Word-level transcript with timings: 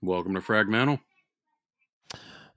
Welcome 0.00 0.34
to 0.34 0.40
Fragmental. 0.40 1.00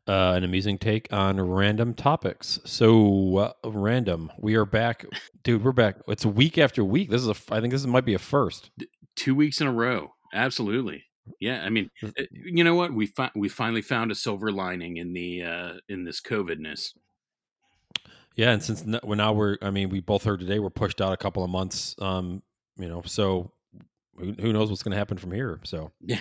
Uh, 0.08 0.34
an 0.36 0.44
amusing 0.44 0.78
take 0.78 1.12
on 1.12 1.40
random 1.40 1.94
topics. 1.94 2.60
So 2.66 3.38
uh, 3.38 3.70
random. 3.70 4.32
We 4.38 4.56
are 4.56 4.66
back, 4.66 5.06
dude. 5.44 5.64
We're 5.64 5.72
back. 5.72 5.98
It's 6.08 6.26
week 6.26 6.58
after 6.58 6.84
week. 6.84 7.10
This 7.10 7.22
is 7.22 7.28
a. 7.30 7.36
I 7.54 7.60
think 7.62 7.72
this 7.72 7.86
might 7.86 8.06
be 8.06 8.14
a 8.14 8.20
first. 8.20 8.72
Two 9.16 9.36
weeks 9.36 9.62
in 9.62 9.68
a 9.68 9.72
row. 9.72 10.10
Absolutely. 10.34 11.04
Yeah. 11.40 11.64
I 11.64 11.70
mean, 11.70 11.90
eh, 12.04 12.26
you 12.32 12.64
know 12.64 12.76
what? 12.76 12.94
We 12.94 13.08
fi- 13.08 13.32
we 13.36 13.50
finally 13.50 13.82
found 13.82 14.12
a 14.12 14.16
silver 14.16 14.52
lining 14.52 14.98
in 14.98 15.14
the 15.14 15.44
uh, 15.44 15.74
in 15.90 16.04
this 16.04 16.22
COVIDness. 16.22 16.90
Yeah, 18.36 18.52
and 18.52 18.64
since 18.64 18.82
n- 18.84 19.00
well, 19.04 19.18
now 19.18 19.34
we're. 19.34 19.58
I 19.62 19.72
mean, 19.72 19.90
we 19.90 20.00
both 20.00 20.24
heard 20.24 20.40
today 20.40 20.60
we're 20.60 20.70
pushed 20.70 21.02
out 21.02 21.14
a 21.14 21.18
couple 21.18 21.44
of 21.44 21.50
months. 21.50 21.96
Um, 22.00 22.42
you 22.78 22.88
know, 22.88 23.02
so 23.06 23.52
who, 24.18 24.34
who 24.40 24.54
knows 24.54 24.70
what's 24.70 24.84
going 24.84 24.94
to 24.94 24.98
happen 24.98 25.18
from 25.18 25.32
here? 25.32 25.60
So 25.64 25.92
Yeah. 26.02 26.20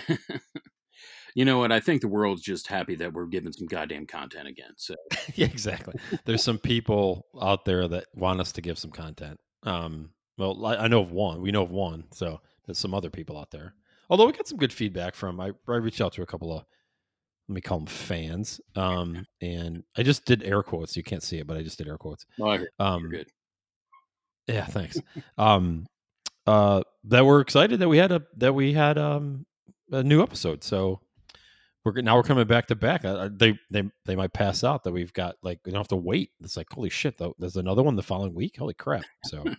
You 1.35 1.45
know 1.45 1.59
what? 1.59 1.71
I 1.71 1.79
think 1.79 2.01
the 2.01 2.07
world's 2.07 2.41
just 2.41 2.67
happy 2.67 2.95
that 2.95 3.13
we're 3.13 3.25
giving 3.25 3.51
some 3.53 3.67
goddamn 3.67 4.05
content 4.07 4.47
again. 4.47 4.71
So 4.77 4.95
yeah, 5.35 5.45
exactly. 5.47 5.95
There's 6.25 6.43
some 6.43 6.57
people 6.59 7.25
out 7.41 7.65
there 7.65 7.87
that 7.87 8.05
want 8.15 8.41
us 8.41 8.51
to 8.53 8.61
give 8.61 8.77
some 8.77 8.91
content. 8.91 9.39
Um, 9.63 10.11
well, 10.37 10.65
I, 10.65 10.75
I 10.75 10.87
know 10.87 11.01
of 11.01 11.11
one. 11.11 11.41
We 11.41 11.51
know 11.51 11.63
of 11.63 11.71
one. 11.71 12.05
So 12.11 12.41
there's 12.65 12.77
some 12.79 12.93
other 12.93 13.09
people 13.09 13.37
out 13.37 13.51
there. 13.51 13.73
Although 14.09 14.25
we 14.25 14.33
got 14.33 14.47
some 14.47 14.57
good 14.57 14.73
feedback 14.73 15.15
from. 15.15 15.39
I, 15.39 15.51
I 15.67 15.75
reached 15.75 16.01
out 16.01 16.13
to 16.13 16.21
a 16.21 16.25
couple 16.25 16.51
of 16.57 16.65
let 17.47 17.55
me 17.55 17.61
call 17.61 17.79
them 17.79 17.87
fans. 17.87 18.61
Um, 18.75 19.25
and 19.41 19.83
I 19.97 20.03
just 20.03 20.25
did 20.25 20.43
air 20.43 20.63
quotes. 20.63 20.95
You 20.95 21.03
can't 21.03 21.23
see 21.23 21.37
it, 21.39 21.47
but 21.47 21.57
I 21.57 21.63
just 21.63 21.77
did 21.77 21.87
air 21.87 21.97
quotes. 21.97 22.25
well, 22.37 22.51
I 22.79 22.83
Um, 22.83 23.09
good. 23.09 23.27
yeah, 24.47 24.65
thanks. 24.65 24.97
um, 25.37 25.85
uh, 26.47 26.81
that 27.05 27.25
we're 27.25 27.41
excited 27.41 27.79
that 27.79 27.89
we 27.89 27.97
had 27.97 28.11
a 28.11 28.23
that 28.37 28.53
we 28.53 28.73
had 28.73 28.97
um 28.97 29.45
a 29.91 30.01
new 30.03 30.21
episode. 30.23 30.63
So 30.63 31.01
we're 31.83 32.01
now 32.01 32.15
we're 32.15 32.23
coming 32.23 32.47
back 32.47 32.67
to 32.67 32.75
back. 32.75 33.05
Uh, 33.05 33.29
they 33.31 33.57
they 33.69 33.83
they 34.05 34.15
might 34.15 34.33
pass 34.33 34.63
out 34.63 34.83
that 34.83 34.91
we've 34.91 35.13
got 35.13 35.35
like 35.41 35.59
we 35.65 35.71
don't 35.71 35.79
have 35.79 35.87
to 35.89 35.95
wait. 35.95 36.31
It's 36.41 36.57
like 36.57 36.67
holy 36.71 36.89
shit 36.89 37.17
though. 37.17 37.35
There's 37.39 37.55
another 37.55 37.83
one 37.83 37.95
the 37.95 38.03
following 38.03 38.33
week. 38.33 38.57
Holy 38.57 38.73
crap! 38.73 39.03
So 39.25 39.43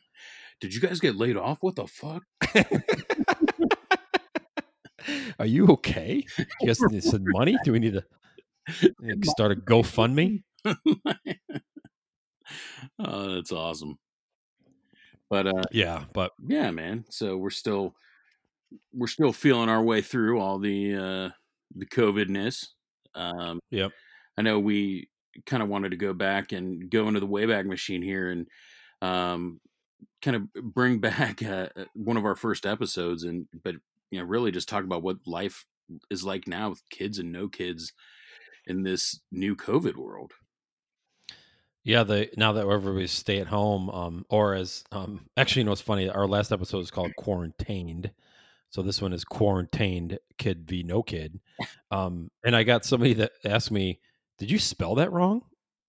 Did 0.63 0.73
you 0.73 0.81
guys 0.81 1.01
get 1.01 1.17
laid 1.17 1.37
off? 1.37 1.59
What 1.61 1.75
the 1.75 1.89
fuck? 1.89 2.23
are 5.41 5.47
you 5.47 5.67
okay? 5.67 6.25
You 6.61 6.67
guys 6.69 6.81
need 6.83 7.03
some 7.03 7.25
money? 7.27 7.59
Do 7.65 7.73
we 7.73 7.81
need 7.81 7.95
to 7.95 8.05
like, 9.01 9.25
start 9.25 9.51
a 9.51 9.57
GoFundMe? 9.57 10.45
oh, 13.01 13.35
that's 13.35 13.51
awesome. 13.51 13.99
But 15.29 15.49
uh, 15.49 15.65
Yeah, 15.73 16.05
but 16.13 16.31
yeah, 16.47 16.71
man. 16.71 17.07
So 17.11 17.37
we're 17.37 17.51
still 17.51 17.97
we're 18.95 19.09
still 19.09 19.33
feeling 19.33 19.69
our 19.69 19.83
way 19.83 20.01
through 20.01 20.39
all 20.39 20.61
the 20.61 20.95
uh, 20.95 21.31
the 21.75 21.87
COVIDness. 21.87 22.69
Um, 23.15 23.61
Yep. 23.71 23.93
I 24.39 24.43
know 24.43 24.59
we 24.59 25.09
kind 25.47 25.63
of 25.63 25.69
wanted 25.69 25.91
to 25.91 25.97
go 25.97 26.13
back 26.13 26.53
and 26.53 26.91
go 26.91 27.09
into 27.09 27.21
the 27.21 27.27
Wayback 27.27 27.67
Machine 27.67 28.03
here 28.03 28.31
and 28.31 28.49
um, 29.01 29.61
kind 30.21 30.37
of 30.37 30.53
bring 30.53 30.99
back 31.01 31.43
uh, 31.43 31.69
one 31.95 32.17
of 32.17 32.25
our 32.25 32.37
first 32.37 32.67
episodes, 32.67 33.25
and 33.25 33.47
but 33.63 33.77
you 34.11 34.19
know 34.19 34.25
really 34.25 34.51
just 34.51 34.69
talk 34.69 34.85
about 34.85 35.03
what 35.03 35.19
life 35.27 35.65
is 36.11 36.25
like 36.25 36.47
now 36.47 36.71
with 36.71 36.83
kids 36.91 37.19
and 37.19 37.33
no 37.33 37.49
kids 37.49 37.93
in 38.67 38.83
this 38.83 39.21
new 39.31 39.57
COVID 39.57 39.97
world. 39.97 40.33
Yeah, 41.85 42.05
the 42.05 42.31
now 42.37 42.53
that 42.53 42.67
everybody's 42.67 43.11
stay 43.11 43.41
at 43.41 43.49
home, 43.49 43.91
um, 43.91 44.25
or 44.31 44.55
as 44.55 44.85
um, 44.93 45.27
actually, 45.37 45.61
you 45.61 45.65
know, 45.65 45.73
it's 45.73 45.81
funny. 45.81 46.09
Our 46.09 46.29
last 46.29 46.53
episode 46.53 46.79
is 46.79 46.93
called 46.93 47.17
"Quarantined," 47.17 48.13
so 48.73 48.83
this 48.83 49.01
one 49.01 49.13
is 49.13 49.25
"Quarantined 49.25 50.19
Kid 50.39 50.67
v 50.67 50.83
No 50.83 51.03
Kid." 51.05 51.39
Um, 51.93 52.31
and 52.45 52.57
I 52.57 52.65
got 52.65 52.85
somebody 52.87 53.13
that 53.15 53.33
asked 53.45 53.71
me, 53.71 54.01
"Did 54.39 54.51
you 54.51 54.59
spell 54.59 54.95
that 54.97 55.13
wrong?" 55.13 55.43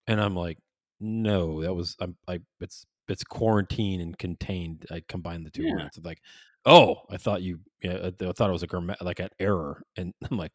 And 0.08 0.20
I'm 0.22 0.36
like, 0.36 0.58
"No, 1.00 1.62
that 1.64 1.74
was 1.74 1.96
I'm, 2.02 2.16
I. 2.28 2.40
It's 2.62 2.86
it's 3.08 3.24
quarantine 3.24 4.02
and 4.02 4.18
contained. 4.18 4.86
I 4.92 5.02
combined 5.08 5.46
the 5.46 5.50
two 5.50 5.64
Yeah. 5.64 5.76
words. 5.76 5.98
It's 5.98 6.06
like, 6.06 6.20
oh, 6.66 7.02
I 7.10 7.18
thought 7.18 7.42
you, 7.42 7.60
yeah, 7.82 8.10
I 8.22 8.32
thought 8.34 8.50
it 8.50 8.54
was 8.54 8.64
a 8.64 8.68
gramma- 8.68 9.02
like 9.02 9.20
an 9.20 9.30
error." 9.40 9.82
And 9.98 10.14
I'm 10.30 10.38
like, 10.38 10.52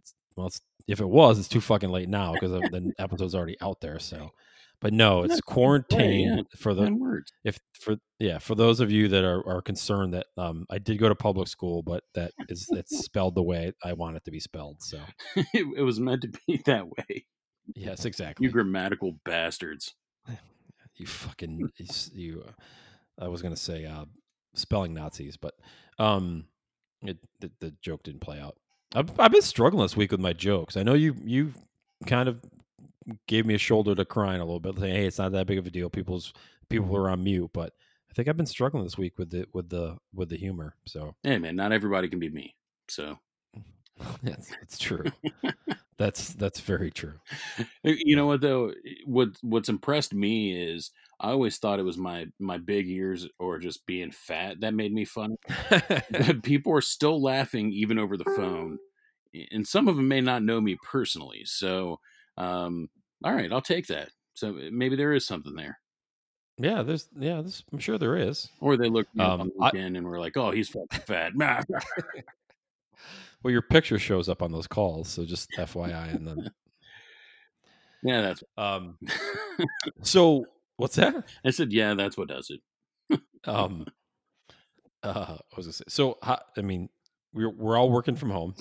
it's, 0.00 0.14
"Well, 0.34 0.46
it's, 0.48 0.60
if 0.88 1.00
it 1.00 1.08
was, 1.08 1.38
it's 1.38 1.48
too 1.48 1.60
fucking 1.60 1.90
late 1.90 2.08
now 2.08 2.32
because 2.32 2.52
the 2.52 2.92
episode's 2.98 3.34
already 3.34 3.56
out 3.60 3.80
there." 3.82 3.98
So. 3.98 4.30
But 4.80 4.92
no, 4.92 5.22
it's 5.22 5.34
That's 5.34 5.40
quarantine 5.40 6.44
for 6.56 6.74
the 6.74 6.92
words. 6.92 7.32
if 7.44 7.58
for 7.72 7.96
yeah 8.18 8.38
for 8.38 8.54
those 8.54 8.80
of 8.80 8.90
you 8.90 9.08
that 9.08 9.24
are, 9.24 9.46
are 9.48 9.62
concerned 9.62 10.12
that 10.14 10.26
um 10.36 10.66
I 10.70 10.78
did 10.78 10.98
go 10.98 11.08
to 11.08 11.14
public 11.14 11.48
school, 11.48 11.82
but 11.82 12.04
that 12.14 12.32
is 12.48 12.68
it's 12.70 12.98
spelled 13.04 13.34
the 13.34 13.42
way 13.42 13.72
I 13.82 13.94
want 13.94 14.16
it 14.16 14.24
to 14.26 14.30
be 14.30 14.40
spelled. 14.40 14.82
So 14.82 15.00
it, 15.34 15.66
it 15.78 15.82
was 15.82 15.98
meant 15.98 16.22
to 16.22 16.32
be 16.46 16.58
that 16.66 16.86
way. 16.88 17.24
yes, 17.74 18.04
exactly. 18.04 18.46
You 18.46 18.52
grammatical 18.52 19.18
bastards. 19.24 19.94
you 20.96 21.06
fucking 21.06 21.70
you 22.12 22.44
uh, 22.46 22.52
I 23.24 23.28
was 23.28 23.40
gonna 23.42 23.56
say 23.56 23.86
uh 23.86 24.04
spelling 24.54 24.92
Nazis, 24.92 25.36
but 25.38 25.54
um 25.98 26.44
it 27.02 27.16
the, 27.40 27.50
the 27.60 27.74
joke 27.82 28.02
didn't 28.02 28.20
play 28.20 28.38
out. 28.38 28.56
I've, 28.94 29.18
I've 29.18 29.32
been 29.32 29.42
struggling 29.42 29.82
this 29.82 29.96
week 29.96 30.12
with 30.12 30.20
my 30.20 30.32
jokes. 30.34 30.76
I 30.76 30.82
know 30.82 30.94
you 30.94 31.16
you 31.24 31.54
kind 32.06 32.28
of 32.28 32.40
gave 33.26 33.46
me 33.46 33.54
a 33.54 33.58
shoulder 33.58 33.94
to 33.94 34.04
crying 34.04 34.40
a 34.40 34.44
little 34.44 34.60
bit, 34.60 34.78
saying, 34.78 34.94
"Hey, 34.94 35.06
it's 35.06 35.18
not 35.18 35.32
that 35.32 35.46
big 35.46 35.58
of 35.58 35.66
a 35.66 35.70
deal." 35.70 35.90
People's 35.90 36.32
people 36.68 36.86
mm-hmm. 36.86 36.96
are 36.96 37.10
on 37.10 37.24
mute, 37.24 37.50
but 37.52 37.72
I 38.10 38.14
think 38.14 38.28
I've 38.28 38.36
been 38.36 38.46
struggling 38.46 38.84
this 38.84 38.98
week 38.98 39.18
with 39.18 39.30
the 39.30 39.46
with 39.52 39.68
the 39.68 39.96
with 40.14 40.28
the 40.28 40.36
humor. 40.36 40.74
So 40.86 41.14
Hey 41.22 41.38
man, 41.38 41.56
not 41.56 41.72
everybody 41.72 42.08
can 42.08 42.18
be 42.18 42.30
me. 42.30 42.54
So 42.88 43.18
that's 44.22 44.52
it's 44.62 44.78
true. 44.78 45.04
that's 45.98 46.30
that's 46.34 46.60
very 46.60 46.90
true. 46.90 47.14
you 47.82 48.16
know 48.16 48.26
what 48.26 48.40
though? 48.40 48.72
What 49.04 49.30
what's 49.42 49.68
impressed 49.68 50.14
me 50.14 50.52
is 50.52 50.90
I 51.20 51.30
always 51.30 51.58
thought 51.58 51.78
it 51.78 51.84
was 51.84 51.98
my 51.98 52.26
my 52.38 52.58
big 52.58 52.88
ears 52.88 53.26
or 53.38 53.58
just 53.58 53.86
being 53.86 54.10
fat 54.10 54.60
that 54.60 54.74
made 54.74 54.92
me 54.92 55.04
funny. 55.04 55.36
People 56.42 56.72
are 56.74 56.82
still 56.82 57.22
laughing 57.22 57.72
even 57.72 57.98
over 57.98 58.16
the 58.16 58.24
phone, 58.24 58.78
and 59.50 59.66
some 59.66 59.88
of 59.88 59.96
them 59.96 60.08
may 60.08 60.20
not 60.20 60.42
know 60.42 60.60
me 60.60 60.76
personally. 60.82 61.42
So, 61.44 62.00
um, 62.36 62.88
all 63.24 63.32
right, 63.34 63.52
I'll 63.52 63.60
take 63.62 63.86
that. 63.88 64.10
So 64.34 64.52
maybe 64.70 64.96
there 64.96 65.12
is 65.14 65.26
something 65.26 65.54
there. 65.54 65.78
yeah, 66.58 66.82
there's 66.82 67.08
yeah, 67.18 67.40
there's, 67.40 67.64
I'm 67.72 67.78
sure 67.78 67.96
there 67.98 68.16
is. 68.16 68.48
Or 68.60 68.76
they 68.76 68.88
look 68.88 69.06
Um, 69.18 69.50
I- 69.60 69.70
and 69.74 70.04
were 70.06 70.18
like, 70.20 70.36
"Oh, 70.36 70.50
he's 70.50 70.68
fucking 70.68 71.00
fat." 71.06 71.32
Well, 73.42 73.52
your 73.52 73.62
picture 73.62 73.98
shows 73.98 74.28
up 74.28 74.42
on 74.42 74.50
those 74.50 74.66
calls, 74.66 75.08
so 75.08 75.24
just 75.24 75.50
FYI. 75.56 76.14
And 76.16 76.26
then, 76.26 76.50
yeah, 78.02 78.20
that's. 78.22 78.42
um, 78.56 78.98
so 80.02 80.46
what's 80.78 80.96
that? 80.96 81.14
I 81.44 81.50
said, 81.50 81.72
"Yeah, 81.72 81.94
that's 81.94 82.16
what 82.16 82.28
does 82.28 82.50
it." 82.50 83.20
Um, 83.44 83.86
uh, 85.04 85.36
I 85.38 85.56
was 85.56 85.66
gonna 85.66 85.72
say. 85.74 85.84
So, 85.88 86.18
I 86.22 86.38
mean, 86.62 86.88
we're 87.32 87.50
we're 87.50 87.76
all 87.76 87.90
working 87.90 88.16
from 88.16 88.30
home, 88.30 88.54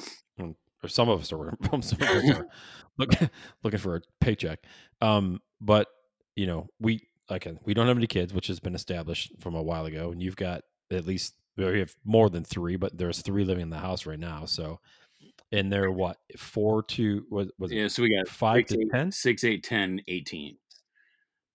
or 0.86 0.88
some 0.88 1.10
of 1.10 1.20
us 1.22 1.34
are. 1.34 1.58
Some 1.82 2.02
of 2.02 2.02
us 2.10 2.30
are 2.30 2.48
look, 2.98 3.10
looking 3.64 3.80
for 3.80 3.96
a 3.98 4.02
paycheck. 4.22 4.60
Um, 5.02 5.42
but 5.60 5.88
you 6.36 6.48
know, 6.48 6.68
we 6.80 7.08
again, 7.30 7.60
we 7.66 7.74
don't 7.74 7.88
have 7.88 7.98
any 7.98 8.08
kids, 8.08 8.34
which 8.34 8.48
has 8.48 8.60
been 8.60 8.76
established 8.76 9.34
from 9.40 9.56
a 9.56 9.64
while 9.64 9.86
ago, 9.86 10.12
and 10.12 10.22
you've 10.22 10.36
got 10.36 10.62
at 10.92 11.06
least 11.06 11.36
we 11.58 11.80
have 11.80 11.96
more 12.04 12.30
than 12.30 12.44
three, 12.44 12.76
but 12.76 12.98
there's 12.98 13.22
three 13.22 13.44
living 13.46 13.64
in 13.64 13.70
the 13.70 13.78
house 13.78 14.06
right 14.06 14.20
now. 14.20 14.46
So, 14.46 14.80
and 15.52 15.72
they're 15.72 15.92
what 15.92 16.18
four 16.38 16.84
to 16.84 17.26
was 17.30 17.50
was 17.58 17.72
it 17.72 17.76
Yeah, 17.78 17.88
so 17.88 18.04
we 18.04 18.16
got 18.16 18.28
five 18.28 18.58
six, 18.68 18.74
to 18.74 18.82
eight- 18.82 18.92
ten? 18.92 19.12
six, 19.12 19.44
eight, 19.44 19.64
10, 19.64 20.02
18. 20.08 20.58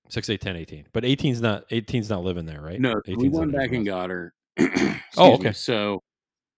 Six, 0.09 0.29
eight, 0.29 0.41
10, 0.41 0.57
18. 0.57 0.87
But 0.93 1.05
18's 1.05 1.41
not 1.41 1.69
18's 1.69 2.11
not 2.11 2.25
living 2.25 2.45
there, 2.47 2.61
right? 2.61 2.81
No, 2.81 3.01
we 3.07 3.29
went 3.29 3.53
back 3.53 3.71
and 3.73 3.87
got 3.87 4.11
her. 4.11 4.33
Oh, 5.17 5.35
okay. 5.35 5.49
me. 5.49 5.53
So, 5.53 6.03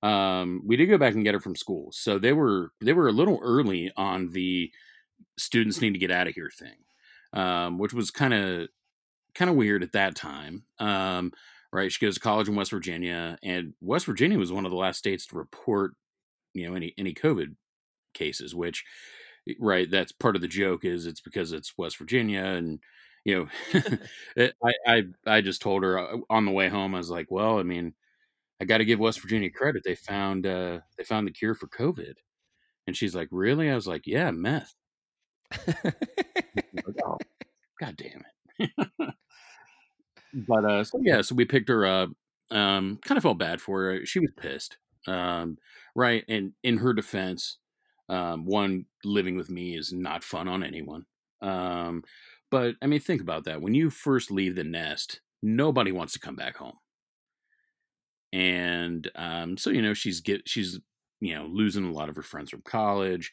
um, 0.02 0.62
we 0.66 0.76
did 0.76 0.86
go 0.86 0.98
back 0.98 1.14
and 1.14 1.24
get 1.24 1.34
her 1.34 1.40
from 1.40 1.56
school. 1.56 1.90
So 1.92 2.18
they 2.18 2.32
were 2.32 2.72
they 2.80 2.92
were 2.92 3.08
a 3.08 3.12
little 3.12 3.40
early 3.42 3.92
on 3.96 4.30
the 4.30 4.70
students 5.38 5.80
need 5.80 5.92
to 5.94 5.98
get 6.00 6.10
out 6.10 6.28
of 6.28 6.34
here 6.34 6.50
thing, 6.56 6.76
um, 7.32 7.78
which 7.78 7.94
was 7.94 8.10
kind 8.10 8.34
of 8.34 8.68
kind 9.34 9.50
of 9.50 9.56
weird 9.56 9.82
at 9.82 9.92
that 9.92 10.14
time. 10.16 10.64
Um, 10.78 11.32
right, 11.72 11.90
she 11.92 12.04
goes 12.04 12.14
to 12.14 12.20
college 12.20 12.48
in 12.48 12.54
West 12.56 12.70
Virginia, 12.70 13.38
and 13.42 13.74
West 13.80 14.06
Virginia 14.06 14.38
was 14.38 14.52
one 14.52 14.64
of 14.64 14.70
the 14.70 14.76
last 14.78 14.98
states 14.98 15.26
to 15.28 15.36
report, 15.38 15.92
you 16.54 16.68
know, 16.68 16.76
any 16.76 16.94
any 16.98 17.14
COVID 17.14 17.54
cases. 18.14 18.54
Which, 18.54 18.84
right, 19.58 19.90
that's 19.90 20.12
part 20.12 20.36
of 20.36 20.42
the 20.42 20.48
joke 20.48 20.84
is 20.84 21.06
it's 21.06 21.20
because 21.20 21.52
it's 21.52 21.76
West 21.78 21.98
Virginia 21.98 22.42
and 22.44 22.80
you 23.24 23.48
know 23.74 23.88
I, 24.64 24.72
I 24.86 25.02
i 25.26 25.40
just 25.40 25.62
told 25.62 25.84
her 25.84 25.98
uh, 25.98 26.16
on 26.28 26.44
the 26.44 26.50
way 26.50 26.68
home 26.68 26.92
i 26.94 26.98
was 26.98 27.08
like 27.10 27.30
well 27.30 27.60
i 27.60 27.62
mean 27.62 27.94
i 28.62 28.66
got 28.66 28.78
to 28.78 28.86
give 28.86 29.00
west 29.00 29.20
virginia 29.22 29.50
credit 29.50 29.82
they 29.84 29.96
found 29.96 30.46
uh 30.46 30.80
they 30.98 31.04
found 31.04 31.28
the 31.28 31.32
cure 31.32 31.54
for 31.56 31.68
covid 31.68 32.14
and 32.86 32.96
she's 32.96 33.14
like 33.16 33.28
really 33.32 33.70
i 33.70 33.76
was 33.76 33.88
like 33.88 34.06
yeah 34.06 34.30
meth. 34.32 34.74
Like, 36.74 36.96
oh, 37.06 37.18
god 37.80 37.96
damn 37.96 38.22
it 38.58 38.70
but 40.34 40.64
uh 40.64 40.84
so 40.84 40.98
yeah 41.02 41.20
so 41.22 41.34
we 41.34 41.44
picked 41.44 41.68
her 41.68 41.84
up 41.86 42.10
um 42.50 42.98
kind 43.04 43.16
of 43.16 43.22
felt 43.22 43.38
bad 43.38 43.60
for 43.60 43.82
her 43.82 44.06
she 44.06 44.18
was 44.20 44.30
pissed 44.36 44.78
um 45.06 45.56
right 45.94 46.24
and 46.28 46.52
in 46.62 46.78
her 46.78 46.92
defense 46.92 47.58
Um, 48.10 48.46
one 48.46 48.86
living 49.06 49.36
with 49.38 49.50
me 49.50 49.76
is 49.78 49.92
not 49.94 50.24
fun 50.24 50.48
on 50.48 50.62
anyone. 50.64 51.06
Um, 51.42 52.04
but 52.52 52.76
I 52.82 52.86
mean, 52.88 53.00
think 53.00 53.22
about 53.22 53.46
that. 53.46 53.62
When 53.62 53.74
you 53.74 53.90
first 53.90 54.30
leave 54.30 54.56
the 54.56 54.64
nest, 54.64 55.22
nobody 55.42 55.92
wants 55.92 56.12
to 56.14 56.20
come 56.20 56.36
back 56.36 56.58
home. 56.58 56.78
And 58.32 59.10
um, 59.14 59.56
so 59.56 59.70
you 59.70 59.82
know, 59.82 59.94
she's 59.94 60.20
get 60.20 60.48
she's 60.48 60.80
you 61.20 61.34
know 61.34 61.46
losing 61.46 61.84
a 61.84 61.92
lot 61.92 62.08
of 62.08 62.16
her 62.16 62.22
friends 62.22 62.50
from 62.50 62.62
college. 62.62 63.30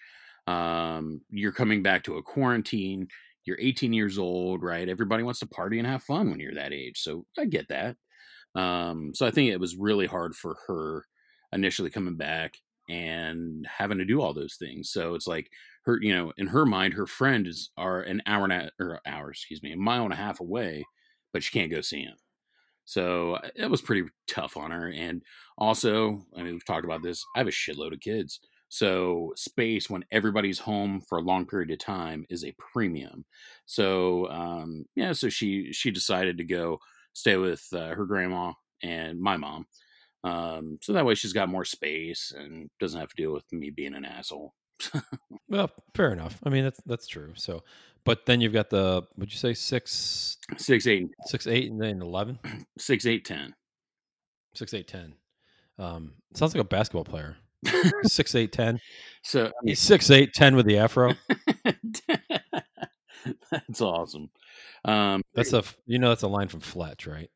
Um, 0.48 1.22
you're 1.30 1.51
coming 1.51 1.84
back 1.84 2.04
to 2.04 2.18
a 2.18 2.24
quarantine. 2.24 3.07
You're 3.46 3.60
18 3.60 3.94
years 3.94 4.18
old, 4.18 4.63
right? 4.63 4.88
Everybody 4.90 5.24
wants 5.24 5.40
to 5.40 5.48
party 5.48 5.80
and 5.80 5.88
have 5.88 6.04
fun 6.04 6.30
when 6.30 6.40
you're 6.40 6.56
that 6.56 6.74
age. 6.74 7.00
So 7.00 7.25
I 7.38 7.46
get 7.46 7.68
that. 7.69 7.98
Um, 8.56 9.13
so 9.13 9.25
I 9.25 9.31
think 9.31 9.51
it 9.51 9.60
was 9.60 9.75
really 9.75 10.07
hard 10.07 10.36
for 10.36 10.57
her 10.68 11.06
initially 11.54 11.90
coming 11.90 12.16
back 12.16 12.57
and 12.90 13.66
having 13.68 14.00
to 14.00 14.06
do 14.06 14.22
all 14.22 14.34
those 14.34 14.56
things. 14.56 14.92
So 14.92 15.16
it's 15.16 15.28
like 15.28 15.51
her, 15.86 16.00
you 16.01 16.16
know, 16.16 16.34
in 16.38 16.48
her 16.48 16.66
mind, 16.66 16.94
her 16.96 17.06
friend 17.07 17.48
is 17.48 17.72
are 17.78 18.01
an 18.01 18.22
hour 18.25 18.44
and 18.46 18.54
a 18.54 18.72
or 18.80 19.00
hour, 19.06 19.30
excuse 19.31 19.62
me, 19.62 19.72
a 19.72 19.78
mile 19.78 20.04
and 20.04 20.13
a 20.13 20.18
half 20.18 20.40
away, 20.40 20.86
but 21.34 21.44
she 21.44 21.51
can't 21.57 21.72
go 21.72 21.81
see 21.81 22.01
him. 22.01 22.16
So 22.89 23.33
uh, 23.36 23.50
it 23.56 23.69
was 23.69 23.83
pretty 23.83 24.09
tough 24.27 24.57
on 24.57 24.71
her. 24.71 24.91
And 24.91 25.21
also, 25.59 26.25
I 26.36 26.41
mean, 26.41 26.53
we've 26.53 26.65
talked 26.65 26.86
about 26.86 27.03
this. 27.03 27.24
I 27.36 27.39
have 27.39 27.47
a 27.47 27.51
shitload 27.51 27.94
of 27.94 28.00
kids. 28.00 28.39
So 28.68 29.31
space 29.36 29.91
when 29.91 30.06
everybody's 30.12 30.57
home 30.57 31.00
for 31.07 31.19
a 31.19 31.24
long 31.24 31.45
period 31.45 31.69
of 31.69 31.77
time 31.77 32.25
is 32.31 32.44
a 32.44 32.56
premium. 32.57 33.25
So 33.68 34.27
um, 34.31 34.86
yeah, 34.95 35.12
so 35.12 35.30
she 35.30 35.71
she 35.71 35.91
decided 35.91 36.39
to 36.39 36.44
go 36.44 36.80
stay 37.13 37.38
with 37.38 37.63
uh, 37.74 37.89
her 37.89 38.06
grandma 38.06 38.53
and 38.81 39.21
my 39.21 39.38
mom. 39.38 39.68
Um, 40.24 40.80
so 40.81 40.94
that 40.94 41.06
way 41.06 41.13
she's 41.13 41.33
got 41.33 41.47
more 41.47 41.65
space 41.65 42.33
and 42.36 42.71
doesn't 42.80 43.00
have 43.00 43.09
to 43.09 43.21
deal 43.21 43.33
with 43.33 43.45
me 43.51 43.69
being 43.69 43.94
an 43.94 44.06
asshole. 44.06 44.56
well, 45.47 45.69
fair 45.95 46.12
enough. 46.12 46.39
I 46.44 46.50
mean, 46.50 46.63
that's 46.63 46.81
that's 46.88 47.07
true. 47.07 47.33
So, 47.36 47.63
but 48.04 48.25
then 48.25 48.42
you've 48.42 48.54
got 48.54 48.69
the 48.69 49.04
would 49.18 49.31
you 49.31 49.38
say 49.38 49.54
six, 49.54 50.38
six, 50.57 50.88
eight, 50.88 51.10
six, 51.25 51.48
eight, 51.48 51.72
and 51.72 51.81
then 51.81 52.01
eleven, 52.01 52.40
six, 52.78 53.06
eight, 53.06 53.25
ten, 53.25 53.54
six, 54.54 54.74
eight, 54.74 54.88
ten. 54.88 55.13
Um, 55.78 56.13
sounds 56.34 56.54
like 56.54 56.62
a 56.62 56.68
basketball 56.68 57.06
player. 57.06 57.38
six, 58.04 58.36
eight, 58.36 58.51
ten. 58.51 58.80
So 59.24 59.48
I 59.48 59.51
mean, 59.63 59.75
six, 59.75 60.10
eight, 60.12 60.34
ten 60.34 60.56
with 60.56 60.66
the 60.66 60.78
afro. 60.78 61.13
that's 63.51 63.81
awesome. 63.81 64.30
Um, 64.86 65.22
that's 65.34 65.54
a 65.54 65.63
you 65.86 66.00
know 66.00 66.10
that's 66.10 66.24
a 66.24 66.28
line 66.28 66.48
from 66.48 66.62
Fletch, 66.62 67.07
right? 67.07 67.30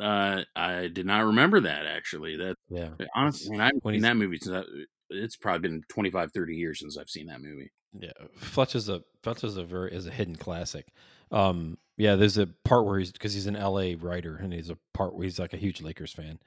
Uh, 0.00 0.44
I 0.54 0.88
did 0.88 1.06
not 1.06 1.26
remember 1.26 1.60
that 1.60 1.86
actually. 1.86 2.36
That 2.36 2.56
yeah, 2.68 2.90
honestly, 3.14 3.50
when 3.50 3.60
I've 3.60 3.72
seen 3.84 4.02
that 4.02 4.16
movie 4.16 4.38
since 4.40 4.66
it's 5.10 5.36
probably 5.36 5.68
been 5.68 5.82
25, 5.88 6.32
30 6.32 6.54
years 6.54 6.80
since 6.80 6.98
I've 6.98 7.08
seen 7.08 7.26
that 7.26 7.40
movie. 7.40 7.72
Yeah, 7.92 8.12
Fletch 8.36 8.74
is 8.74 8.88
a 8.88 9.02
Fletch 9.22 9.44
is 9.44 9.56
a 9.56 9.64
very 9.64 9.94
is 9.94 10.06
a 10.06 10.10
hidden 10.10 10.36
classic. 10.36 10.86
Um, 11.30 11.78
yeah, 11.96 12.16
there's 12.16 12.38
a 12.38 12.46
part 12.64 12.86
where 12.86 12.98
he's 12.98 13.12
because 13.12 13.34
he's 13.34 13.46
an 13.46 13.56
L.A. 13.56 13.94
writer 13.94 14.36
and 14.36 14.52
he's 14.52 14.70
a 14.70 14.78
part 14.94 15.14
where 15.14 15.24
he's 15.24 15.38
like 15.38 15.54
a 15.54 15.58
huge 15.58 15.82
Lakers 15.82 16.12
fan, 16.12 16.38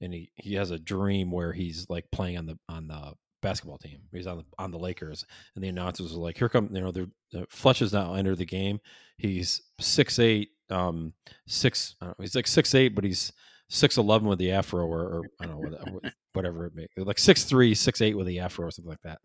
and 0.00 0.12
he 0.12 0.30
he 0.36 0.54
has 0.54 0.70
a 0.70 0.78
dream 0.78 1.30
where 1.30 1.52
he's 1.52 1.86
like 1.88 2.10
playing 2.12 2.38
on 2.38 2.46
the 2.46 2.58
on 2.68 2.88
the 2.88 3.12
basketball 3.40 3.78
team. 3.78 4.00
He's 4.12 4.26
on 4.26 4.38
the 4.38 4.44
on 4.58 4.70
the 4.70 4.78
Lakers, 4.78 5.24
and 5.54 5.64
the 5.64 5.68
announcers 5.68 6.12
are 6.12 6.18
like, 6.18 6.38
"Here 6.38 6.48
come 6.48 6.68
you 6.72 6.80
know 6.80 6.92
the, 6.92 7.10
the 7.32 7.46
Fletch 7.50 7.80
has 7.80 7.92
now 7.92 8.14
entered 8.14 8.38
the 8.38 8.46
game. 8.46 8.80
He's 9.16 9.60
six 9.80 10.18
eight, 10.18 10.50
um, 10.70 11.12
six. 11.46 11.96
Know, 12.00 12.14
he's 12.20 12.34
like 12.34 12.46
six 12.46 12.74
eight, 12.74 12.94
but 12.94 13.04
he's 13.04 13.32
six 13.68 13.96
eleven 13.96 14.28
with 14.28 14.38
the 14.38 14.52
afro, 14.52 14.86
or, 14.86 15.00
or 15.00 15.22
I 15.40 15.46
don't 15.46 15.60
know 15.62 16.00
whatever 16.32 16.66
it 16.66 16.74
may 16.74 16.86
like 16.96 17.18
six 17.18 17.44
three, 17.44 17.74
six 17.74 18.00
eight 18.00 18.16
with 18.16 18.26
the 18.26 18.38
afro, 18.38 18.66
or 18.66 18.70
something 18.70 18.90
like 18.90 19.02
that. 19.02 19.20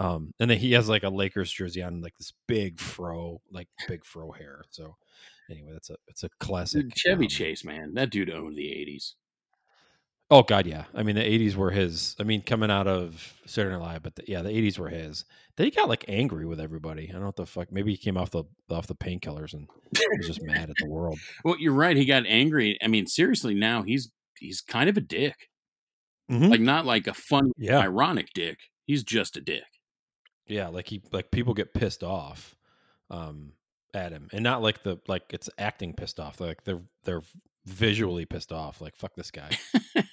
Um, 0.00 0.32
and 0.40 0.50
then 0.50 0.58
he 0.58 0.72
has 0.72 0.88
like 0.88 1.04
a 1.04 1.08
Lakers 1.08 1.52
jersey 1.52 1.82
on, 1.82 2.00
like 2.00 2.16
this 2.16 2.32
big 2.48 2.80
fro, 2.80 3.40
like 3.52 3.68
big 3.88 4.04
fro 4.04 4.32
hair. 4.32 4.62
So 4.70 4.96
anyway, 5.50 5.70
that's 5.72 5.90
a 5.90 5.96
it's 6.08 6.24
a 6.24 6.30
classic 6.40 6.86
Chevy 6.96 7.26
um, 7.26 7.28
Chase, 7.28 7.64
man. 7.64 7.94
That 7.94 8.10
dude 8.10 8.30
owned 8.30 8.56
the 8.56 8.72
eighties. 8.72 9.14
Oh 10.30 10.42
God, 10.42 10.66
yeah. 10.66 10.84
I 10.94 11.02
mean, 11.02 11.16
the 11.16 11.22
'80s 11.22 11.54
were 11.54 11.70
his. 11.70 12.16
I 12.18 12.22
mean, 12.22 12.42
coming 12.42 12.70
out 12.70 12.86
of 12.86 13.34
Saturday 13.46 13.76
Night 13.76 13.82
Live, 13.82 14.02
but 14.02 14.16
the, 14.16 14.24
yeah, 14.26 14.42
the 14.42 14.48
'80s 14.48 14.78
were 14.78 14.88
his. 14.88 15.24
Then 15.56 15.66
he 15.66 15.70
got 15.70 15.88
like 15.88 16.04
angry 16.08 16.46
with 16.46 16.60
everybody. 16.60 17.08
I 17.08 17.12
don't 17.12 17.20
know 17.20 17.26
what 17.26 17.36
the 17.36 17.46
fuck. 17.46 17.70
Maybe 17.70 17.90
he 17.90 17.96
came 17.96 18.16
off 18.16 18.30
the 18.30 18.44
off 18.70 18.86
the 18.86 18.94
painkillers 18.94 19.52
and 19.52 19.68
was 20.16 20.26
just 20.26 20.42
mad 20.42 20.70
at 20.70 20.76
the 20.78 20.88
world. 20.88 21.18
Well, 21.44 21.56
you're 21.58 21.74
right. 21.74 21.96
He 21.96 22.06
got 22.06 22.24
angry. 22.26 22.78
I 22.82 22.88
mean, 22.88 23.06
seriously, 23.06 23.54
now 23.54 23.82
he's 23.82 24.10
he's 24.38 24.60
kind 24.62 24.88
of 24.88 24.96
a 24.96 25.00
dick. 25.02 25.50
Mm-hmm. 26.30 26.48
Like 26.48 26.60
not 26.60 26.86
like 26.86 27.06
a 27.06 27.14
fun, 27.14 27.52
yeah. 27.58 27.78
ironic 27.78 28.30
dick. 28.34 28.58
He's 28.86 29.04
just 29.04 29.36
a 29.36 29.42
dick. 29.42 29.64
Yeah, 30.46 30.68
like 30.68 30.88
he 30.88 31.02
like 31.12 31.30
people 31.30 31.54
get 31.54 31.74
pissed 31.74 32.02
off 32.02 32.54
um 33.10 33.52
at 33.94 34.12
him, 34.12 34.28
and 34.32 34.42
not 34.42 34.62
like 34.62 34.82
the 34.82 34.98
like 35.08 35.24
it's 35.30 35.48
acting 35.58 35.94
pissed 35.94 36.20
off. 36.20 36.40
Like 36.40 36.64
they're 36.64 36.82
they're 37.04 37.22
visually 37.64 38.26
pissed 38.26 38.52
off. 38.52 38.80
Like 38.80 38.96
fuck 38.96 39.14
this 39.14 39.30
guy. 39.30 39.50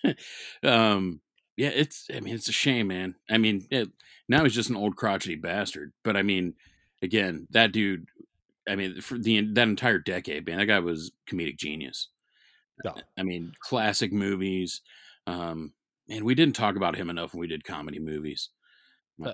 um, 0.64 1.22
yeah, 1.58 1.70
it's. 1.70 2.08
I 2.14 2.20
mean, 2.22 2.36
it's 2.36 2.50
a 2.50 2.54
shame, 2.54 2.88
man. 2.88 3.16
I 3.30 3.38
mean, 3.38 3.68
it, 3.70 3.90
now 4.28 4.44
he's 4.44 4.56
just 4.56 4.70
an 4.70 4.78
old 4.78 4.96
crotchety 4.96 5.36
bastard. 5.36 5.92
But 6.04 6.16
I 6.16 6.24
mean, 6.24 6.56
again, 7.02 7.48
that 7.52 7.72
dude. 7.72 8.08
I 8.68 8.76
mean, 8.76 9.02
for 9.02 9.18
the 9.18 9.42
that 9.54 9.68
entire 9.68 10.00
decade, 10.00 10.46
man, 10.46 10.58
that 10.58 10.66
guy 10.66 10.80
was 10.80 11.12
comedic 11.30 11.58
genius. 11.58 12.10
Yeah. 12.84 12.94
I 13.18 13.24
mean, 13.24 13.54
classic 13.60 14.12
movies. 14.14 14.82
Um, 15.28 15.74
and 16.10 16.26
we 16.26 16.36
didn't 16.36 16.56
talk 16.56 16.76
about 16.76 16.96
him 16.96 17.10
enough 17.10 17.34
when 17.34 17.42
we 17.42 17.48
did 17.48 17.64
comedy 17.64 18.00
movies. 18.00 18.50
Uh, 19.24 19.34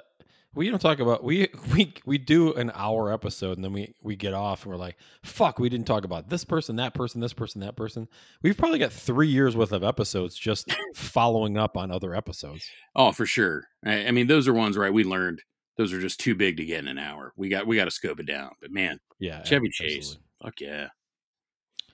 we 0.57 0.69
don't 0.69 0.80
talk 0.80 1.00
about 1.00 1.24
we 1.24 1.48
we 1.74 1.94
we 2.06 2.18
do 2.18 2.54
an 2.56 2.71
hour 2.74 3.13
episode 3.13 3.57
and 3.57 3.63
then 3.63 3.71
we 3.71 3.94
we 4.01 4.15
get 4.15 4.33
off 4.33 4.63
and 4.63 4.71
we're 4.71 4.80
like 4.80 4.98
fuck 5.24 5.59
we 5.59 5.69
didn't 5.69 5.88
talk 5.88 6.04
about 6.04 6.27
this 6.30 6.44
person 6.44 6.75
that 6.77 6.94
person 6.94 7.21
this 7.21 7.33
person 7.33 7.62
that 7.62 7.75
person. 7.75 8.07
We've 8.42 8.57
probably 8.57 8.80
got 8.80 8.92
three 8.92 9.27
years 9.27 9.56
worth 9.56 9.71
of 9.71 9.83
episodes 9.83 10.36
just 10.36 10.74
following 10.95 11.57
up 11.57 11.77
on 11.77 11.92
other 11.92 12.15
episodes. 12.15 12.68
Oh 12.95 13.12
for 13.12 13.25
sure. 13.25 13.68
I, 13.86 14.07
I, 14.07 14.12
mean 14.12 14.27
those 14.27 14.48
are 14.48 14.54
ones 14.54 14.77
right 14.77 14.92
we 14.92 15.04
learned 15.04 15.42
those 15.77 15.94
are 15.94 16.01
just 16.01 16.19
too 16.19 16.33
big 16.33 16.57
to 16.57 16.65
get 16.65 16.80
in 16.80 16.88
an 16.88 16.98
hour. 16.98 17.33
We 17.38 17.50
got 17.50 17.68
we 17.68 17.75
got 17.75 17.86
to 17.86 17.92
scope 17.92 18.19
it 18.19 18.25
down 18.25 18.51
but 18.60 18.71
man 18.71 19.00
yeah 19.19 19.44
chevy 19.44 19.69
chase 19.69 20.18
fuck 20.42 20.60
yeah. 20.60 20.88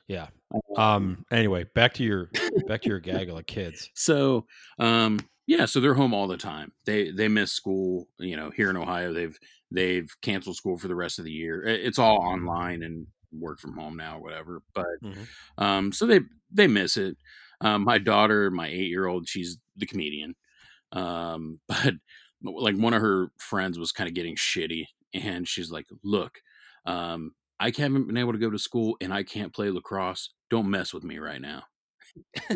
Yeah 0.07 0.27
um 0.77 1.25
anyway 1.31 1.65
back 1.75 1.93
to 1.95 2.03
your 2.03 2.29
back 2.67 2.81
to 2.83 2.89
your 2.89 2.99
gaggle 2.99 3.37
of 3.37 3.45
kids. 3.45 3.89
So 3.93 4.47
um 4.79 5.19
yeah, 5.45 5.65
so 5.65 5.79
they're 5.79 5.93
home 5.93 6.13
all 6.13 6.27
the 6.27 6.37
time. 6.37 6.71
They 6.85 7.11
they 7.11 7.27
miss 7.27 7.51
school. 7.51 8.07
You 8.17 8.37
know, 8.37 8.49
here 8.49 8.69
in 8.69 8.77
Ohio, 8.77 9.13
they've 9.13 9.37
they've 9.71 10.09
canceled 10.21 10.55
school 10.55 10.77
for 10.77 10.87
the 10.87 10.95
rest 10.95 11.19
of 11.19 11.25
the 11.25 11.31
year. 11.31 11.63
It's 11.63 11.99
all 11.99 12.17
online 12.17 12.81
and 12.83 13.07
work 13.31 13.59
from 13.59 13.73
home 13.73 13.97
now, 13.97 14.19
whatever. 14.19 14.61
But 14.73 14.85
mm-hmm. 15.03 15.63
um, 15.63 15.91
so 15.91 16.05
they 16.05 16.21
they 16.51 16.67
miss 16.67 16.95
it. 16.95 17.17
Um, 17.59 17.83
my 17.83 17.97
daughter, 17.97 18.51
my 18.51 18.67
eight 18.67 18.89
year 18.89 19.07
old, 19.07 19.27
she's 19.27 19.57
the 19.75 19.85
comedian. 19.85 20.35
Um, 20.91 21.59
but 21.67 21.95
like 22.43 22.77
one 22.77 22.93
of 22.93 23.01
her 23.01 23.27
friends 23.37 23.77
was 23.77 23.91
kind 23.91 24.07
of 24.07 24.13
getting 24.13 24.35
shitty, 24.35 24.85
and 25.13 25.47
she's 25.47 25.71
like, 25.71 25.87
"Look, 26.03 26.39
um, 26.85 27.31
I 27.59 27.73
haven't 27.75 28.07
been 28.07 28.17
able 28.17 28.33
to 28.33 28.39
go 28.39 28.49
to 28.49 28.59
school, 28.59 28.95
and 29.01 29.13
I 29.13 29.23
can't 29.23 29.53
play 29.53 29.69
lacrosse. 29.69 30.29
Don't 30.49 30.69
mess 30.69 30.93
with 30.93 31.03
me 31.03 31.17
right 31.19 31.41
now." 31.41 31.63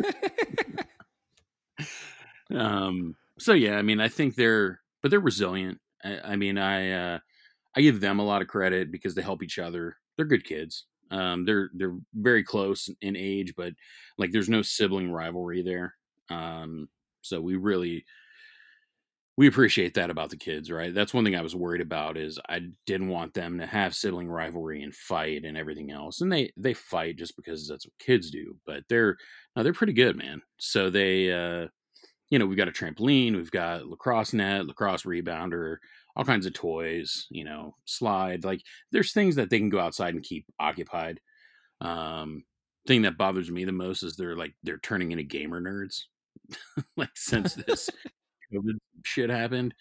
Um, 2.54 3.16
so 3.40 3.54
yeah, 3.54 3.78
I 3.78 3.82
mean, 3.82 4.00
I 4.00 4.08
think 4.08 4.36
they're, 4.36 4.82
but 5.02 5.12
they're 5.12 5.20
resilient. 5.20 5.80
I, 6.04 6.20
I 6.20 6.36
mean, 6.36 6.58
I, 6.58 6.92
uh, 6.92 7.20
I 7.76 7.82
give 7.82 8.02
them 8.02 8.20
a 8.20 8.26
lot 8.26 8.42
of 8.44 8.50
credit 8.50 8.92
because 8.92 9.16
they 9.16 9.22
help 9.22 9.44
each 9.44 9.60
other. 9.60 9.98
They're 10.18 10.26
good 10.26 10.46
kids. 10.46 10.86
Um, 11.12 11.46
they're 11.46 11.72
they're 11.76 11.98
very 12.16 12.44
close 12.44 12.90
in 13.02 13.16
age, 13.18 13.54
but 13.58 13.74
like 14.18 14.32
there's 14.32 14.50
no 14.50 14.62
sibling 14.62 15.12
rivalry 15.12 15.62
there. 15.64 15.96
Um, 16.30 16.90
so 17.22 17.42
we 17.42 17.56
really 17.56 18.06
we 19.38 19.48
appreciate 19.48 19.94
that 19.94 20.10
about 20.10 20.32
the 20.32 20.38
kids, 20.38 20.72
right? 20.72 20.94
That's 20.94 21.14
one 21.14 21.24
thing 21.24 21.36
I 21.36 21.42
was 21.44 21.56
worried 21.56 21.82
about 21.82 22.18
is 22.18 22.40
I 22.50 22.62
didn't 22.88 23.10
want 23.10 23.36
them 23.36 23.60
to 23.60 23.68
have 23.68 23.94
sibling 23.96 24.28
rivalry 24.28 24.82
and 24.82 24.94
fight 24.96 25.46
and 25.46 25.56
everything 25.56 25.92
else. 25.92 26.22
And 26.22 26.32
they 26.32 26.52
they 26.58 26.74
fight 26.74 27.18
just 27.18 27.36
because 27.36 27.68
that's 27.68 27.86
what 27.86 27.98
kids 28.00 28.32
do, 28.32 28.56
but 28.66 28.84
they're 28.90 29.16
no, 29.56 29.62
they're 29.64 29.74
pretty 29.74 29.94
good, 29.94 30.16
man. 30.18 30.42
So 30.58 30.90
they 30.90 31.32
uh 31.32 31.68
you 32.30 32.40
know, 32.40 32.46
we've 32.46 32.58
got 32.58 32.68
a 32.68 32.72
trampoline, 32.72 33.36
we've 33.36 33.52
got 33.52 33.88
lacrosse 33.88 34.34
net, 34.34 34.66
lacrosse 34.66 35.04
rebounder, 35.04 35.78
all 36.16 36.26
kinds 36.26 36.46
of 36.46 36.54
toys, 36.54 37.28
you 37.30 37.44
know, 37.44 37.76
slide. 37.86 38.44
Like 38.44 38.62
there's 38.92 39.14
things 39.14 39.36
that 39.36 39.50
they 39.50 39.60
can 39.60 39.70
go 39.70 39.80
outside 39.80 40.14
and 40.14 40.24
keep 40.24 40.46
occupied. 40.60 41.20
Um, 41.80 42.44
thing 42.88 43.04
that 43.04 43.18
bothers 43.18 43.52
me 43.52 43.66
the 43.66 43.72
most 43.72 44.04
is 44.04 44.16
they're 44.16 44.36
like 44.36 44.56
they're 44.64 44.80
turning 44.80 45.12
into 45.12 45.24
gamer 45.24 45.62
nerds. 45.62 46.04
like 46.98 47.12
since 47.16 47.54
this 47.54 47.90
COVID 48.54 48.78
shit 49.06 49.30
happened. 49.30 49.74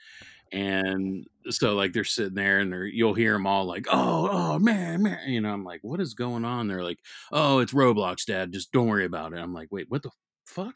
And 0.53 1.27
so 1.51 1.75
like 1.75 1.93
they're 1.93 2.05
sitting 2.05 2.35
there 2.35 2.61
and 2.61 2.73
they're 2.73 2.85
you'll 2.85 3.15
hear 3.15 3.33
them 3.33 3.47
all 3.47 3.65
like, 3.65 3.87
oh, 3.91 4.29
oh 4.31 4.59
man, 4.59 5.03
man. 5.03 5.29
You 5.29 5.41
know, 5.41 5.51
I'm 5.51 5.65
like, 5.65 5.81
what 5.83 6.01
is 6.01 6.15
going 6.15 6.45
on? 6.45 6.69
They're 6.69 6.85
like, 6.85 6.99
oh, 7.33 7.59
it's 7.59 7.73
Roblox, 7.73 8.25
Dad. 8.27 8.53
Just 8.53 8.73
don't 8.73 8.87
worry 8.87 9.05
about 9.05 9.33
it. 9.33 9.39
I'm 9.39 9.55
like, 9.55 9.69
wait, 9.73 9.87
what 9.89 10.03
the 10.03 10.11
fuck? 10.47 10.75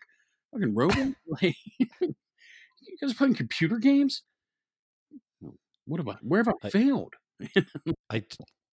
Fucking 0.53 0.75
robot? 0.75 1.09
like, 1.43 1.57
you 1.79 2.97
guys 3.01 3.15
playing 3.15 3.35
computer 3.35 3.79
games? 3.79 4.23
What 5.87 5.99
have 5.99 6.09
I? 6.09 6.17
Where 6.23 6.41
have 6.43 6.49
I, 6.63 6.67
I- 6.67 6.71
failed? 6.71 7.15
I 8.11 8.23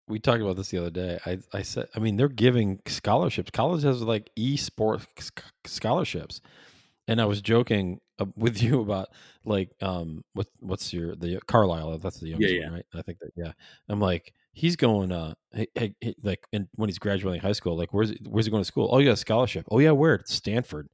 we 0.09 0.19
talked 0.19 0.41
about 0.41 0.55
this 0.55 0.69
the 0.69 0.77
other 0.79 0.89
day. 0.89 1.19
I 1.25 1.39
I 1.53 1.61
said 1.61 1.87
I 1.95 1.99
mean 1.99 2.17
they're 2.17 2.27
giving 2.27 2.79
scholarships. 2.87 3.51
College 3.51 3.83
has 3.83 4.01
like 4.01 4.29
esports 4.37 5.05
sc- 5.19 5.43
scholarships, 5.65 6.41
and 7.07 7.21
I 7.21 7.25
was 7.25 7.41
joking 7.41 7.99
uh, 8.19 8.25
with 8.35 8.61
you 8.61 8.81
about 8.81 9.07
like 9.45 9.71
um 9.81 10.23
what 10.33 10.47
what's 10.59 10.93
your 10.93 11.15
the 11.15 11.39
Carlisle? 11.47 11.97
That's 11.99 12.19
the 12.19 12.29
youngest 12.29 12.53
Yeah, 12.53 12.65
one, 12.65 12.73
right? 12.73 12.85
I 12.93 13.01
think 13.03 13.19
that 13.19 13.31
yeah. 13.37 13.51
I'm 13.89 13.99
like 14.01 14.33
he's 14.53 14.75
going 14.75 15.11
uh 15.11 15.33
hey, 15.51 15.67
hey, 15.75 15.95
hey, 16.01 16.15
like 16.23 16.45
and 16.51 16.67
when 16.75 16.89
he's 16.89 16.99
graduating 16.99 17.41
high 17.41 17.51
school 17.53 17.77
like 17.77 17.93
where's 17.93 18.09
he, 18.09 18.19
where's 18.27 18.45
he 18.45 18.51
going 18.51 18.63
to 18.63 18.67
school? 18.67 18.89
Oh, 18.91 18.99
you 18.99 19.05
got 19.05 19.13
a 19.13 19.17
scholarship. 19.17 19.65
Oh 19.71 19.79
yeah, 19.79 19.91
where? 19.91 20.21
Stanford. 20.25 20.87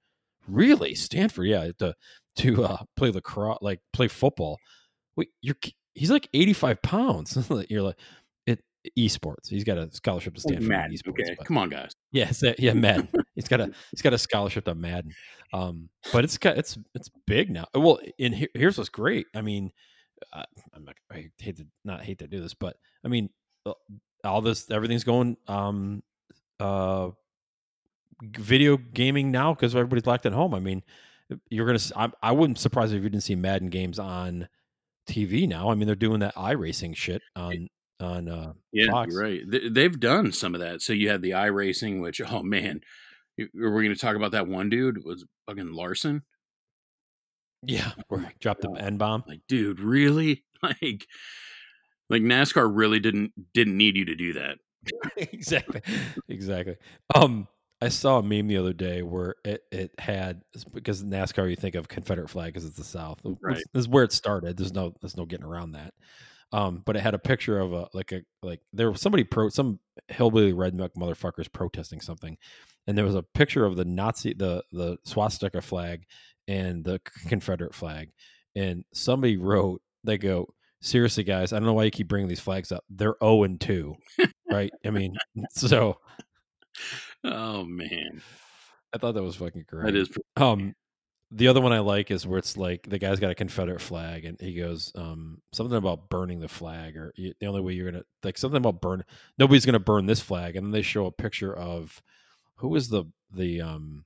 Really? 0.48 0.96
Stanford? 0.96 1.48
Yeah, 1.48 1.72
to 1.80 1.96
to 2.38 2.64
uh, 2.66 2.78
play 2.96 3.12
lacrosse, 3.12 3.60
like 3.62 3.80
play 3.94 4.08
football. 4.08 4.58
Wait, 5.16 5.30
you're 5.42 5.56
he's 5.94 6.12
like 6.12 6.28
85 6.34 6.82
pounds. 6.82 7.50
you're 7.70 7.82
like 7.82 8.00
it 8.46 8.62
esports. 8.98 9.48
He's 9.50 9.64
got 9.64 9.78
a 9.78 9.90
scholarship 9.94 10.34
to 10.36 10.42
Stanford 10.42 10.68
Madden. 10.68 10.96
esports. 10.96 11.10
Okay, 11.10 11.36
but- 11.38 11.46
come 11.46 11.58
on, 11.58 11.70
guys. 11.70 11.92
yeah, 12.12 12.32
yeah, 12.58 12.74
Madden. 12.74 13.08
he's 13.36 13.48
got 13.48 13.62
a 13.62 13.72
he's 13.92 14.02
got 14.02 14.14
a 14.14 14.18
scholarship 14.18 14.66
to 14.66 14.76
Madden. 14.76 15.14
Um, 15.54 15.90
but 16.12 16.24
it's 16.24 16.38
got 16.38 16.58
it's 16.58 16.78
it's 16.96 17.10
big 17.28 17.50
now. 17.50 17.66
Well, 17.74 18.00
and 18.20 18.34
here, 18.34 18.50
here's 18.54 18.78
what's 18.78 18.90
great. 18.90 19.28
I 19.36 19.42
mean, 19.42 19.72
uh, 20.34 20.44
I'm 20.74 20.84
not, 20.86 20.96
I 21.12 21.30
hate 21.38 21.58
to 21.58 21.68
not 21.86 22.02
hate 22.02 22.20
to 22.20 22.28
do 22.28 22.42
this, 22.42 22.54
but 22.54 22.76
I 23.06 23.08
mean, 23.08 23.30
uh, 23.66 23.74
all 24.24 24.42
this 24.42 24.72
everything's 24.72 25.04
going 25.04 25.38
um 25.48 26.02
uh 26.60 27.10
video 28.22 28.78
gaming 28.78 29.32
now 29.32 29.54
because 29.54 29.76
everybody's 29.76 30.06
locked 30.06 30.26
at 30.26 30.34
home. 30.34 30.54
I 30.54 30.60
mean, 30.60 30.84
you're 31.50 31.66
gonna. 31.66 32.12
I 32.22 32.32
wouldn't 32.32 32.60
surprise 32.60 32.92
if 32.92 33.04
you 33.04 33.10
didn't 33.10 33.24
see 33.24 33.36
Madden 33.36 33.70
games 33.70 34.00
on 34.00 34.48
TV 35.10 35.48
now. 35.48 35.70
I 35.70 35.76
mean, 35.76 35.88
they're 35.88 35.96
doing 35.96 36.20
that 36.20 36.36
iRacing 36.36 36.96
shit 36.96 37.22
on 37.36 37.70
on 38.00 38.30
uh 38.30 38.54
Yeah, 38.72 38.92
Fox. 38.92 39.16
right. 39.16 39.42
They, 39.48 39.70
they've 39.70 40.00
done 40.00 40.32
some 40.32 40.56
of 40.56 40.62
that. 40.62 40.82
So 40.82 40.94
you 40.94 41.10
had 41.10 41.22
the 41.22 41.32
iRacing, 41.32 42.02
which 42.02 42.22
oh 42.22 42.44
man, 42.44 42.82
we're 43.54 43.72
going 43.72 43.94
to 43.94 43.96
talk 43.96 44.16
about 44.16 44.32
that 44.32 44.48
one 44.48 44.70
dude? 44.70 45.04
Was 45.04 45.26
fucking 45.48 45.74
Larson? 45.74 46.24
Yeah, 47.66 47.92
where 48.10 48.22
I 48.22 48.34
dropped 48.42 48.62
the 48.62 48.72
N 48.72 48.98
bomb. 48.98 49.24
Like, 49.28 49.42
dude, 49.48 49.80
really? 49.80 50.44
Like, 50.64 51.08
like 52.10 52.22
NASCAR 52.22 52.72
really 52.74 53.02
didn't 53.02 53.34
didn't 53.54 53.76
need 53.76 53.98
you 53.98 54.06
to 54.06 54.16
do 54.16 54.32
that. 54.36 54.60
exactly 55.18 55.82
exactly 56.30 56.78
um 57.16 57.50
i 57.84 57.90
saw 57.90 58.20
a 58.20 58.24
meme 58.24 58.48
the 58.48 58.58
other 58.58 58.74
day 58.74 59.02
where 59.02 59.36
it, 59.44 59.64
it 59.72 59.92
had 60.00 60.42
because 60.74 61.04
nascar 61.04 61.50
you 61.50 61.56
think 61.56 61.76
of 61.76 61.88
confederate 61.88 62.30
flag 62.30 62.54
because 62.54 62.66
it's 62.66 62.78
the 62.78 62.84
south. 62.84 63.20
This- 63.24 63.36
Right. 63.42 63.58
this 63.74 63.82
is 63.82 63.88
where 63.88 64.04
it 64.04 64.12
started. 64.14 64.58
There's 64.58 64.74
no 64.74 64.94
there's 65.02 65.18
no 65.18 65.26
getting 65.26 65.46
around 65.46 65.72
that. 65.74 65.94
Um 66.52 66.82
but 66.86 66.96
it 66.96 67.02
had 67.02 67.14
a 67.14 67.20
picture 67.20 67.60
of 67.60 67.74
a 67.74 67.88
like 67.94 68.12
a 68.12 68.22
like 68.42 68.62
there 68.72 68.90
was 68.92 69.02
somebody 69.02 69.24
pro 69.24 69.50
some 69.50 69.80
hillbilly 70.08 70.54
redneck 70.54 70.92
motherfuckers 70.98 71.52
protesting 71.52 72.00
something 72.02 72.38
and 72.88 72.98
there 72.98 73.06
was 73.06 73.16
a 73.16 73.24
picture 73.24 73.66
of 73.66 73.76
the 73.76 73.86
nazi 73.86 74.34
the 74.34 74.64
the 74.72 74.98
swastika 75.04 75.62
flag 75.62 76.04
and 76.48 76.84
the 76.84 77.00
confederate 77.28 77.74
flag 77.74 78.10
and 78.56 78.84
somebody 78.94 79.38
wrote 79.38 79.82
they 80.04 80.18
go 80.18 80.46
seriously 80.82 81.24
guys 81.24 81.54
i 81.54 81.58
don't 81.58 81.66
know 81.66 81.74
why 81.74 81.86
you 81.86 81.92
keep 81.92 82.08
bringing 82.10 82.28
these 82.28 82.40
flags 82.42 82.72
up. 82.72 82.84
They're 82.90 83.16
0 83.24 83.44
and 83.44 83.60
2 83.60 83.96
right? 84.52 84.72
I 84.86 84.90
mean 84.90 85.16
so 85.50 85.98
Oh 87.24 87.64
man, 87.64 88.22
i 88.94 88.98
thought 88.98 89.14
that 89.16 89.24
was 89.24 89.36
fucking 89.36 89.66
great 89.68 89.86
that 89.86 89.96
is 89.96 90.10
pretty- 90.10 90.24
um 90.38 90.76
the 91.32 91.48
other 91.48 91.62
one 91.62 91.72
i 91.74 91.80
like 91.80 92.12
is 92.12 92.28
where 92.28 92.38
it's 92.38 92.58
like 92.58 92.88
the 92.88 93.00
guy's 93.00 93.20
got 93.20 93.32
a 93.32 93.36
confederate 93.36 93.82
flag 93.82 94.26
and 94.26 94.40
he 94.40 94.54
goes 94.54 94.92
um 94.96 95.42
something 95.52 95.78
about 95.78 96.10
burning 96.10 96.40
the 96.40 96.48
flag 96.48 96.96
or 96.96 97.12
the 97.18 97.34
only 97.48 97.62
way 97.62 97.74
you're 97.74 97.90
gonna 97.92 98.04
like 98.24 98.38
something 98.38 98.58
about 98.58 98.82
burn 98.82 99.04
nobody's 99.40 99.66
gonna 99.66 99.80
burn 99.80 100.06
this 100.06 100.20
flag 100.20 100.56
and 100.56 100.66
then 100.68 100.72
they 100.72 100.82
show 100.84 101.06
a 101.08 101.12
picture 101.12 101.56
of 101.56 102.02
who 102.56 102.76
is 102.76 102.88
the 102.90 103.06
the 103.32 103.62
um 103.62 104.06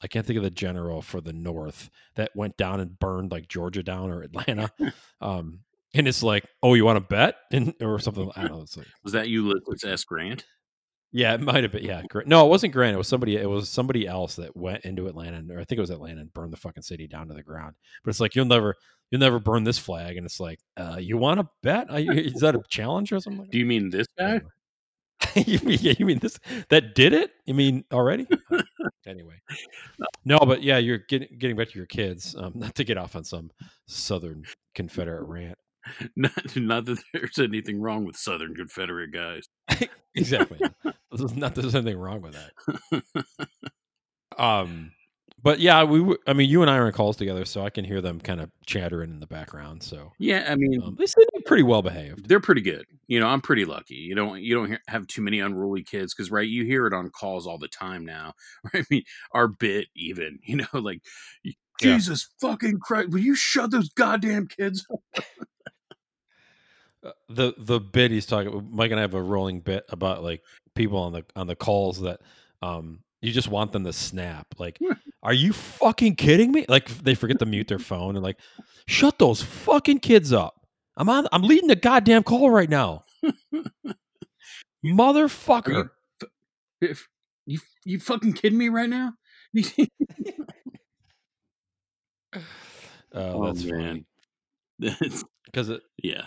I 0.00 0.06
can't 0.06 0.24
think 0.24 0.36
of 0.36 0.44
the 0.44 0.50
general 0.50 1.02
for 1.02 1.20
the 1.20 1.32
North 1.32 1.90
that 2.14 2.30
went 2.36 2.56
down 2.56 2.78
and 2.78 2.96
burned 3.00 3.32
like 3.32 3.48
Georgia 3.48 3.82
down 3.82 4.10
or 4.10 4.22
Atlanta. 4.22 4.70
um, 5.20 5.60
and 5.92 6.06
it's 6.06 6.22
like, 6.22 6.44
oh, 6.62 6.74
you 6.74 6.84
want 6.84 6.98
to 6.98 7.00
bet 7.00 7.34
and 7.50 7.74
or 7.80 7.98
something? 7.98 8.30
I 8.36 8.42
don't 8.42 8.52
know. 8.58 8.62
It's 8.62 8.76
like, 8.76 8.86
was 9.02 9.12
that 9.14 9.26
Ulysses 9.28 9.82
S. 9.84 10.04
Grant? 10.04 10.44
Yeah, 11.12 11.34
it 11.34 11.40
might 11.40 11.62
have 11.62 11.72
been. 11.72 11.84
Yeah, 11.84 12.02
no, 12.26 12.44
it 12.44 12.48
wasn't 12.48 12.72
Grant. 12.72 12.94
It 12.94 12.98
was 12.98 13.08
somebody. 13.08 13.36
It 13.36 13.48
was 13.48 13.68
somebody 13.68 14.06
else 14.06 14.36
that 14.36 14.54
went 14.56 14.84
into 14.84 15.06
Atlanta, 15.06 15.42
or 15.54 15.60
I 15.60 15.64
think 15.64 15.78
it 15.78 15.80
was 15.80 15.90
Atlanta, 15.90 16.20
and 16.20 16.32
burned 16.34 16.52
the 16.52 16.58
fucking 16.58 16.82
city 16.82 17.06
down 17.06 17.28
to 17.28 17.34
the 17.34 17.42
ground. 17.42 17.74
But 18.04 18.10
it's 18.10 18.20
like 18.20 18.34
you'll 18.34 18.44
never, 18.44 18.74
you'll 19.10 19.20
never 19.20 19.38
burn 19.38 19.64
this 19.64 19.78
flag. 19.78 20.16
And 20.18 20.26
it's 20.26 20.38
like, 20.40 20.60
uh, 20.76 20.98
you 21.00 21.16
want 21.16 21.40
to 21.40 21.48
bet? 21.62 21.90
You, 22.02 22.12
is 22.12 22.40
that 22.40 22.54
a 22.54 22.62
challenge 22.68 23.12
or 23.12 23.20
something? 23.20 23.42
Like 23.42 23.50
Do 23.50 23.58
you 23.58 23.66
mean 23.66 23.90
this 23.90 24.06
guy? 24.18 24.40
You 25.34 25.58
mean 25.64 25.78
yeah, 25.80 25.94
you 25.98 26.06
mean 26.06 26.20
this 26.20 26.38
that 26.68 26.94
did 26.94 27.12
it? 27.12 27.32
You 27.46 27.54
mean 27.54 27.84
already? 27.92 28.26
Uh, 28.80 28.88
anyway, 29.06 29.34
no, 30.24 30.38
but 30.38 30.62
yeah, 30.62 30.78
you're 30.78 30.98
getting 31.08 31.28
getting 31.38 31.56
back 31.56 31.68
to 31.68 31.76
your 31.76 31.86
kids. 31.86 32.34
Um, 32.38 32.52
not 32.56 32.74
to 32.76 32.84
get 32.84 32.96
off 32.96 33.16
on 33.16 33.24
some 33.24 33.50
Southern 33.86 34.44
Confederate 34.74 35.24
rant. 35.24 35.58
Not, 36.16 36.56
not 36.56 36.84
that 36.86 36.98
there's 37.12 37.38
anything 37.38 37.80
wrong 37.80 38.04
with 38.04 38.16
Southern 38.16 38.54
Confederate 38.54 39.12
guys. 39.12 39.48
exactly. 40.14 40.58
Not 41.12 41.54
that 41.54 41.60
there's 41.62 41.74
anything 41.74 41.98
wrong 41.98 42.22
with 42.22 42.34
that. 42.34 43.02
Um, 44.36 44.92
but 45.42 45.60
yeah, 45.60 45.84
we. 45.84 46.16
I 46.26 46.32
mean, 46.32 46.48
you 46.50 46.62
and 46.62 46.70
I 46.70 46.76
are 46.76 46.86
in 46.86 46.92
calls 46.92 47.16
together, 47.16 47.44
so 47.44 47.64
I 47.64 47.70
can 47.70 47.84
hear 47.84 48.00
them 48.00 48.20
kind 48.20 48.40
of 48.40 48.50
chattering 48.66 49.10
in 49.10 49.20
the 49.20 49.26
background. 49.26 49.82
So 49.82 50.12
Yeah, 50.18 50.46
I 50.48 50.56
mean, 50.56 50.82
um, 50.82 50.96
they 50.98 51.06
seem 51.06 51.24
pretty 51.46 51.62
well 51.62 51.82
behaved. 51.82 52.28
they're 52.28 52.40
pretty 52.40 52.60
good. 52.60 52.84
You 53.06 53.20
know, 53.20 53.26
I'm 53.28 53.40
pretty 53.40 53.64
lucky. 53.64 53.94
You 53.94 54.14
don't 54.14 54.40
you 54.42 54.54
don't 54.54 54.66
hear, 54.68 54.80
have 54.88 55.06
too 55.06 55.22
many 55.22 55.40
unruly 55.40 55.82
kids 55.84 56.14
because 56.14 56.30
right, 56.30 56.46
you 56.48 56.64
hear 56.64 56.86
it 56.86 56.92
on 56.92 57.10
calls 57.10 57.46
all 57.46 57.58
the 57.58 57.68
time 57.68 58.04
now. 58.04 58.34
I 58.74 58.84
mean, 58.90 59.02
our 59.32 59.48
bit 59.48 59.86
even. 59.94 60.38
You 60.42 60.56
know, 60.58 60.66
like 60.80 61.00
Yeah. 61.44 61.52
Jesus 61.80 62.28
fucking 62.40 62.80
Christ, 62.80 63.10
will 63.10 63.20
you 63.20 63.34
shut 63.36 63.70
those 63.70 63.88
goddamn 63.90 64.48
kids? 64.48 64.86
Uh, 67.04 67.12
the 67.28 67.54
the 67.58 67.78
bit 67.78 68.10
he's 68.10 68.26
talking 68.26 68.68
Mike 68.72 68.90
and 68.90 68.98
I 68.98 69.02
have 69.02 69.14
a 69.14 69.22
rolling 69.22 69.60
bit 69.60 69.84
about 69.88 70.22
like 70.22 70.42
people 70.74 70.98
on 70.98 71.12
the 71.12 71.24
on 71.36 71.46
the 71.46 71.54
calls 71.54 72.00
that 72.00 72.20
um 72.60 73.00
you 73.20 73.32
just 73.32 73.48
want 73.48 73.72
them 73.72 73.84
to 73.84 73.92
snap. 73.92 74.46
Like, 74.58 74.78
are 75.22 75.32
you 75.32 75.52
fucking 75.52 76.16
kidding 76.16 76.52
me? 76.52 76.64
Like 76.68 76.88
they 76.88 77.14
forget 77.14 77.38
to 77.40 77.46
mute 77.46 77.68
their 77.68 77.78
phone 77.78 78.14
and 78.16 78.22
like, 78.22 78.38
shut 78.86 79.18
those 79.18 79.42
fucking 79.42 80.00
kids 80.00 80.32
up. 80.32 80.66
I'm 80.96 81.08
on 81.08 81.26
I'm 81.32 81.42
leading 81.42 81.68
the 81.68 81.76
goddamn 81.76 82.22
call 82.24 82.50
right 82.50 82.68
now. 82.70 83.04
You, 84.82 84.94
Motherfucker. 84.94 85.90
if 86.80 87.08
you 87.46 87.58
you 87.84 87.98
fucking 88.00 88.34
kidding 88.34 88.58
me 88.58 88.68
right 88.68 88.88
now? 88.88 89.14
Oh, 93.14 93.46
that's 93.46 93.64
man. 93.64 94.04
funny. 94.80 94.96
Because 95.46 95.70
it 95.70 95.80
yeah. 96.02 96.26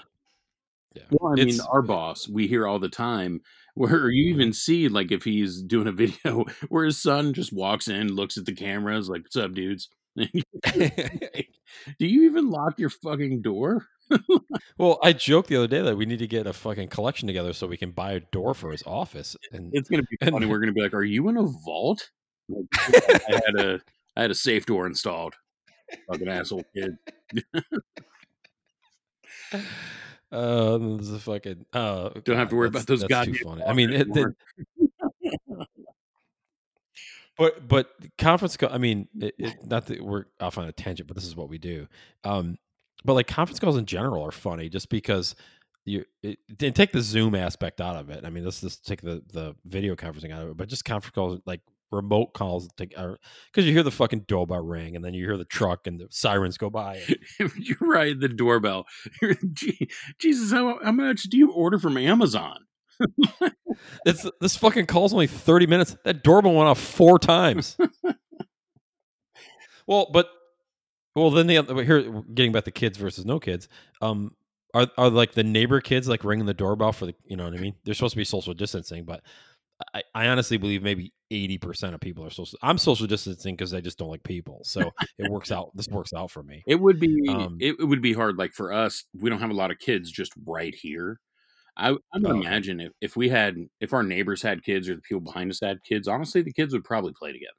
Yeah. 0.94 1.04
Well, 1.10 1.34
I 1.34 1.44
mean, 1.44 1.60
our 1.70 1.82
boss, 1.82 2.28
we 2.28 2.48
hear 2.48 2.68
all 2.68 2.80
the 2.80 2.90
time 2.90 3.42
where 3.76 4.10
you 4.10 4.32
mm-hmm. 4.32 4.42
even 4.42 4.54
see, 4.54 4.90
like, 4.90 5.12
if 5.12 5.24
he's 5.24 5.62
doing 5.62 5.88
a 5.88 5.92
video 5.92 6.46
where 6.70 6.86
his 6.86 7.02
son 7.02 7.34
just 7.34 7.54
walks 7.54 7.88
in, 7.88 8.14
looks 8.14 8.38
at 8.38 8.46
the 8.46 8.54
cameras, 8.54 9.10
like, 9.10 9.24
what's 9.24 9.36
up, 9.36 9.54
dudes? 9.54 9.90
And 10.18 10.30
you're 10.34 10.90
like, 11.34 11.50
Do 11.98 12.06
you 12.06 12.24
even 12.24 12.50
lock 12.50 12.78
your 12.78 12.90
fucking 12.90 13.42
door? 13.42 13.88
well, 14.78 15.00
I 15.02 15.14
joked 15.14 15.48
the 15.48 15.56
other 15.56 15.68
day 15.68 15.82
that 15.82 15.96
we 15.96 16.06
need 16.06 16.20
to 16.20 16.28
get 16.28 16.46
a 16.46 16.52
fucking 16.52 16.90
collection 16.90 17.28
together 17.28 17.54
so 17.54 17.66
we 17.66 17.78
can 17.78 17.92
buy 17.92 18.12
a 18.12 18.20
door 18.20 18.54
for 18.54 18.74
his 18.74 18.84
office. 18.86 19.38
And 19.54 19.70
It's 19.74 19.90
gonna 19.90 20.04
be 20.04 20.18
And- 20.20 20.32
funny. 20.32 20.48
We're 20.48 20.60
gonna 20.60 20.74
be 20.74 20.82
like, 20.82 20.94
"Are 20.94 21.06
you 21.06 21.30
in 21.30 21.38
a 21.38 21.44
vault?" 21.44 22.10
Like, 22.50 22.66
I 22.78 23.42
had 23.46 23.66
a 23.66 23.80
I 24.18 24.24
had 24.24 24.32
a 24.32 24.36
safe 24.36 24.66
door 24.66 24.86
installed. 24.86 25.36
Fucking 26.10 26.28
asshole 26.28 26.66
kid. 26.76 26.98
Uh, 30.32 30.78
this 30.78 31.08
is 31.08 31.14
a 31.14 31.20
fucking. 31.20 31.66
Uh, 31.74 32.10
Don't 32.24 32.38
have 32.38 32.50
to 32.50 32.56
worry 32.56 32.68
about 32.68 32.88
those 32.88 33.04
goddamn. 33.04 33.62
I 33.68 33.74
mean, 33.74 33.92
it, 33.92 34.08
anymore. 34.10 34.36
but 37.38 37.68
but 37.68 37.92
conference 38.18 38.56
call. 38.56 38.72
I 38.72 38.78
mean, 38.78 39.08
it, 39.20 39.36
it, 39.38 39.66
not 39.66 39.88
that 39.88 40.02
we're 40.02 40.26
off 40.40 40.58
on 40.58 40.66
a 40.66 40.72
tangent, 40.72 41.08
but 41.08 41.16
this 41.16 41.26
is 41.26 41.36
what 41.36 41.50
we 41.50 41.58
do. 41.58 41.88
Um, 42.24 42.58
but 43.04 43.14
like 43.14 43.28
conference 43.28 43.60
calls 43.60 43.78
in 43.78 43.86
general 43.86 44.24
are 44.24 44.32
funny, 44.32 44.70
just 44.70 44.90
because 44.90 45.36
you 45.86 46.06
it, 46.24 46.40
and 46.62 46.76
take 46.76 46.92
the 46.92 47.02
Zoom 47.02 47.36
aspect 47.36 47.82
out 47.82 47.96
of 47.96 48.10
it. 48.10 48.24
I 48.24 48.30
mean, 48.30 48.46
let's 48.46 48.62
just 48.62 48.86
take 48.86 49.02
the 49.02 49.22
the 49.34 49.56
video 49.66 49.96
conferencing 49.96 50.32
out 50.32 50.44
of 50.44 50.50
it, 50.50 50.58
but 50.58 50.70
just 50.70 50.86
conference 50.86 51.14
calls 51.14 51.42
like 51.46 51.62
remote 51.92 52.34
calls 52.34 52.70
because 52.78 53.18
you 53.56 53.72
hear 53.72 53.84
the 53.84 53.92
fucking 53.92 54.26
doorbell 54.28 54.64
ring 54.64 54.96
and 54.96 55.04
then 55.04 55.14
you 55.14 55.26
hear 55.26 55.38
the 55.38 55.46
truck 55.46 55.88
and 55.88 56.00
the 56.00 56.08
sirens 56.10 56.58
go 56.58 56.70
by. 56.70 57.02
You're 57.40 57.78
right. 57.82 58.20
The 58.20 58.30
doorbell. 58.30 58.86
Jesus, 60.18 60.52
how, 60.52 60.80
how 60.84 60.92
much 60.92 61.24
do 61.24 61.38
you 61.38 61.52
order 61.52 61.80
from 61.80 61.98
Amazon? 61.98 62.66
It's 64.06 64.30
this 64.40 64.56
fucking 64.58 64.86
call's 64.86 65.14
only 65.14 65.28
30 65.28 65.66
minutes. 65.66 65.96
That 66.04 66.24
doorbell 66.24 66.54
went 66.54 66.70
off 66.70 66.80
four 66.80 67.18
times. 67.18 67.78
well, 69.88 70.10
but 70.12 70.30
well, 71.16 71.32
then 71.32 71.48
the 71.48 71.58
other 71.58 71.84
here 71.84 72.24
getting 72.34 72.52
back 72.52 72.66
to 72.66 72.72
kids 72.72 72.98
versus 72.98 73.26
no 73.26 73.40
kids. 73.40 73.68
Um, 74.02 74.36
are 74.74 74.88
are 74.98 75.10
like 75.10 75.34
the 75.34 75.44
neighbor 75.44 75.82
kids 75.82 76.08
like 76.08 76.24
ringing 76.24 76.46
the 76.46 76.54
doorbell 76.54 76.94
for 76.94 77.08
the 77.08 77.16
you 77.26 77.36
know 77.36 77.46
what 77.46 77.54
I 77.54 77.58
mean? 77.58 77.76
They're 77.84 77.94
supposed 77.94 78.14
to 78.14 78.18
be 78.18 78.24
social 78.24 78.54
distancing, 78.54 79.04
but 79.04 79.22
I, 79.94 80.04
I 80.14 80.28
honestly 80.28 80.58
believe 80.58 80.84
maybe 80.84 81.14
eighty 81.30 81.58
percent 81.58 81.94
of 81.94 82.02
people 82.02 82.26
are 82.26 82.30
social. 82.30 82.58
I'm 82.62 82.78
social 82.78 83.08
distancing 83.08 83.56
because 83.56 83.74
I 83.74 83.82
just 83.82 83.98
don't 83.98 84.10
like 84.10 84.24
people, 84.24 84.62
so 84.64 84.92
it 85.18 85.30
works 85.30 85.52
out. 85.52 85.76
This 85.76 85.88
works 85.88 86.14
out 86.14 86.32
for 86.32 86.44
me. 86.44 86.64
It 86.68 86.76
would 86.76 87.00
be 87.00 87.24
Um, 87.30 87.58
it, 87.60 87.76
it 87.80 87.86
would 87.86 88.02
be 88.02 88.14
hard. 88.14 88.38
Like 88.38 88.54
for 88.54 88.72
us, 88.72 89.06
we 89.14 89.30
don't 89.30 89.40
have 89.40 89.50
a 89.50 89.56
lot 89.56 89.72
of 89.72 89.80
kids 89.80 90.12
just 90.12 90.34
right 90.46 90.74
here. 90.76 91.20
I, 91.78 91.92
I 91.92 91.96
would 92.20 92.32
imagine 92.32 92.82
if, 92.82 92.92
if 93.02 93.16
we 93.16 93.30
had 93.30 93.56
if 93.80 93.94
our 93.94 94.04
neighbors 94.04 94.42
had 94.42 94.64
kids 94.64 94.90
or 94.90 94.96
the 94.96 95.02
people 95.02 95.22
behind 95.22 95.52
us 95.52 95.60
had 95.62 95.84
kids, 95.84 96.08
honestly, 96.08 96.42
the 96.42 96.54
kids 96.54 96.74
would 96.74 96.84
probably 96.84 97.14
play 97.14 97.32
together. 97.32 97.54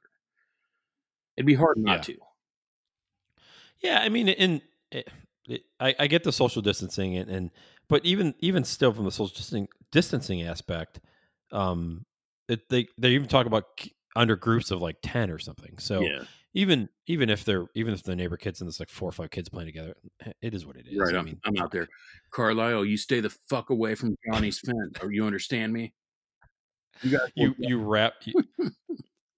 It'd 1.35 1.45
be 1.47 1.55
hard 1.55 1.77
not 1.77 1.97
Yeah. 1.97 2.01
to. 2.03 2.17
Yeah, 3.81 3.99
I 3.99 4.09
mean, 4.09 4.29
in 4.29 4.61
it, 4.91 5.09
it, 5.47 5.63
I, 5.79 5.95
I 5.99 6.07
get 6.07 6.23
the 6.23 6.31
social 6.31 6.61
distancing, 6.61 7.17
and, 7.17 7.29
and 7.29 7.51
but 7.89 8.05
even 8.05 8.33
even 8.39 8.63
still 8.63 8.93
from 8.93 9.05
the 9.05 9.11
social 9.11 9.35
distancing, 9.35 9.67
distancing 9.91 10.43
aspect, 10.43 11.01
um, 11.51 12.05
it, 12.47 12.67
they 12.69 12.87
they 12.97 13.09
even 13.11 13.27
talk 13.27 13.45
about 13.45 13.65
under 14.15 14.35
groups 14.35 14.71
of 14.71 14.81
like 14.81 14.97
ten 15.01 15.29
or 15.29 15.39
something. 15.39 15.77
So 15.79 16.01
yeah, 16.01 16.23
even 16.53 16.89
even 17.07 17.29
if 17.29 17.45
they're 17.45 17.65
even 17.75 17.93
if 17.93 18.03
the 18.03 18.15
neighbor 18.15 18.37
kids 18.37 18.61
and 18.61 18.67
it's 18.67 18.79
like 18.79 18.89
four 18.89 19.09
or 19.09 19.11
five 19.11 19.31
kids 19.31 19.49
playing 19.49 19.67
together, 19.67 19.95
eh, 20.25 20.31
it 20.41 20.53
is 20.53 20.65
what 20.65 20.75
it 20.75 20.87
is. 20.87 20.97
right. 20.97 21.15
I 21.15 21.19
I'm, 21.19 21.25
mean, 21.25 21.39
I'm 21.45 21.57
out 21.57 21.71
there, 21.71 21.87
Carlisle. 22.31 22.85
You 22.85 22.97
stay 22.97 23.19
the 23.19 23.29
fuck 23.29 23.69
away 23.69 23.95
from 23.95 24.15
Johnny's 24.25 24.59
fence. 24.59 24.97
Or 25.01 25.11
you 25.11 25.25
understand 25.25 25.73
me? 25.73 25.93
You 27.01 27.17
guys 27.17 27.29
you 27.35 27.55
you 27.57 27.81
wrap 27.81 28.13
you, 28.23 28.33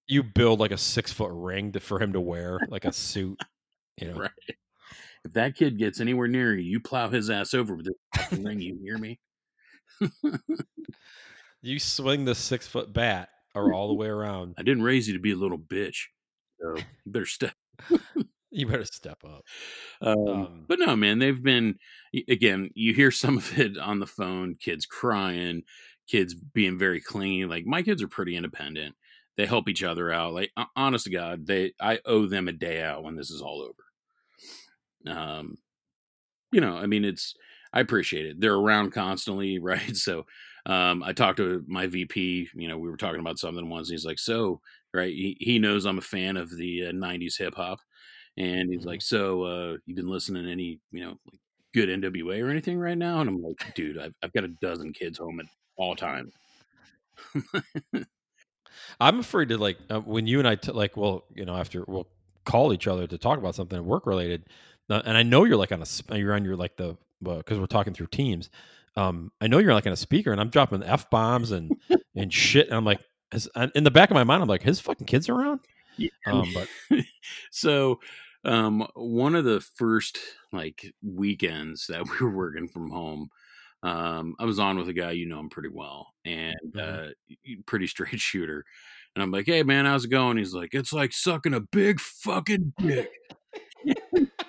you 0.06 0.22
build 0.22 0.60
like 0.60 0.72
a 0.72 0.78
six 0.78 1.12
foot 1.12 1.30
ring 1.32 1.72
to, 1.72 1.80
for 1.80 2.00
him 2.00 2.12
to 2.12 2.20
wear 2.20 2.60
like 2.68 2.84
a 2.84 2.92
suit. 2.92 3.40
You 4.00 4.08
know, 4.08 4.18
Right. 4.20 4.30
if 5.24 5.32
that 5.32 5.56
kid 5.56 5.78
gets 5.78 6.00
anywhere 6.00 6.28
near 6.28 6.54
you, 6.54 6.62
you 6.70 6.80
plow 6.80 7.08
his 7.08 7.30
ass 7.30 7.54
over 7.54 7.74
with 7.74 7.86
this 7.86 8.38
ring. 8.38 8.60
You 8.60 8.78
hear 8.82 8.98
me? 8.98 9.18
you 11.62 11.78
swing 11.78 12.24
the 12.24 12.34
six 12.34 12.66
foot 12.66 12.92
bat 12.92 13.28
or 13.54 13.72
all 13.72 13.88
the 13.88 13.94
way 13.94 14.08
around. 14.08 14.54
I 14.58 14.62
didn't 14.62 14.82
raise 14.82 15.08
you 15.08 15.14
to 15.14 15.20
be 15.20 15.32
a 15.32 15.36
little 15.36 15.58
bitch, 15.58 16.04
so 16.60 16.76
you 17.04 17.12
better 17.12 17.26
step. 17.26 17.54
You 18.52 18.66
better 18.66 18.84
step 18.86 19.18
up. 19.24 19.42
Um, 20.00 20.28
Um, 20.28 20.64
but 20.66 20.78
no, 20.78 20.96
man, 20.96 21.18
they've 21.18 21.42
been 21.42 21.78
again. 22.28 22.70
You 22.74 22.94
hear 22.94 23.10
some 23.10 23.36
of 23.36 23.58
it 23.58 23.76
on 23.76 23.98
the 23.98 24.06
phone. 24.06 24.54
Kids 24.54 24.86
crying, 24.86 25.64
kids 26.06 26.32
being 26.32 26.78
very 26.78 27.00
clingy. 27.00 27.44
Like 27.44 27.66
my 27.66 27.82
kids 27.82 28.02
are 28.02 28.08
pretty 28.08 28.34
independent. 28.34 28.94
They 29.36 29.44
help 29.44 29.68
each 29.68 29.82
other 29.82 30.10
out. 30.10 30.32
Like 30.32 30.52
honest 30.74 31.04
to 31.04 31.10
God, 31.10 31.46
they 31.46 31.74
I 31.80 31.98
owe 32.06 32.26
them 32.26 32.48
a 32.48 32.52
day 32.52 32.82
out 32.82 33.02
when 33.02 33.16
this 33.16 33.30
is 33.30 33.42
all 33.42 33.60
over. 33.62 33.84
Um, 35.18 35.58
you 36.52 36.60
know, 36.60 36.76
I 36.76 36.86
mean, 36.86 37.04
it's 37.04 37.34
I 37.72 37.80
appreciate 37.80 38.26
it. 38.26 38.40
They're 38.40 38.54
around 38.54 38.92
constantly, 38.92 39.58
right? 39.60 39.96
So, 39.96 40.26
um, 40.66 41.02
I 41.02 41.12
talked 41.12 41.38
to 41.38 41.64
my 41.68 41.86
VP. 41.86 42.48
You 42.54 42.68
know, 42.68 42.78
we 42.78 42.90
were 42.90 42.96
talking 42.96 43.20
about 43.20 43.38
something 43.38 43.68
once. 43.70 43.88
And 43.88 43.94
he's 43.94 44.04
like, 44.06 44.18
"So, 44.18 44.60
right? 44.94 45.12
He, 45.14 45.36
he 45.40 45.58
knows 45.58 45.86
I'm 45.86 45.98
a 45.98 46.02
fan 46.02 46.36
of 46.36 46.50
the 46.56 46.86
uh, 46.88 46.92
'90s 46.92 47.38
hip 47.38 47.54
hop." 47.54 47.80
And 48.36 48.70
he's 48.72 48.84
Mhm. 48.84 48.86
like, 48.86 49.02
"So, 49.02 49.42
uh, 49.44 49.76
you've 49.86 49.96
been 49.96 50.08
listening 50.08 50.44
to 50.44 50.50
any, 50.52 50.80
you 50.92 51.00
know, 51.04 51.18
like 51.30 51.40
good 51.74 51.90
NWA 51.90 52.40
or 52.42 52.50
anything 52.50 52.78
right 52.78 52.98
now?" 52.98 53.20
And 53.20 53.28
I'm 53.30 53.42
like, 53.42 53.74
"Dude, 53.74 53.98
I've, 53.98 54.14
I've 54.22 54.32
got 54.32 54.44
a 54.44 54.48
dozen 54.48 54.92
kids 54.92 55.18
home 55.18 55.40
at 55.40 55.46
all 55.76 55.96
times." 55.96 56.32
I'm 59.00 59.18
afraid 59.20 59.48
to 59.50 59.58
like 59.58 59.78
uh, 59.90 60.00
when 60.00 60.26
you 60.26 60.38
and 60.38 60.48
I 60.48 60.54
t- 60.56 60.72
like 60.72 60.96
well 60.96 61.24
you 61.34 61.44
know 61.44 61.56
after 61.56 61.84
we'll 61.86 62.08
call 62.44 62.72
each 62.72 62.86
other 62.86 63.06
to 63.06 63.18
talk 63.18 63.38
about 63.38 63.54
something 63.54 63.84
work 63.84 64.06
related, 64.06 64.48
uh, 64.90 65.02
and 65.04 65.16
I 65.16 65.22
know 65.22 65.44
you're 65.44 65.56
like 65.56 65.72
on 65.72 65.82
a 65.82 65.86
sp- 65.88 66.14
you're 66.16 66.34
on 66.34 66.44
your 66.44 66.56
like 66.56 66.76
the 66.76 66.96
because 67.22 67.58
we're 67.58 67.66
talking 67.66 67.94
through 67.94 68.08
Teams. 68.08 68.50
Um, 68.96 69.30
I 69.40 69.46
know 69.46 69.58
you're 69.58 69.74
like 69.74 69.86
on 69.86 69.92
a 69.92 69.96
speaker, 69.96 70.32
and 70.32 70.40
I'm 70.40 70.50
dropping 70.50 70.82
f 70.82 71.08
bombs 71.10 71.50
and 71.52 71.76
and 72.14 72.32
shit, 72.32 72.68
and 72.68 72.76
I'm 72.76 72.84
like, 72.84 73.00
in 73.74 73.84
the 73.84 73.90
back 73.90 74.10
of 74.10 74.14
my 74.14 74.24
mind, 74.24 74.42
I'm 74.42 74.48
like, 74.48 74.62
his 74.62 74.80
fucking 74.80 75.06
kids 75.06 75.28
are 75.28 75.34
around. 75.34 75.60
Yeah. 75.98 76.08
Um, 76.26 76.52
but 76.54 77.04
so, 77.50 78.00
um, 78.44 78.86
one 78.94 79.34
of 79.34 79.44
the 79.44 79.60
first 79.60 80.18
like 80.52 80.92
weekends 81.02 81.86
that 81.88 82.04
we 82.08 82.16
were 82.26 82.34
working 82.34 82.68
from 82.68 82.90
home, 82.90 83.28
um, 83.82 84.34
I 84.38 84.44
was 84.44 84.58
on 84.58 84.78
with 84.78 84.88
a 84.88 84.92
guy 84.92 85.12
you 85.12 85.26
know 85.26 85.40
him 85.40 85.50
pretty 85.50 85.70
well, 85.70 86.08
and 86.24 86.56
Mhm. 86.74 87.10
uh, 87.10 87.12
pretty 87.66 87.86
straight 87.88 88.20
shooter. 88.20 88.64
And 89.14 89.22
I'm 89.22 89.30
like, 89.30 89.46
"Hey 89.46 89.62
man, 89.62 89.84
how's 89.86 90.04
it 90.04 90.10
going?" 90.10 90.36
He's 90.36 90.54
like, 90.54 90.74
"It's 90.74 90.92
like 90.92 91.12
sucking 91.12 91.54
a 91.54 91.60
big 91.60 92.00
fucking 92.00 92.74
dick." 92.78 93.08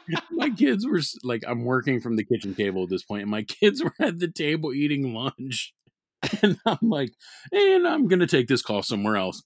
my 0.31 0.49
kids 0.49 0.85
were 0.85 1.01
like, 1.23 1.43
I'm 1.47 1.63
working 1.63 1.99
from 1.99 2.15
the 2.15 2.23
kitchen 2.23 2.55
table 2.55 2.83
at 2.83 2.89
this 2.89 3.03
point, 3.03 3.23
and 3.23 3.31
my 3.31 3.43
kids 3.43 3.83
were 3.83 3.93
at 3.99 4.19
the 4.19 4.29
table 4.29 4.73
eating 4.73 5.13
lunch, 5.13 5.73
and 6.41 6.57
I'm 6.65 6.89
like, 6.89 7.13
"And 7.51 7.87
I'm 7.87 8.07
gonna 8.07 8.27
take 8.27 8.47
this 8.47 8.61
call 8.61 8.81
somewhere 8.81 9.17
else." 9.17 9.43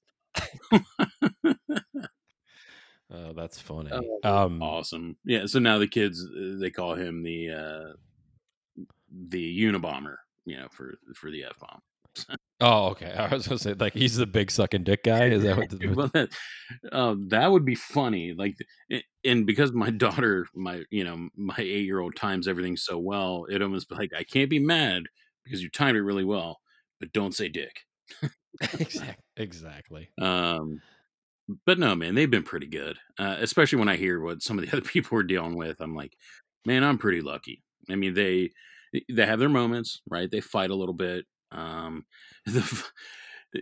uh, 0.73 0.83
that's 3.35 3.59
funny. 3.59 3.91
Oh, 3.91 4.45
um, 4.45 4.61
awesome. 4.61 5.17
Yeah. 5.25 5.45
So 5.47 5.59
now 5.59 5.77
the 5.77 5.87
kids 5.87 6.23
uh, 6.25 6.55
they 6.59 6.69
call 6.69 6.95
him 6.95 7.23
the 7.23 7.49
uh 7.49 7.93
the 9.11 9.61
Unabomber, 9.61 10.15
you 10.45 10.57
know, 10.57 10.67
for 10.71 10.95
for 11.15 11.29
the 11.29 11.43
f 11.43 11.59
bomb. 11.59 11.81
Oh, 12.59 12.87
okay. 12.89 13.11
I 13.17 13.33
was 13.33 13.47
gonna 13.47 13.59
say 13.59 13.73
like 13.73 13.93
he's 13.93 14.17
the 14.17 14.25
big 14.25 14.51
sucking 14.51 14.83
dick 14.83 15.03
guy. 15.03 15.25
Is 15.25 15.43
that 15.43 15.57
what? 15.57 15.69
The, 15.79 15.87
well, 15.87 16.11
that, 16.13 16.29
um, 16.91 17.27
that 17.29 17.51
would 17.51 17.65
be 17.65 17.75
funny. 17.75 18.33
Like, 18.33 18.57
and 19.23 19.45
because 19.45 19.71
my 19.71 19.89
daughter, 19.91 20.47
my 20.55 20.83
you 20.89 21.03
know, 21.03 21.29
my 21.35 21.55
eight 21.57 21.85
year 21.85 21.99
old 21.99 22.15
times 22.15 22.47
everything 22.47 22.77
so 22.77 22.97
well, 22.97 23.45
it 23.49 23.61
almost 23.61 23.89
be 23.89 23.95
like 23.95 24.11
I 24.17 24.23
can't 24.23 24.49
be 24.49 24.59
mad 24.59 25.03
because 25.43 25.61
you 25.61 25.69
timed 25.69 25.97
it 25.97 26.03
really 26.03 26.25
well, 26.25 26.59
but 26.99 27.13
don't 27.13 27.35
say 27.35 27.49
dick. 27.49 27.81
exactly. 28.61 29.15
Exactly. 29.37 30.09
Um, 30.21 30.81
but 31.65 31.79
no, 31.79 31.95
man, 31.95 32.15
they've 32.15 32.29
been 32.29 32.43
pretty 32.43 32.67
good. 32.67 32.97
Uh, 33.17 33.37
especially 33.39 33.79
when 33.79 33.89
I 33.89 33.95
hear 33.95 34.21
what 34.21 34.41
some 34.41 34.59
of 34.59 34.65
the 34.65 34.77
other 34.77 34.87
people 34.87 35.17
are 35.17 35.23
dealing 35.23 35.55
with. 35.55 35.79
I'm 35.79 35.95
like, 35.95 36.13
man, 36.65 36.83
I'm 36.83 36.97
pretty 36.97 37.21
lucky. 37.21 37.63
I 37.89 37.95
mean, 37.95 38.13
they 38.13 38.51
they 39.09 39.25
have 39.25 39.39
their 39.39 39.49
moments, 39.49 40.01
right? 40.09 40.29
They 40.29 40.41
fight 40.41 40.69
a 40.69 40.75
little 40.75 40.93
bit. 40.93 41.25
Um, 41.51 42.05
the, 42.45 42.83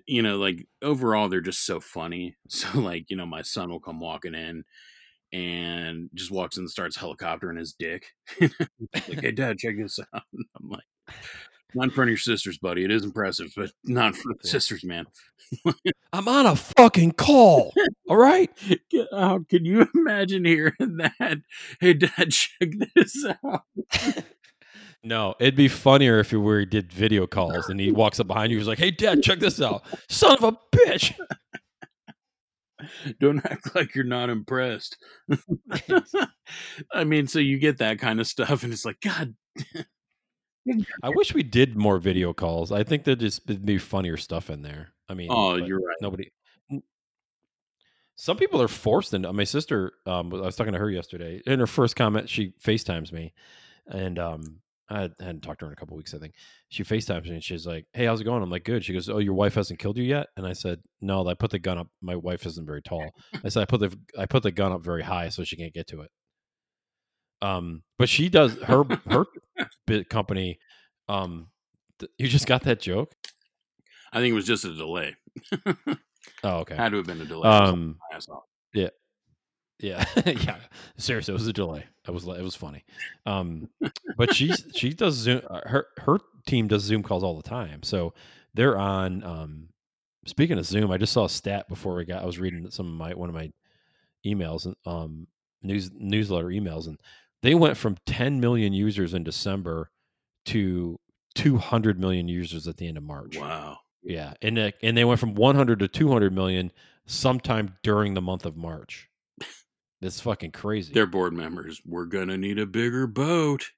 you 0.06 0.22
know, 0.22 0.38
like 0.38 0.68
overall, 0.82 1.30
they're 1.30 1.42
just 1.42 1.66
so 1.66 1.80
funny. 1.80 2.36
So, 2.50 2.80
like, 2.80 3.10
you 3.10 3.16
know, 3.16 3.26
my 3.26 3.44
son 3.44 3.70
will 3.70 3.80
come 3.80 4.00
walking 4.00 4.34
in 4.34 4.64
and 5.32 6.10
just 6.16 6.32
walks 6.32 6.58
in 6.58 6.64
and 6.64 6.70
starts 6.70 6.98
helicoptering 6.98 7.60
his 7.60 7.74
dick. 7.74 8.08
like, 8.42 9.22
hey, 9.22 9.32
dad, 9.32 9.60
check 9.60 9.76
this 9.78 10.00
out. 10.14 10.24
I'm 10.34 10.70
like, 10.70 10.84
not 11.76 11.86
in 11.86 11.90
front 11.92 12.10
of 12.10 12.12
your 12.12 12.18
sisters, 12.18 12.58
buddy. 12.58 12.84
It 12.84 12.92
is 12.92 13.04
impressive, 13.04 13.54
but 13.56 13.72
not 13.84 14.16
for 14.16 14.34
the 14.42 14.48
sisters, 14.48 14.84
man. 14.84 15.06
I'm 16.12 16.28
on 16.28 16.48
a 16.48 16.56
fucking 16.56 17.12
call. 17.12 17.74
All 18.10 18.18
right. 18.18 18.50
How 19.12 19.40
can 19.48 19.66
you 19.66 19.88
imagine 19.94 20.46
hearing 20.46 20.74
that? 20.80 21.42
Hey, 21.80 21.94
Dad, 21.94 22.32
check 22.32 22.72
this 22.96 23.26
out. 23.44 23.66
No, 25.04 25.34
it'd 25.40 25.56
be 25.56 25.70
funnier 25.70 26.20
if 26.20 26.32
we 26.32 26.38
were 26.38 26.60
he 26.60 26.66
did 26.66 26.92
video 26.92 27.26
calls 27.26 27.70
and 27.70 27.80
he 27.80 27.92
walks 27.92 28.20
up 28.20 28.28
behind 28.28 28.52
you. 28.52 28.58
He's 28.58 28.68
like, 28.68 28.80
"Hey, 28.80 28.92
Dad, 28.92 29.24
check 29.24 29.40
this 29.40 29.62
out, 29.62 29.84
son 30.10 30.38
of 30.38 30.44
a 30.44 30.58
bitch." 30.76 31.18
Don't 33.20 33.46
act 33.46 33.76
like 33.76 33.96
you're 33.96 34.04
not 34.04 34.30
impressed. 34.30 34.98
I 36.94 37.04
mean, 37.04 37.28
so 37.28 37.40
you 37.40 37.60
get 37.60 37.80
that 37.80 38.00
kind 38.00 38.20
of 38.20 38.28
stuff, 38.28 38.64
and 38.64 38.72
it's 38.72 38.86
like, 38.86 39.02
God, 39.02 39.36
I 41.04 41.10
wish 41.10 41.34
we 41.34 41.44
did 41.44 41.76
more 41.76 41.98
video 41.98 42.34
calls. 42.34 42.72
I 42.72 42.84
think 42.84 43.04
there'd 43.04 43.20
just 43.20 43.66
be 43.66 43.78
funnier 43.78 44.18
stuff 44.18 44.50
in 44.50 44.62
there. 44.62 44.94
I 45.08 45.14
mean, 45.14 45.30
oh, 45.32 45.56
you're 45.56 45.80
right. 45.80 45.98
nobody. 46.02 46.32
Some 48.16 48.38
people 48.38 48.62
are 48.62 48.68
forced 48.68 49.14
into. 49.14 49.32
My 49.32 49.46
sister, 49.46 49.94
um, 50.06 50.34
I 50.34 50.42
was 50.42 50.56
talking 50.56 50.74
to 50.74 50.80
her 50.80 50.90
yesterday. 50.90 51.42
In 51.46 51.60
her 51.60 51.68
first 51.68 51.96
comment, 51.96 52.30
she 52.30 52.54
FaceTimes 52.64 53.14
me, 53.14 53.34
and 53.88 54.20
um, 54.20 54.60
I 54.90 55.02
had- 55.02 55.14
hadn't 55.20 55.42
talked 55.42 55.60
to 55.60 55.66
her 55.66 55.72
in 55.72 55.74
a 55.74 55.76
couple 55.76 55.96
weeks. 55.96 56.14
I 56.14 56.18
think 56.20 56.34
she 56.70 56.84
FaceTimes 56.84 57.26
me, 57.26 57.32
and 57.32 57.44
she's 57.44 57.68
like, 57.68 57.86
"Hey, 57.94 58.06
how's 58.06 58.22
it 58.22 58.24
going?" 58.24 58.42
I'm 58.42 58.50
like, 58.50 58.64
"Good." 58.64 58.84
She 58.84 58.94
goes, 58.94 59.08
"Oh, 59.10 59.20
your 59.20 59.34
wife 59.36 59.54
hasn't 59.56 59.80
killed 59.80 59.98
you 59.98 60.04
yet?" 60.04 60.28
And 60.38 60.48
I 60.48 60.54
said, 60.54 60.82
"No, 61.02 61.28
I 61.28 61.34
put 61.36 61.52
the 61.52 61.60
gun 61.60 61.78
up. 61.78 61.88
My 62.02 62.16
wife 62.16 62.46
isn't 62.46 62.66
very 62.66 62.82
tall." 62.90 63.10
I 63.44 63.50
said, 63.50 63.62
"I 63.62 63.66
put 63.66 63.80
the 63.82 63.98
I 64.18 64.26
put 64.26 64.44
the 64.44 64.52
gun 64.52 64.72
up 64.72 64.82
very 64.84 65.04
high 65.04 65.30
so 65.30 65.44
she 65.44 65.56
can't 65.58 65.74
get 65.74 65.88
to 65.88 66.02
it." 66.02 66.12
Um, 67.42 67.84
but 67.98 68.10
she 68.10 68.30
does 68.30 68.58
her 68.64 68.84
her 69.10 69.26
bit 69.88 70.10
company. 70.10 70.60
Um, 71.08 71.48
th- 72.00 72.12
you 72.18 72.28
just 72.28 72.48
got 72.48 72.64
that 72.64 72.80
joke? 72.82 73.14
I 74.12 74.20
think 74.20 74.32
it 74.32 74.36
was 74.36 74.46
just 74.46 74.66
a 74.66 74.74
delay. 74.76 75.16
Oh, 76.44 76.58
okay. 76.60 76.76
Had 76.76 76.92
to 76.92 76.98
have 76.98 77.06
been 77.08 77.20
a 77.22 77.26
delay. 77.26 77.50
Um, 77.50 77.98
off. 78.30 78.44
Yeah, 79.80 80.06
yeah. 80.26 80.58
Seriously, 80.98 81.34
it 81.34 81.38
was 81.38 81.48
a 81.48 81.54
delay. 81.54 81.86
It 82.08 82.12
was 82.12 82.28
it 82.28 82.42
was 82.42 82.56
funny. 82.56 82.84
Um, 83.26 83.70
but 84.18 84.34
she 84.34 84.52
she 84.76 84.90
does 84.94 85.16
Zoom. 85.16 85.42
uh, 85.50 85.62
Her 85.66 85.88
her 85.98 86.20
team 86.48 86.68
does 86.68 86.84
Zoom 86.84 87.04
calls 87.04 87.24
all 87.24 87.36
the 87.38 87.48
time. 87.50 87.84
So 87.84 88.14
they're 88.54 88.78
on. 88.78 89.24
Um, 89.24 89.70
speaking 90.26 90.58
of 90.58 90.66
Zoom, 90.66 90.92
I 90.92 90.98
just 90.98 91.14
saw 91.14 91.26
a 91.26 91.30
stat 91.30 91.70
before 91.70 91.96
we 91.96 92.06
got. 92.06 92.24
I 92.24 92.26
was 92.26 92.40
reading 92.40 92.70
some 92.72 92.88
of 92.88 92.94
my 92.94 93.14
one 93.14 93.30
of 93.30 93.36
my 93.36 93.52
emails 94.26 94.66
and 94.66 94.76
um 94.86 95.28
news 95.62 95.92
newsletter 95.94 96.48
emails, 96.48 96.88
and 96.88 97.00
they 97.42 97.56
went 97.56 97.78
from 97.78 97.98
10 98.06 98.40
million 98.40 98.74
users 98.74 99.14
in 99.14 99.24
December 99.24 99.90
to 100.46 101.00
200 101.36 102.00
million 102.00 102.28
users 102.28 102.68
at 102.68 102.78
the 102.78 102.88
end 102.88 102.98
of 102.98 103.04
March. 103.04 103.38
Wow. 103.38 103.80
Yeah, 104.02 104.34
and 104.42 104.56
they, 104.58 104.74
and 104.82 104.96
they 104.98 105.04
went 105.06 105.20
from 105.20 105.36
100 105.36 105.80
to 105.80 105.88
200 105.88 106.34
million 106.34 106.72
sometime 107.06 107.76
during 107.84 108.14
the 108.14 108.22
month 108.22 108.46
of 108.46 108.56
March. 108.58 109.09
That's 110.02 110.22
fucking 110.22 110.52
crazy. 110.52 110.94
Their 110.94 111.08
board 111.08 111.34
members, 111.34 111.82
we're 111.86 112.06
gonna 112.06 112.38
need 112.38 112.58
a 112.58 112.66
bigger 112.66 113.06
boat. 113.06 113.72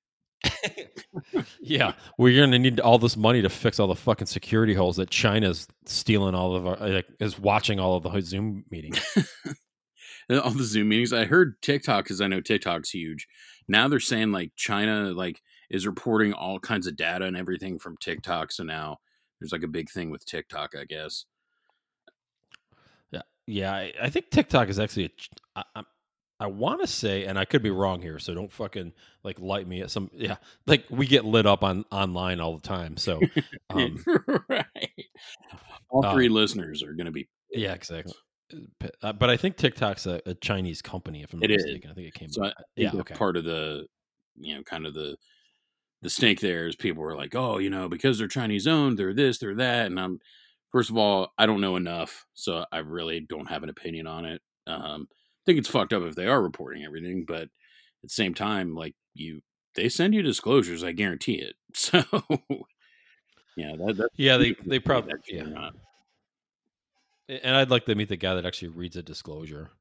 yeah, 1.61 1.93
we're 2.17 2.39
gonna 2.39 2.59
need 2.59 2.79
all 2.79 2.99
this 2.99 3.17
money 3.17 3.41
to 3.41 3.49
fix 3.49 3.79
all 3.79 3.87
the 3.87 3.95
fucking 3.95 4.27
security 4.27 4.73
holes 4.73 4.97
that 4.97 5.09
China's 5.09 5.67
stealing 5.85 6.35
all 6.35 6.55
of 6.55 6.67
our 6.67 6.81
uh, 6.81 6.89
like, 6.89 7.07
is 7.19 7.39
watching 7.39 7.79
all 7.79 7.95
of 7.95 8.03
the 8.03 8.21
Zoom 8.21 8.65
meetings. 8.71 8.99
all 10.29 10.51
the 10.51 10.63
Zoom 10.63 10.89
meetings. 10.89 11.13
I 11.13 11.25
heard 11.25 11.61
TikTok 11.61 12.05
because 12.05 12.21
I 12.21 12.27
know 12.27 12.41
TikTok's 12.41 12.91
huge. 12.91 13.27
Now 13.67 13.87
they're 13.87 13.99
saying 13.99 14.31
like 14.31 14.51
China 14.55 15.11
like 15.11 15.41
is 15.69 15.87
reporting 15.87 16.33
all 16.33 16.59
kinds 16.59 16.85
of 16.85 16.95
data 16.95 17.25
and 17.25 17.37
everything 17.37 17.79
from 17.79 17.97
TikTok. 17.97 18.51
So 18.51 18.63
now 18.63 18.99
there's 19.39 19.51
like 19.51 19.63
a 19.63 19.67
big 19.67 19.89
thing 19.89 20.11
with 20.11 20.25
TikTok, 20.25 20.75
I 20.79 20.85
guess. 20.85 21.25
Yeah, 23.11 23.21
yeah. 23.47 23.73
I, 23.73 23.93
I 24.03 24.09
think 24.09 24.29
TikTok 24.29 24.69
is 24.69 24.79
actually. 24.79 25.11
A, 25.55 25.63
I, 25.75 25.81
I 26.41 26.47
want 26.47 26.81
to 26.81 26.87
say, 26.87 27.25
and 27.25 27.37
I 27.37 27.45
could 27.45 27.61
be 27.61 27.69
wrong 27.69 28.01
here, 28.01 28.17
so 28.17 28.33
don't 28.33 28.51
fucking 28.51 28.93
like 29.23 29.39
light 29.39 29.67
me 29.67 29.81
at 29.81 29.91
some. 29.91 30.09
Yeah, 30.21 30.37
like 30.65 30.85
we 30.89 31.05
get 31.05 31.23
lit 31.23 31.45
up 31.45 31.63
on 31.63 31.85
online 31.91 32.39
all 32.39 32.55
the 32.55 32.67
time. 32.67 32.97
So, 32.97 33.19
um, 33.69 34.03
right. 34.49 34.65
All 35.89 36.01
three 36.11 36.27
um, 36.27 36.33
listeners 36.33 36.81
are 36.81 36.93
going 36.93 37.05
to 37.05 37.11
be. 37.11 37.29
Yeah, 37.51 37.73
exactly. 37.73 38.13
Uh, 39.03 39.13
but 39.13 39.29
I 39.29 39.37
think 39.37 39.55
TikTok's 39.55 40.07
a, 40.07 40.19
a 40.25 40.33
Chinese 40.33 40.81
company. 40.81 41.21
If 41.21 41.31
I'm 41.31 41.41
not 41.41 41.51
it 41.51 41.57
mistaken, 41.57 41.89
is. 41.89 41.91
I 41.91 41.93
think 41.93 42.07
it 42.07 42.13
came. 42.15 42.29
So 42.29 42.45
I, 42.45 42.53
yeah, 42.75 42.89
okay. 42.95 43.13
Part 43.13 43.37
of 43.37 43.43
the, 43.43 43.85
you 44.35 44.55
know, 44.55 44.63
kind 44.63 44.87
of 44.87 44.95
the 44.95 45.17
the 46.01 46.09
stink 46.09 46.39
there 46.39 46.67
is 46.67 46.75
people 46.75 47.03
were 47.03 47.15
like, 47.15 47.35
oh, 47.35 47.59
you 47.59 47.69
know, 47.69 47.87
because 47.87 48.17
they're 48.17 48.27
Chinese 48.27 48.65
owned, 48.65 48.97
they're 48.97 49.13
this, 49.13 49.37
they're 49.37 49.55
that, 49.55 49.85
and 49.85 49.99
I'm 49.99 50.19
first 50.71 50.89
of 50.89 50.97
all, 50.97 51.33
I 51.37 51.45
don't 51.45 51.61
know 51.61 51.75
enough, 51.75 52.25
so 52.33 52.65
I 52.71 52.79
really 52.79 53.19
don't 53.19 53.49
have 53.49 53.61
an 53.61 53.69
opinion 53.69 54.07
on 54.07 54.25
it. 54.25 54.41
Um, 54.65 55.07
think 55.45 55.59
it's 55.59 55.69
fucked 55.69 55.93
up 55.93 56.03
if 56.03 56.15
they 56.15 56.27
are 56.27 56.41
reporting 56.41 56.83
everything, 56.83 57.25
but 57.27 57.43
at 57.43 57.49
the 58.03 58.09
same 58.09 58.33
time, 58.33 58.75
like 58.75 58.95
you, 59.13 59.41
they 59.75 59.89
send 59.89 60.13
you 60.13 60.21
disclosures. 60.21 60.83
I 60.83 60.91
guarantee 60.91 61.35
it. 61.35 61.55
So, 61.73 62.03
yeah, 63.55 63.75
that, 63.77 64.09
yeah, 64.17 64.37
they 64.37 64.55
they 64.65 64.79
probably 64.79 65.13
yeah. 65.27 65.69
And 67.29 67.55
I'd 67.55 67.69
like 67.69 67.85
to 67.85 67.95
meet 67.95 68.09
the 68.09 68.17
guy 68.17 68.35
that 68.35 68.45
actually 68.45 68.69
reads 68.69 68.97
a 68.97 69.03
disclosure 69.03 69.71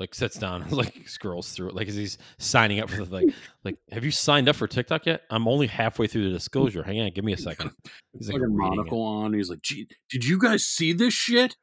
like 0.00 0.14
sits 0.14 0.36
down 0.36 0.62
and 0.62 0.72
like 0.76 1.08
scrolls 1.08 1.52
through 1.52 1.68
it 1.68 1.74
like 1.74 1.88
as 1.88 1.94
he's 1.94 2.18
signing 2.38 2.80
up 2.80 2.90
for 2.90 3.04
the 3.04 3.14
like 3.14 3.34
like 3.64 3.76
have 3.90 4.04
you 4.04 4.10
signed 4.10 4.48
up 4.48 4.56
for 4.56 4.66
tiktok 4.66 5.06
yet 5.06 5.22
i'm 5.30 5.46
only 5.48 5.66
halfway 5.66 6.06
through 6.06 6.24
the 6.24 6.30
disclosure 6.30 6.82
hang 6.82 7.00
on 7.00 7.10
give 7.14 7.24
me 7.24 7.32
a 7.32 7.38
second 7.38 7.70
he's 8.12 8.28
like, 8.28 8.40
like 8.40 8.48
a 8.48 8.50
monocle 8.50 9.02
on 9.02 9.32
he's 9.32 9.50
like 9.50 9.62
Gee, 9.62 9.88
did 10.10 10.24
you 10.24 10.38
guys 10.38 10.64
see 10.64 10.92
this 10.92 11.14
shit 11.14 11.56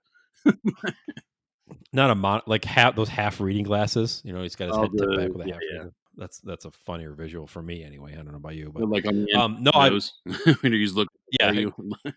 not 1.94 2.10
a 2.10 2.16
mon 2.16 2.42
like 2.46 2.66
half 2.66 2.96
those 2.96 3.10
half 3.10 3.40
reading 3.40 3.64
glasses 3.64 4.22
you 4.26 4.34
know 4.34 4.42
he's 4.42 4.56
got 4.56 4.68
his 4.68 4.78
oh, 4.78 4.82
head 4.82 4.92
tipped 4.98 5.18
back 5.18 5.30
with 5.34 5.48
a 5.48 5.52
half 5.52 5.62
yeah. 5.74 5.84
that's 6.18 6.40
that's 6.40 6.66
a 6.66 6.72
funnier 6.72 7.14
visual 7.14 7.48
for 7.48 7.62
me 7.62 7.84
anyway 7.84 8.14
i 8.14 8.16
don't 8.16 8.32
know 8.32 8.38
about 8.38 8.56
you 8.56 8.72
but 8.74 8.88
like 8.88 9.06
on 9.06 9.28
um 9.36 9.58
no 9.62 9.72
i 9.74 9.90
was 9.90 10.14
when 10.62 10.74
he's 10.74 10.94
looking 10.94 11.16
yeah 11.40 11.66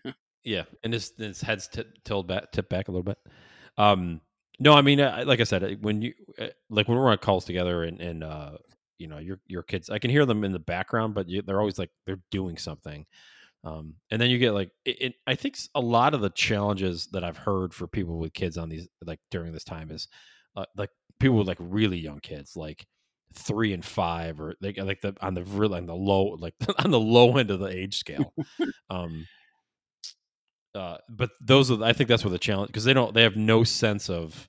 yeah 0.43 0.63
and 0.83 0.93
his 0.93 1.13
his 1.17 1.41
head's 1.41 1.67
t- 1.67 1.83
tilted 2.03 2.27
back 2.27 2.51
tipped 2.51 2.69
back 2.69 2.87
a 2.87 2.91
little 2.91 3.03
bit 3.03 3.17
um 3.77 4.21
no, 4.59 4.73
I 4.73 4.81
mean, 4.81 4.99
like 4.99 5.41
I 5.41 5.43
said, 5.43 5.83
when 5.83 6.01
you 6.01 6.13
uh, 6.39 6.47
like 6.69 6.87
when 6.87 6.97
we're 6.97 7.11
on 7.11 7.17
calls 7.17 7.45
together 7.45 7.83
and 7.83 7.99
and 7.99 8.23
uh, 8.23 8.51
you 8.97 9.07
know 9.07 9.17
your 9.17 9.39
your 9.47 9.63
kids, 9.63 9.89
I 9.89 9.99
can 9.99 10.11
hear 10.11 10.25
them 10.25 10.43
in 10.43 10.53
the 10.53 10.59
background, 10.59 11.13
but 11.13 11.27
you, 11.27 11.41
they're 11.41 11.59
always 11.59 11.77
like 11.77 11.91
they're 12.05 12.21
doing 12.31 12.57
something. 12.57 13.05
Um, 13.65 13.95
and 14.11 14.21
then 14.21 14.29
you 14.29 14.37
get 14.37 14.53
like 14.53 14.69
it, 14.85 15.01
it, 15.01 15.13
I 15.25 15.33
think 15.33 15.57
a 15.73 15.81
lot 15.81 16.13
of 16.13 16.21
the 16.21 16.29
challenges 16.29 17.07
that 17.07 17.23
I've 17.23 17.37
heard 17.37 17.73
for 17.73 17.87
people 17.87 18.19
with 18.19 18.33
kids 18.33 18.57
on 18.57 18.69
these 18.69 18.87
like 19.03 19.19
during 19.31 19.51
this 19.51 19.63
time 19.63 19.89
is 19.89 20.07
uh, 20.55 20.65
like 20.77 20.91
people 21.19 21.37
with 21.37 21.47
like 21.47 21.57
really 21.59 21.97
young 21.97 22.19
kids, 22.19 22.55
like 22.55 22.85
three 23.33 23.73
and 23.73 23.83
five, 23.83 24.39
or 24.39 24.53
like 24.61 24.77
like 24.77 25.01
the 25.01 25.15
on 25.19 25.33
the 25.33 25.43
really 25.43 25.77
on 25.77 25.87
the 25.87 25.95
low 25.95 26.37
like 26.39 26.53
on 26.83 26.91
the 26.91 26.99
low 26.99 27.37
end 27.37 27.49
of 27.49 27.59
the 27.59 27.67
age 27.67 27.97
scale. 27.97 28.33
um, 28.91 29.25
uh, 30.75 30.97
but 31.09 31.31
those 31.41 31.71
are, 31.71 31.83
I 31.83 31.93
think 31.93 32.07
that's 32.07 32.23
where 32.23 32.31
the 32.31 32.37
challenge 32.37 32.67
because 32.67 32.83
they 32.83 32.93
don't 32.93 33.13
they 33.15 33.23
have 33.23 33.35
no 33.35 33.63
sense 33.63 34.09
of 34.09 34.47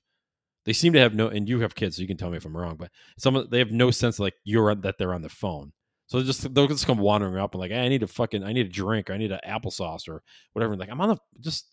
they 0.65 0.73
seem 0.73 0.93
to 0.93 0.99
have 0.99 1.15
no 1.15 1.29
and 1.29 1.47
you 1.47 1.61
have 1.61 1.73
kids 1.73 1.95
so 1.95 2.01
you 2.01 2.07
can 2.07 2.17
tell 2.17 2.29
me 2.29 2.37
if 2.37 2.45
I'm 2.45 2.55
wrong 2.55 2.75
but 2.75 2.91
some 3.17 3.37
of, 3.37 3.49
they 3.49 3.59
have 3.59 3.71
no 3.71 3.91
sense 3.91 4.19
like 4.19 4.33
you're 4.43 4.75
that 4.75 4.97
they're 4.97 5.13
on 5.13 5.21
the 5.21 5.29
phone 5.29 5.71
so 6.07 6.23
just 6.23 6.53
they'll 6.53 6.67
just 6.67 6.87
come 6.87 6.97
wandering 6.97 7.37
up 7.37 7.53
and 7.53 7.59
like 7.59 7.71
hey, 7.71 7.85
I 7.85 7.89
need 7.89 8.03
a 8.03 8.07
fucking 8.07 8.43
I 8.43 8.53
need 8.53 8.65
a 8.65 8.69
drink 8.69 9.09
or 9.09 9.13
I 9.13 9.17
need 9.17 9.31
an 9.31 9.39
applesauce 9.47 10.07
or 10.07 10.23
whatever. 10.53 10.73
And 10.73 10.79
like 10.79 10.89
I'm 10.89 11.01
on 11.01 11.09
the 11.09 11.17
just 11.41 11.67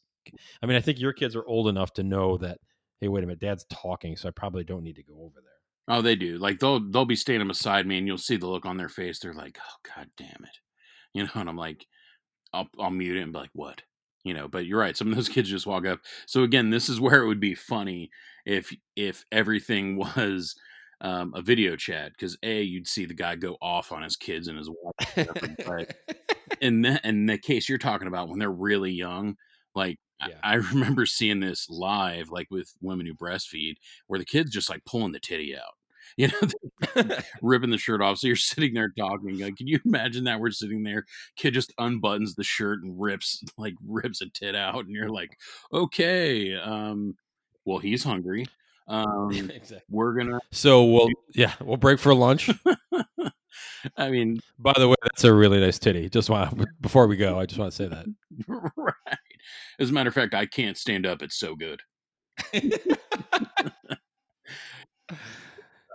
I 0.62 0.66
mean 0.66 0.76
I 0.76 0.80
think 0.80 1.00
your 1.00 1.12
kids 1.12 1.36
are 1.36 1.46
old 1.46 1.68
enough 1.68 1.92
to 1.94 2.02
know 2.02 2.36
that 2.38 2.58
hey 3.00 3.08
wait 3.08 3.22
a 3.22 3.26
minute 3.26 3.40
dad's 3.40 3.64
talking 3.70 4.16
so 4.16 4.28
I 4.28 4.32
probably 4.32 4.64
don't 4.64 4.82
need 4.82 4.96
to 4.96 5.04
go 5.04 5.14
over 5.14 5.40
there. 5.40 5.96
Oh 5.96 6.02
they 6.02 6.16
do. 6.16 6.38
Like 6.38 6.58
they'll 6.58 6.80
they'll 6.80 7.04
be 7.04 7.16
standing 7.16 7.46
beside 7.46 7.86
me 7.86 7.96
and 7.96 8.06
you'll 8.06 8.18
see 8.18 8.36
the 8.36 8.48
look 8.48 8.66
on 8.66 8.76
their 8.76 8.88
face. 8.88 9.20
They're 9.20 9.34
like 9.34 9.58
oh 9.60 9.90
god 9.94 10.10
damn 10.16 10.28
it. 10.28 10.34
You 11.16 11.22
know 11.22 11.30
and 11.36 11.48
I'm 11.48 11.56
like 11.56 11.86
I'll 12.52 12.68
I'll 12.76 12.90
mute 12.90 13.16
it 13.16 13.22
and 13.22 13.32
be 13.32 13.38
like 13.38 13.50
what? 13.52 13.82
You 14.24 14.34
know 14.34 14.48
but 14.48 14.66
you're 14.66 14.80
right 14.80 14.96
some 14.96 15.10
of 15.10 15.14
those 15.14 15.28
kids 15.28 15.48
just 15.48 15.66
walk 15.66 15.86
up. 15.86 16.00
So 16.26 16.42
again 16.42 16.70
this 16.70 16.88
is 16.88 17.00
where 17.00 17.22
it 17.22 17.28
would 17.28 17.38
be 17.38 17.54
funny 17.54 18.10
if 18.44 18.74
if 18.96 19.24
everything 19.30 19.96
was 20.16 20.56
um, 21.00 21.32
a 21.34 21.42
video 21.42 21.76
chat 21.76 22.12
because 22.12 22.36
a 22.42 22.62
you'd 22.62 22.88
see 22.88 23.04
the 23.04 23.14
guy 23.14 23.36
go 23.36 23.56
off 23.60 23.92
on 23.92 24.02
his 24.02 24.16
kids 24.16 24.48
and 24.48 24.58
his 24.58 24.70
wife 24.70 25.28
but 25.66 25.96
in 26.60 26.82
that 26.82 27.04
in 27.04 27.26
the 27.26 27.38
case 27.38 27.68
you're 27.68 27.78
talking 27.78 28.08
about 28.08 28.28
when 28.28 28.38
they're 28.38 28.50
really 28.50 28.92
young 28.92 29.36
like 29.74 29.98
yeah. 30.26 30.36
I, 30.42 30.52
I 30.52 30.54
remember 30.72 31.06
seeing 31.06 31.40
this 31.40 31.68
live 31.68 32.30
like 32.30 32.48
with 32.50 32.72
women 32.80 33.06
who 33.06 33.14
breastfeed 33.14 33.74
where 34.06 34.18
the 34.18 34.24
kids 34.24 34.50
just 34.50 34.70
like 34.70 34.84
pulling 34.84 35.12
the 35.12 35.20
titty 35.20 35.56
out 35.56 35.74
you 36.16 36.28
know, 36.28 37.08
ripping 37.42 37.70
the 37.70 37.78
shirt 37.78 38.00
off. 38.00 38.18
So 38.18 38.28
you're 38.28 38.36
sitting 38.36 38.74
there 38.74 38.92
talking. 38.96 39.38
Like, 39.38 39.56
can 39.56 39.66
you 39.66 39.80
imagine 39.84 40.24
that? 40.24 40.38
We're 40.38 40.50
sitting 40.50 40.84
there, 40.84 41.06
kid 41.34 41.54
just 41.54 41.76
unbuttons 41.76 42.36
the 42.36 42.44
shirt 42.44 42.82
and 42.82 43.00
rips 43.00 43.42
like 43.56 43.74
rips 43.84 44.20
a 44.20 44.28
tit 44.28 44.54
out, 44.54 44.84
and 44.84 44.94
you're 44.94 45.08
like, 45.08 45.38
okay, 45.72 46.54
um, 46.54 47.16
well, 47.64 47.78
he's 47.78 48.04
hungry. 48.04 48.46
Um, 48.86 49.30
exactly. 49.32 49.80
We're 49.90 50.14
gonna. 50.14 50.38
So 50.52 50.84
we'll 50.84 51.08
yeah 51.34 51.52
we'll 51.60 51.76
break 51.76 51.98
for 51.98 52.14
lunch. 52.14 52.50
I 53.96 54.10
mean, 54.10 54.40
by 54.58 54.72
the 54.76 54.88
way, 54.88 54.96
that's 55.02 55.24
a 55.24 55.32
really 55.32 55.60
nice 55.60 55.78
titty. 55.78 56.08
Just 56.08 56.30
want 56.30 56.64
before 56.80 57.06
we 57.06 57.16
go, 57.16 57.38
I 57.38 57.46
just 57.46 57.58
want 57.58 57.72
to 57.72 57.76
say 57.76 57.88
that. 57.88 58.06
right. 58.76 59.18
As 59.78 59.90
a 59.90 59.92
matter 59.92 60.08
of 60.08 60.14
fact, 60.14 60.34
I 60.34 60.46
can't 60.46 60.76
stand 60.76 61.06
up. 61.06 61.22
It's 61.22 61.36
so 61.36 61.54
good. 61.54 61.80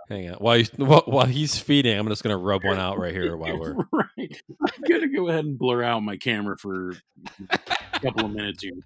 Hang 0.08 0.30
on. 0.30 0.34
While 0.38 0.56
he's, 0.56 0.70
while 0.70 1.26
he's 1.26 1.56
feeding, 1.58 1.96
I'm 1.96 2.08
just 2.08 2.24
going 2.24 2.36
to 2.36 2.42
rub 2.42 2.64
one 2.64 2.78
out 2.78 2.98
right 2.98 3.12
here 3.12 3.36
while 3.36 3.58
we're. 3.58 3.74
right. 3.92 4.42
I'm 4.50 4.82
going 4.88 5.02
to 5.02 5.08
go 5.08 5.28
ahead 5.28 5.44
and 5.44 5.58
blur 5.58 5.84
out 5.84 6.02
my 6.02 6.16
camera 6.16 6.58
for 6.58 6.94
a 7.48 8.00
couple 8.00 8.26
of 8.26 8.32
minutes 8.32 8.62
here. 8.62 8.80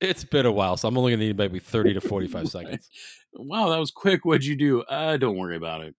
It's 0.00 0.24
been 0.24 0.46
a 0.46 0.52
while, 0.52 0.76
so 0.76 0.88
I'm 0.88 0.96
only 0.96 1.12
going 1.12 1.20
to 1.20 1.26
need 1.26 1.38
maybe 1.38 1.58
30 1.58 1.94
to 1.94 2.00
45 2.00 2.48
seconds. 2.50 2.90
Wow, 3.34 3.68
that 3.70 3.78
was 3.78 3.90
quick. 3.90 4.24
What'd 4.24 4.44
you 4.44 4.56
do? 4.56 4.82
Uh, 4.82 5.16
don't 5.16 5.36
worry 5.36 5.56
about 5.56 5.82
it. 5.82 5.94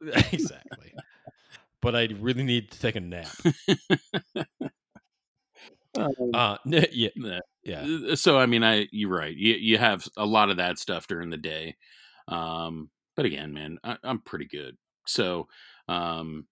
exactly. 0.32 0.94
But 1.80 1.94
I 1.96 2.08
really 2.18 2.42
need 2.42 2.70
to 2.70 2.80
take 2.80 2.96
a 2.96 3.00
nap. 3.00 3.28
Um, 5.96 6.10
uh, 6.34 6.56
yeah, 6.64 7.38
yeah. 7.62 8.14
So 8.16 8.36
I 8.36 8.46
mean, 8.46 8.64
I 8.64 8.88
you're 8.90 9.10
right. 9.10 9.32
You 9.32 9.54
you 9.54 9.78
have 9.78 10.04
a 10.16 10.26
lot 10.26 10.50
of 10.50 10.56
that 10.56 10.78
stuff 10.78 11.06
during 11.06 11.30
the 11.30 11.36
day. 11.36 11.76
Um, 12.26 12.90
but 13.16 13.26
again, 13.26 13.52
man, 13.52 13.78
I, 13.84 13.96
am 14.02 14.20
pretty 14.20 14.46
good. 14.46 14.76
So, 15.06 15.46
um, 15.88 16.46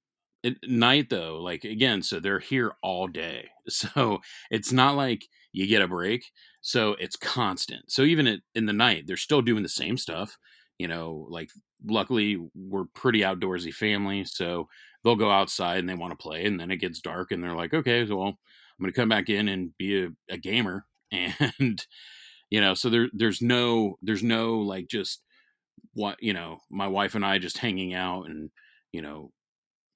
at 0.44 0.54
night 0.66 1.08
though, 1.10 1.40
like 1.40 1.64
again, 1.64 2.02
so 2.02 2.20
they're 2.20 2.38
here 2.38 2.72
all 2.82 3.06
day. 3.06 3.48
So 3.68 4.18
it's 4.50 4.72
not 4.72 4.96
like 4.96 5.24
you 5.52 5.68
get 5.68 5.82
a 5.82 5.86
break. 5.86 6.24
So 6.62 6.96
it's 6.98 7.14
constant. 7.14 7.92
So 7.92 8.02
even 8.02 8.26
at, 8.26 8.40
in 8.56 8.66
the 8.66 8.72
night, 8.72 9.04
they're 9.06 9.16
still 9.16 9.40
doing 9.40 9.62
the 9.62 9.68
same 9.68 9.96
stuff. 9.96 10.36
You 10.78 10.88
know, 10.88 11.28
like 11.30 11.50
luckily 11.86 12.44
we're 12.56 12.86
pretty 12.94 13.20
outdoorsy 13.20 13.72
family, 13.72 14.24
so 14.24 14.68
they'll 15.04 15.14
go 15.14 15.30
outside 15.30 15.78
and 15.78 15.88
they 15.88 15.94
want 15.94 16.10
to 16.10 16.20
play, 16.20 16.44
and 16.44 16.58
then 16.58 16.72
it 16.72 16.78
gets 16.78 17.00
dark, 17.00 17.30
and 17.30 17.42
they're 17.42 17.54
like, 17.54 17.72
okay, 17.72 18.04
well, 18.04 18.26
I'm 18.28 18.36
going 18.80 18.92
to 18.92 19.00
come 19.00 19.08
back 19.08 19.28
in 19.28 19.48
and 19.48 19.76
be 19.78 20.04
a, 20.04 20.08
a 20.28 20.38
gamer, 20.38 20.86
and 21.12 21.86
you 22.50 22.60
know, 22.60 22.74
so 22.74 22.90
there 22.90 23.08
there's 23.12 23.40
no 23.40 23.96
there's 24.02 24.24
no 24.24 24.58
like 24.58 24.88
just 24.88 25.22
what 25.94 26.22
you 26.22 26.32
know 26.32 26.58
my 26.70 26.86
wife 26.86 27.14
and 27.14 27.24
i 27.24 27.38
just 27.38 27.58
hanging 27.58 27.94
out 27.94 28.26
and 28.26 28.50
you 28.92 29.02
know 29.02 29.30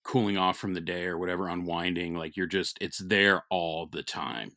cooling 0.06 0.36
off 0.38 0.58
from 0.58 0.74
the 0.74 0.80
day 0.80 1.04
or 1.06 1.18
whatever 1.18 1.48
unwinding 1.48 2.14
like 2.14 2.36
you're 2.36 2.46
just 2.46 2.78
it's 2.80 2.98
there 2.98 3.44
all 3.50 3.86
the 3.86 4.02
time 4.02 4.56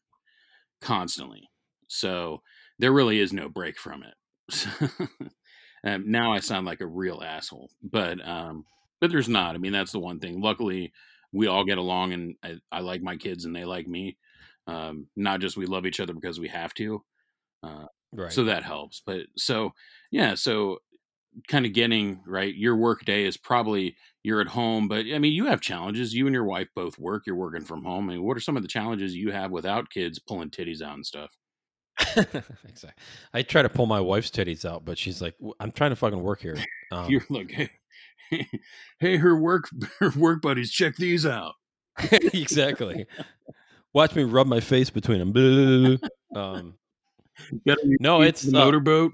constantly 0.81 1.49
so 1.87 2.41
there 2.79 2.91
really 2.91 3.19
is 3.19 3.33
no 3.33 3.49
break 3.49 3.77
from 3.77 4.03
it 4.03 4.67
um, 5.83 6.09
now 6.09 6.31
i 6.33 6.39
sound 6.39 6.65
like 6.65 6.81
a 6.81 6.87
real 6.87 7.21
asshole 7.21 7.69
but 7.81 8.25
um 8.27 8.65
but 9.01 9.09
there's 9.11 9.29
not 9.29 9.55
i 9.55 9.57
mean 9.57 9.71
that's 9.71 9.91
the 9.91 9.99
one 9.99 10.19
thing 10.19 10.41
luckily 10.41 10.91
we 11.31 11.45
all 11.45 11.63
get 11.63 11.77
along, 11.77 12.11
and 12.13 12.35
I, 12.41 12.55
I 12.71 12.79
like 12.79 13.03
my 13.03 13.15
kids 13.15 13.45
and 13.45 13.55
they 13.55 13.63
like 13.63 13.87
me. 13.87 14.17
Um, 14.65 15.09
not 15.15 15.41
just 15.41 15.57
we 15.57 15.67
love 15.67 15.85
each 15.85 15.99
other 15.99 16.11
because 16.15 16.39
we 16.39 16.47
have 16.47 16.73
to. 16.73 17.05
Uh, 17.63 17.85
Right. 18.11 18.33
so 18.33 18.45
that 18.45 18.63
helps. 18.63 19.01
But 19.05 19.27
so 19.37 19.71
yeah, 20.11 20.35
so 20.35 20.79
kind 21.47 21.65
of 21.65 21.73
getting 21.73 22.21
right. 22.25 22.53
Your 22.53 22.75
work 22.75 23.05
day 23.05 23.25
is 23.25 23.37
probably 23.37 23.95
you're 24.23 24.41
at 24.41 24.47
home, 24.47 24.87
but 24.87 25.05
I 25.13 25.19
mean 25.19 25.33
you 25.33 25.45
have 25.45 25.61
challenges. 25.61 26.13
You 26.13 26.27
and 26.27 26.33
your 26.33 26.45
wife 26.45 26.67
both 26.75 26.97
work. 26.99 27.23
You're 27.25 27.35
working 27.35 27.63
from 27.63 27.83
home. 27.83 28.09
I 28.09 28.13
mean, 28.13 28.23
what 28.23 28.37
are 28.37 28.41
some 28.41 28.57
of 28.57 28.63
the 28.63 28.67
challenges 28.69 29.15
you 29.15 29.31
have 29.31 29.51
without 29.51 29.89
kids 29.89 30.19
pulling 30.19 30.49
titties 30.49 30.81
out 30.81 30.95
and 30.95 31.05
stuff? 31.05 31.37
exactly. 32.67 32.91
I 33.33 33.41
try 33.41 33.61
to 33.61 33.69
pull 33.69 33.85
my 33.85 33.99
wife's 33.99 34.31
titties 34.31 34.65
out, 34.65 34.85
but 34.85 34.97
she's 34.97 35.21
like, 35.21 35.35
"I'm 35.59 35.71
trying 35.71 35.91
to 35.91 35.95
fucking 35.95 36.21
work 36.21 36.41
here." 36.41 36.57
Um, 36.91 37.07
You're 37.07 37.21
like, 37.29 37.51
hey, 37.51 38.47
hey, 38.99 39.17
her 39.17 39.39
work 39.39 39.69
her 39.99 40.09
work 40.17 40.41
buddies, 40.41 40.71
check 40.71 40.95
these 40.95 41.23
out. 41.23 41.53
exactly. 42.11 43.05
Watch 43.93 44.15
me 44.15 44.23
rub 44.23 44.47
my 44.47 44.59
face 44.59 44.89
between 44.89 45.19
them. 45.19 45.99
Um, 46.35 46.73
No, 47.63 48.21
it's, 48.21 48.47
uh, 48.47 48.51
motorboat. 48.51 49.11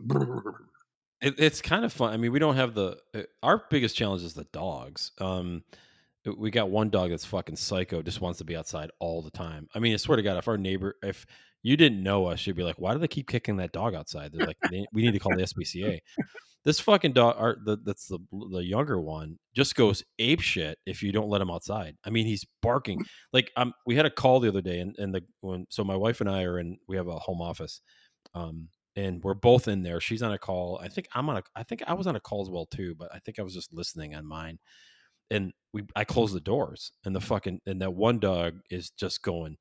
It, 1.22 1.36
it's 1.38 1.62
kind 1.62 1.86
of 1.86 1.94
fun. 1.94 2.14
I 2.14 2.18
mean, 2.18 2.32
we 2.32 2.40
don't 2.40 2.56
have 2.56 2.74
the 2.74 2.98
uh, 3.14 3.22
our 3.44 3.64
biggest 3.70 3.96
challenge 3.96 4.24
is 4.24 4.34
the 4.34 4.48
dogs. 4.52 5.12
Um, 5.20 5.64
we 6.38 6.50
got 6.50 6.70
one 6.70 6.90
dog 6.90 7.12
that's 7.12 7.26
fucking 7.26 7.56
psycho, 7.56 8.02
just 8.02 8.22
wants 8.22 8.40
to 8.40 8.46
be 8.46 8.56
outside 8.56 8.90
all 9.00 9.22
the 9.22 9.32
time. 9.32 9.68
I 9.76 9.80
mean, 9.80 9.94
I 9.94 9.98
swear 9.98 10.16
to 10.16 10.24
God, 10.24 10.38
if 10.38 10.48
our 10.48 10.58
neighbor, 10.58 10.96
if 11.04 11.26
you 11.62 11.78
didn't 11.78 12.02
know 12.02 12.26
us, 12.28 12.46
you'd 12.46 12.56
be 12.56 12.64
like, 12.64 12.80
"Why 12.80 12.94
do 12.94 13.00
they 13.00 13.08
keep 13.08 13.28
kicking 13.28 13.58
that 13.58 13.72
dog 13.72 13.96
outside?" 13.96 14.32
They're 14.32 14.48
like, 14.48 14.58
"We 14.72 15.02
need 15.04 15.14
to 15.14 15.20
call 15.20 15.36
the 15.36 15.44
SPCA." 15.44 16.00
This 16.66 16.80
fucking 16.80 17.14
dog, 17.14 17.36
our, 17.38 17.58
the, 17.64 17.78
that's 17.86 18.08
the 18.08 18.18
the 18.52 18.66
younger 18.66 19.00
one, 19.00 19.38
just 19.56 19.76
goes 19.76 20.04
ape 20.18 20.42
shit 20.42 20.80
if 20.88 21.04
you 21.04 21.12
don't 21.12 21.30
let 21.30 21.40
him 21.40 21.52
outside. 21.52 21.96
I 22.04 22.10
mean, 22.10 22.26
he's 22.26 22.44
barking 22.64 23.06
like 23.32 23.52
um. 23.56 23.72
We 23.86 23.96
had 23.96 24.08
a 24.08 24.10
call 24.10 24.40
the 24.40 24.50
other 24.50 24.64
day, 24.64 24.80
and 24.80 24.96
and 24.98 25.14
the 25.14 25.22
when 25.42 25.68
so 25.70 25.84
my 25.84 25.96
wife 25.96 26.22
and 26.22 26.30
I 26.30 26.42
are 26.42 26.58
in, 26.58 26.80
we 26.88 26.96
have 26.96 27.08
a 27.08 27.20
home 27.20 27.40
office, 27.40 27.82
um, 28.34 28.68
and 28.96 29.24
we're 29.24 29.34
both 29.34 29.68
in 29.68 29.84
there. 29.84 30.00
She's 30.00 30.22
on 30.24 30.32
a 30.32 30.38
call. 30.38 30.80
I 30.82 30.88
think 30.88 31.08
I'm 31.14 31.30
on 31.30 31.38
a. 31.38 31.44
I 31.56 31.64
think 31.64 31.84
I 31.88 31.94
was 31.94 32.08
on 32.08 32.16
a 32.16 32.20
call 32.20 32.42
as 32.42 32.50
well 32.50 32.66
too, 32.66 32.96
but 32.96 33.14
I 33.14 33.20
think 33.20 33.40
I 33.40 33.44
was 33.44 33.54
just 33.54 33.74
listening 33.74 34.16
on 34.16 34.26
mine. 34.26 34.60
And 35.32 35.54
we, 35.74 35.84
I 35.96 36.04
close 36.04 36.32
the 36.32 36.40
doors, 36.40 36.92
and 37.04 37.16
the 37.16 37.22
fucking 37.22 37.60
and 37.66 37.82
that 37.82 37.94
one 37.94 38.20
dog 38.20 38.60
is 38.70 38.92
just 38.92 39.22
going 39.22 39.58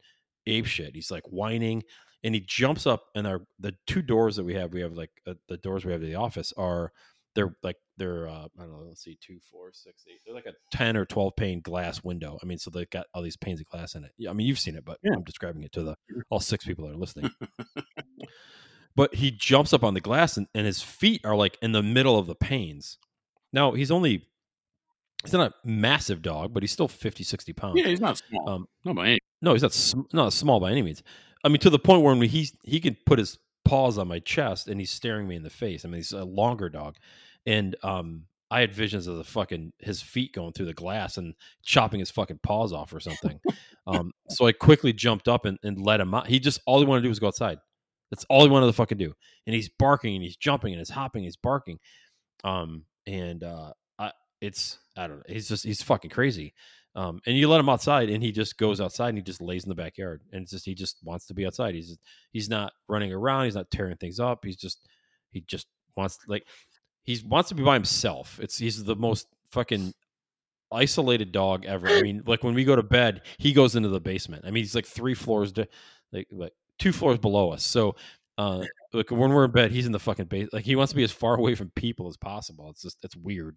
ape 0.46 0.66
shit. 0.66 0.94
He's 0.94 1.10
like 1.10 1.24
whining, 1.24 1.82
and 2.22 2.34
he 2.34 2.42
jumps 2.42 2.86
up. 2.86 3.04
And 3.14 3.26
our 3.26 3.40
the 3.58 3.74
two 3.86 4.02
doors 4.02 4.36
that 4.36 4.44
we 4.44 4.54
have, 4.54 4.72
we 4.72 4.82
have 4.82 4.92
like 4.92 5.10
uh, 5.26 5.34
the 5.48 5.56
doors 5.56 5.84
we 5.84 5.92
have 5.92 6.02
to 6.02 6.06
the 6.06 6.16
office 6.16 6.52
are 6.56 6.92
they're 7.34 7.56
like 7.62 7.76
they're 7.96 8.28
uh, 8.28 8.46
I 8.58 8.62
don't 8.62 8.72
know. 8.72 8.84
Let's 8.86 9.02
see, 9.02 9.18
two, 9.20 9.38
four, 9.50 9.70
six, 9.72 10.04
eight. 10.08 10.20
They're 10.26 10.34
like 10.34 10.46
a 10.46 10.52
ten 10.70 10.96
or 10.96 11.06
twelve 11.06 11.34
pane 11.34 11.60
glass 11.62 12.04
window. 12.04 12.38
I 12.42 12.46
mean, 12.46 12.58
so 12.58 12.70
they've 12.70 12.88
got 12.90 13.06
all 13.14 13.22
these 13.22 13.36
panes 13.38 13.60
of 13.60 13.66
glass 13.66 13.94
in 13.94 14.04
it. 14.04 14.12
Yeah, 14.18 14.30
I 14.30 14.32
mean, 14.34 14.46
you've 14.46 14.58
seen 14.58 14.76
it, 14.76 14.84
but 14.84 14.98
Yeah. 15.02 15.12
I'm 15.16 15.24
describing 15.24 15.62
it 15.64 15.72
to 15.72 15.82
the 15.82 15.96
all 16.30 16.40
six 16.40 16.64
people 16.64 16.86
that 16.86 16.94
are 16.94 16.98
listening 16.98 17.30
but 18.96 19.14
he 19.14 19.30
jumps 19.30 19.72
up 19.72 19.84
on 19.84 19.94
the 19.94 20.00
glass 20.00 20.36
and, 20.36 20.46
and 20.54 20.66
his 20.66 20.82
feet 20.82 21.24
are 21.24 21.36
like 21.36 21.58
in 21.62 21.72
the 21.72 21.82
middle 21.82 22.18
of 22.18 22.26
the 22.26 22.34
panes. 22.34 22.98
Now 23.52 23.72
he's 23.72 23.90
only 23.90 24.26
he's 25.22 25.32
not 25.32 25.50
a 25.50 25.68
massive 25.68 26.22
dog, 26.22 26.52
but 26.52 26.62
he's 26.62 26.72
still 26.72 26.88
50, 26.88 27.24
60 27.24 27.52
pounds. 27.52 27.80
yeah, 27.80 27.88
he's 27.88 28.00
not 28.00 28.18
small. 28.18 28.48
Um, 28.48 28.68
no, 28.84 28.94
by 28.94 29.06
any. 29.08 29.20
no, 29.42 29.52
he's 29.52 29.62
not 29.62 29.72
sm- 29.72 30.02
not 30.12 30.32
small 30.32 30.60
by 30.60 30.70
any 30.70 30.82
means. 30.82 31.02
I 31.42 31.48
mean, 31.48 31.60
to 31.60 31.70
the 31.70 31.78
point 31.78 32.02
where 32.02 32.14
when 32.14 32.28
he 32.28 32.48
he 32.62 32.80
can 32.80 32.96
put 33.06 33.18
his 33.18 33.38
paws 33.64 33.98
on 33.98 34.08
my 34.08 34.18
chest 34.18 34.68
and 34.68 34.78
he's 34.78 34.90
staring 34.90 35.26
me 35.26 35.36
in 35.36 35.42
the 35.42 35.50
face. 35.50 35.84
I 35.84 35.88
mean, 35.88 35.96
he's 35.96 36.12
a 36.12 36.24
longer 36.24 36.68
dog, 36.68 36.96
and 37.46 37.74
um, 37.82 38.24
I 38.50 38.60
had 38.60 38.72
visions 38.72 39.06
of 39.06 39.16
the 39.16 39.24
fucking 39.24 39.72
his 39.78 40.00
feet 40.02 40.32
going 40.32 40.52
through 40.52 40.66
the 40.66 40.74
glass 40.74 41.16
and 41.16 41.34
chopping 41.64 42.00
his 42.00 42.10
fucking 42.10 42.40
paws 42.42 42.72
off 42.72 42.92
or 42.92 43.00
something. 43.00 43.40
um, 43.86 44.12
so 44.28 44.46
I 44.46 44.52
quickly 44.52 44.92
jumped 44.92 45.28
up 45.28 45.44
and, 45.44 45.58
and 45.62 45.80
let 45.80 46.00
him 46.00 46.14
out. 46.14 46.26
He 46.28 46.38
just 46.38 46.60
all 46.66 46.78
he 46.78 46.86
wanted 46.86 47.00
to 47.00 47.06
do 47.06 47.08
was 47.08 47.18
go 47.18 47.28
outside. 47.28 47.58
That's 48.10 48.24
all 48.28 48.42
he 48.42 48.50
wanted 48.50 48.66
to 48.66 48.72
fucking 48.72 48.98
do. 48.98 49.12
And 49.46 49.54
he's 49.54 49.68
barking 49.68 50.14
and 50.14 50.22
he's 50.22 50.36
jumping 50.36 50.72
and 50.72 50.80
he's 50.80 50.90
hopping, 50.90 51.24
he's 51.24 51.36
barking. 51.36 51.78
Um, 52.44 52.84
and 53.06 53.42
uh, 53.42 53.72
I, 53.98 54.12
it's 54.40 54.78
I 54.96 55.06
don't 55.06 55.18
know. 55.18 55.24
He's 55.28 55.48
just 55.48 55.64
he's 55.64 55.82
fucking 55.82 56.10
crazy. 56.10 56.54
Um, 56.96 57.20
and 57.26 57.36
you 57.36 57.48
let 57.48 57.58
him 57.58 57.68
outside, 57.68 58.08
and 58.08 58.22
he 58.22 58.30
just 58.30 58.56
goes 58.56 58.80
outside 58.80 59.08
and 59.08 59.18
he 59.18 59.24
just 59.24 59.42
lays 59.42 59.64
in 59.64 59.68
the 59.68 59.74
backyard, 59.74 60.22
and 60.32 60.42
it's 60.42 60.52
just 60.52 60.64
he 60.64 60.74
just 60.74 60.98
wants 61.02 61.26
to 61.26 61.34
be 61.34 61.44
outside. 61.44 61.74
He's 61.74 61.98
he's 62.30 62.48
not 62.48 62.72
running 62.88 63.12
around. 63.12 63.46
He's 63.46 63.56
not 63.56 63.70
tearing 63.70 63.96
things 63.96 64.20
up. 64.20 64.44
He's 64.44 64.56
just 64.56 64.86
he 65.32 65.40
just 65.40 65.66
wants 65.96 66.18
like 66.28 66.46
he 67.02 67.20
wants 67.26 67.48
to 67.48 67.56
be 67.56 67.64
by 67.64 67.74
himself. 67.74 68.38
It's 68.40 68.58
he's 68.58 68.84
the 68.84 68.94
most 68.94 69.26
fucking 69.50 69.92
isolated 70.70 71.32
dog 71.32 71.64
ever. 71.64 71.88
I 71.88 72.02
mean, 72.02 72.22
like 72.26 72.44
when 72.44 72.54
we 72.54 72.64
go 72.64 72.76
to 72.76 72.82
bed, 72.82 73.22
he 73.38 73.52
goes 73.52 73.74
into 73.76 73.88
the 73.88 74.00
basement. 74.00 74.44
I 74.46 74.50
mean, 74.50 74.62
he's 74.62 74.74
like 74.74 74.86
three 74.86 75.14
floors, 75.14 75.52
to, 75.52 75.66
like 76.12 76.28
like 76.30 76.52
two 76.78 76.92
floors 76.92 77.18
below 77.18 77.50
us. 77.50 77.64
So, 77.64 77.96
uh, 78.38 78.64
like 78.92 79.10
when 79.10 79.30
we're 79.30 79.44
in 79.44 79.52
bed, 79.52 79.70
he's 79.70 79.86
in 79.86 79.92
the 79.92 79.98
fucking 79.98 80.26
base. 80.26 80.48
Like 80.52 80.64
he 80.64 80.76
wants 80.76 80.92
to 80.92 80.96
be 80.96 81.04
as 81.04 81.12
far 81.12 81.36
away 81.36 81.54
from 81.54 81.70
people 81.76 82.08
as 82.08 82.16
possible. 82.16 82.70
It's 82.70 82.82
just 82.82 82.98
it's 83.02 83.16
weird. 83.16 83.56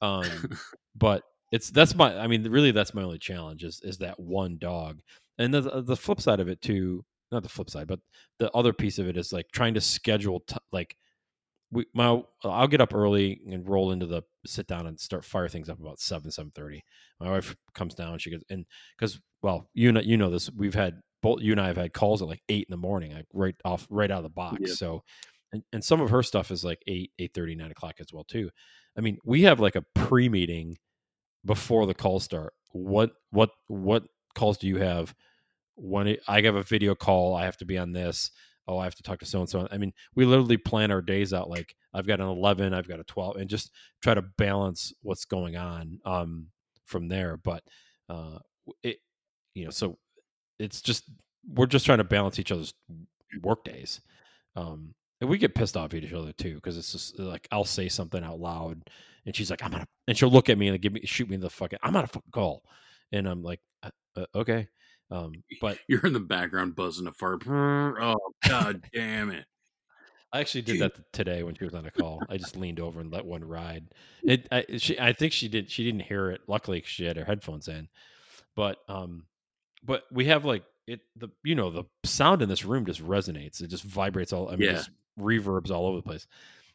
Um, 0.00 0.26
but 0.96 1.22
it's 1.52 1.70
that's 1.70 1.94
my. 1.94 2.16
I 2.18 2.26
mean, 2.26 2.42
really, 2.50 2.70
that's 2.70 2.94
my 2.94 3.02
only 3.02 3.18
challenge 3.18 3.64
is 3.64 3.80
is 3.82 3.98
that 3.98 4.18
one 4.18 4.58
dog. 4.58 5.00
And 5.38 5.52
the 5.52 5.82
the 5.82 5.96
flip 5.96 6.20
side 6.20 6.40
of 6.40 6.48
it 6.48 6.60
too, 6.60 7.04
not 7.32 7.42
the 7.42 7.48
flip 7.48 7.70
side, 7.70 7.86
but 7.86 8.00
the 8.38 8.50
other 8.52 8.72
piece 8.72 8.98
of 8.98 9.08
it 9.08 9.16
is 9.16 9.32
like 9.32 9.46
trying 9.52 9.74
to 9.74 9.80
schedule 9.80 10.40
t- 10.40 10.56
like 10.72 10.96
we 11.70 11.86
my 11.94 12.22
I'll 12.44 12.68
get 12.68 12.80
up 12.80 12.94
early 12.94 13.40
and 13.50 13.68
roll 13.68 13.92
into 13.92 14.06
the 14.06 14.22
sit 14.46 14.66
down 14.66 14.86
and 14.86 14.98
start 14.98 15.24
fire 15.24 15.48
things 15.48 15.68
up 15.68 15.80
about 15.80 16.00
seven 16.00 16.30
seven 16.30 16.52
thirty. 16.54 16.82
My 17.20 17.30
wife 17.30 17.54
comes 17.74 17.94
down, 17.94 18.18
she 18.18 18.30
goes 18.30 18.44
and 18.50 18.64
because 18.96 19.20
well 19.42 19.68
you 19.74 19.92
know 19.92 20.00
you 20.00 20.16
know 20.16 20.30
this 20.30 20.50
we've 20.52 20.74
had 20.74 21.00
both 21.24 21.40
you 21.40 21.52
and 21.52 21.60
I 21.60 21.68
have 21.68 21.78
had 21.78 21.94
calls 21.94 22.20
at 22.20 22.28
like 22.28 22.42
eight 22.50 22.66
in 22.68 22.72
the 22.72 22.76
morning, 22.76 23.14
like 23.14 23.24
right 23.32 23.54
off 23.64 23.86
right 23.88 24.10
out 24.10 24.18
of 24.18 24.24
the 24.24 24.28
box. 24.28 24.58
Yeah. 24.60 24.74
So 24.74 25.02
and, 25.54 25.62
and 25.72 25.82
some 25.82 26.02
of 26.02 26.10
her 26.10 26.22
stuff 26.22 26.50
is 26.50 26.64
like 26.64 26.82
eight 26.86 27.12
eight 27.18 27.32
thirty 27.32 27.54
nine 27.54 27.70
o'clock 27.70 27.94
as 27.98 28.12
well 28.12 28.24
too. 28.24 28.50
I 28.96 29.00
mean 29.00 29.16
we 29.24 29.42
have 29.42 29.58
like 29.58 29.74
a 29.74 29.84
pre 29.94 30.28
meeting 30.28 30.76
before 31.42 31.86
the 31.86 31.94
call 31.94 32.20
start. 32.20 32.52
What 32.72 33.12
what 33.30 33.50
what 33.68 34.04
calls 34.34 34.58
do 34.58 34.68
you 34.68 34.76
have? 34.76 35.14
When 35.76 36.08
it, 36.08 36.20
I 36.28 36.42
have 36.42 36.56
a 36.56 36.62
video 36.62 36.94
call, 36.94 37.34
I 37.34 37.46
have 37.46 37.56
to 37.56 37.64
be 37.64 37.78
on 37.78 37.92
this 37.92 38.30
oh, 38.66 38.78
I 38.78 38.84
have 38.84 38.94
to 38.94 39.02
talk 39.02 39.18
to 39.18 39.26
so 39.26 39.40
and 39.40 39.48
so. 39.48 39.68
I 39.70 39.76
mean, 39.76 39.92
we 40.14 40.24
literally 40.24 40.56
plan 40.56 40.90
our 40.90 41.02
days 41.02 41.34
out 41.34 41.50
like 41.50 41.76
I've 41.92 42.06
got 42.06 42.20
an 42.20 42.28
11, 42.28 42.72
I've 42.72 42.88
got 42.88 42.98
a 42.98 43.04
12, 43.04 43.36
and 43.36 43.50
just 43.50 43.70
try 44.02 44.14
to 44.14 44.22
balance 44.22 44.92
what's 45.02 45.26
going 45.26 45.56
on 45.56 45.98
um, 46.06 46.46
from 46.86 47.08
there. 47.08 47.36
But 47.36 47.62
uh, 48.08 48.38
it, 48.82 48.98
you 49.54 49.64
know, 49.64 49.70
so 49.70 49.98
it's 50.58 50.80
just 50.80 51.04
we're 51.48 51.66
just 51.66 51.86
trying 51.86 51.98
to 51.98 52.04
balance 52.04 52.38
each 52.38 52.52
other's 52.52 52.74
work 53.42 53.64
days. 53.64 54.00
Um, 54.56 54.94
and 55.20 55.30
we 55.30 55.38
get 55.38 55.54
pissed 55.54 55.76
off 55.76 55.94
at 55.94 56.04
each 56.04 56.12
other 56.12 56.32
too 56.32 56.54
because 56.54 56.76
it's 56.76 56.92
just 56.92 57.18
like 57.18 57.48
I'll 57.50 57.64
say 57.64 57.88
something 57.88 58.22
out 58.22 58.40
loud, 58.40 58.82
and 59.26 59.34
she's 59.34 59.50
like, 59.50 59.62
"I'm 59.62 59.70
gonna," 59.70 59.86
and 60.08 60.16
she'll 60.16 60.30
look 60.30 60.48
at 60.48 60.58
me 60.58 60.68
and 60.68 60.80
give 60.80 60.92
me 60.92 61.00
shoot 61.04 61.28
me 61.28 61.36
the 61.36 61.50
fucking, 61.50 61.78
"I'm 61.82 61.96
on 61.96 62.04
a 62.04 62.08
fucking 62.08 62.32
call," 62.32 62.62
and 63.12 63.28
I'm 63.28 63.42
like, 63.42 63.60
uh, 63.82 63.90
uh, 64.16 64.26
"Okay." 64.34 64.68
Um, 65.10 65.32
but 65.60 65.78
You're 65.88 66.04
in 66.06 66.12
the 66.12 66.20
background 66.20 66.76
buzzing 66.76 67.06
a 67.06 67.12
fart. 67.12 67.42
Oh 67.46 68.16
god 68.46 68.82
damn 68.92 69.30
it! 69.30 69.44
I 70.34 70.40
actually 70.40 70.62
did 70.62 70.72
Dude. 70.74 70.82
that 70.82 71.12
today 71.12 71.44
when 71.44 71.54
she 71.54 71.64
was 71.64 71.74
on 71.74 71.86
a 71.86 71.92
call. 71.92 72.20
I 72.28 72.36
just 72.38 72.56
leaned 72.56 72.80
over 72.80 73.00
and 73.00 73.12
let 73.12 73.24
one 73.24 73.44
ride. 73.44 73.86
It, 74.24 74.48
I, 74.50 74.64
she, 74.78 74.98
I 74.98 75.12
think 75.12 75.32
she 75.32 75.46
did. 75.46 75.70
She 75.70 75.84
didn't 75.84 76.00
hear 76.00 76.30
it. 76.32 76.40
Luckily, 76.48 76.82
she 76.84 77.04
had 77.04 77.16
her 77.16 77.24
headphones 77.24 77.68
in. 77.68 77.88
But, 78.56 78.78
um, 78.88 79.26
but 79.84 80.04
we 80.10 80.24
have 80.26 80.44
like 80.44 80.64
it. 80.86 81.00
The 81.16 81.28
you 81.42 81.54
know 81.54 81.70
the 81.70 81.84
sound 82.04 82.42
in 82.42 82.48
this 82.48 82.64
room 82.64 82.86
just 82.86 83.02
resonates. 83.06 83.60
It 83.62 83.68
just 83.68 83.84
vibrates 83.84 84.32
all. 84.32 84.48
I 84.48 84.52
mean, 84.56 84.68
Yeah. 84.68 84.74
just 84.74 84.90
reverbs 85.18 85.70
all 85.70 85.86
over 85.86 85.96
the 85.98 86.02
place. 86.02 86.26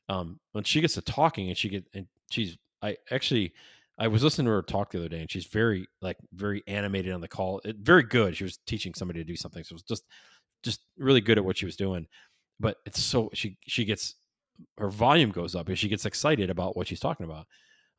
Um, 0.08 0.39
when 0.54 0.63
she 0.63 0.82
gets 0.82 0.95
to 0.95 1.02
talking 1.02 1.50
and 1.50 1.58
she 1.58 1.69
get 1.69 1.86
and 1.93 2.08
she's 2.32 2.58
I 2.82 2.98
actually 3.12 3.54
I 3.98 4.08
was 4.08 4.24
listening 4.24 4.45
to 4.45 4.52
her 4.52 4.62
talk 4.62 4.91
the 4.91 4.98
other 5.00 5.10
day 5.10 5.19
and 5.22 5.30
she's 5.30 5.45
very 5.45 5.88
like 6.02 6.17
very 6.34 6.63
animated 6.67 7.12
on 7.13 7.22
the 7.22 7.28
call. 7.28 7.62
It, 7.65 7.76
very 7.78 8.04
good. 8.04 8.36
She 8.38 8.43
was 8.45 8.58
teaching 8.65 8.93
somebody 8.93 9.19
to 9.19 9.26
do 9.26 9.36
something. 9.36 9.63
So 9.63 9.74
it 9.74 9.76
was 9.76 9.84
just 9.84 10.04
just 10.63 10.82
really 10.98 11.22
good 11.22 11.38
at 11.38 11.45
what 11.45 11.58
she 11.58 11.65
was 11.65 11.76
doing. 11.76 12.08
But 12.60 12.78
it's 12.86 13.02
so 13.04 13.30
she 13.34 13.58
she 13.67 13.86
gets 13.86 14.15
her 14.78 14.89
volume 14.89 15.32
goes 15.32 15.56
up 15.56 15.67
and 15.69 15.78
she 15.78 15.88
gets 15.88 16.06
excited 16.06 16.50
about 16.50 16.76
what 16.76 16.88
she's 16.88 17.00
talking 17.00 17.26
about. 17.26 17.45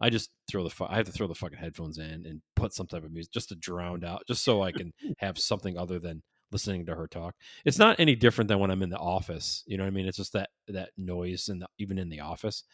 I 0.01 0.11
just 0.11 0.31
throw 0.49 0.65
the 0.65 0.71
fu- 0.71 0.87
I 0.89 0.97
have 0.97 1.07
to 1.07 1.13
throw 1.13 1.27
the 1.27 1.35
fucking 1.35 1.59
headphones 1.59 1.99
in 1.99 2.25
and 2.27 2.41
put 2.57 2.73
some 2.73 2.87
type 2.87 3.05
of 3.05 3.13
music 3.13 3.33
just 3.33 3.51
to 3.51 3.55
drown 3.57 4.05
out, 4.05 4.23
just 4.27 4.43
so 4.45 4.63
I 4.63 4.73
can 4.73 4.93
have 5.19 5.39
something 5.39 5.77
other 5.77 5.99
than 5.99 6.23
listening 6.53 6.87
to 6.87 6.95
her 6.95 7.07
talk. 7.07 7.35
It's 7.65 7.79
not 7.79 8.01
any 8.01 8.17
different 8.17 8.49
than 8.49 8.59
when 8.59 8.71
I'm 8.71 8.83
in 8.83 8.91
the 8.91 8.99
office. 8.99 9.63
You 9.67 9.77
know 9.77 9.85
what 9.85 9.89
I 9.89 9.93
mean? 9.95 10.07
It's 10.07 10.17
just 10.17 10.33
that 10.33 10.51
that 10.69 10.91
noise 10.97 11.49
and 11.49 11.65
even 11.79 11.99
in 11.99 12.09
the 12.09 12.21
office. 12.21 12.65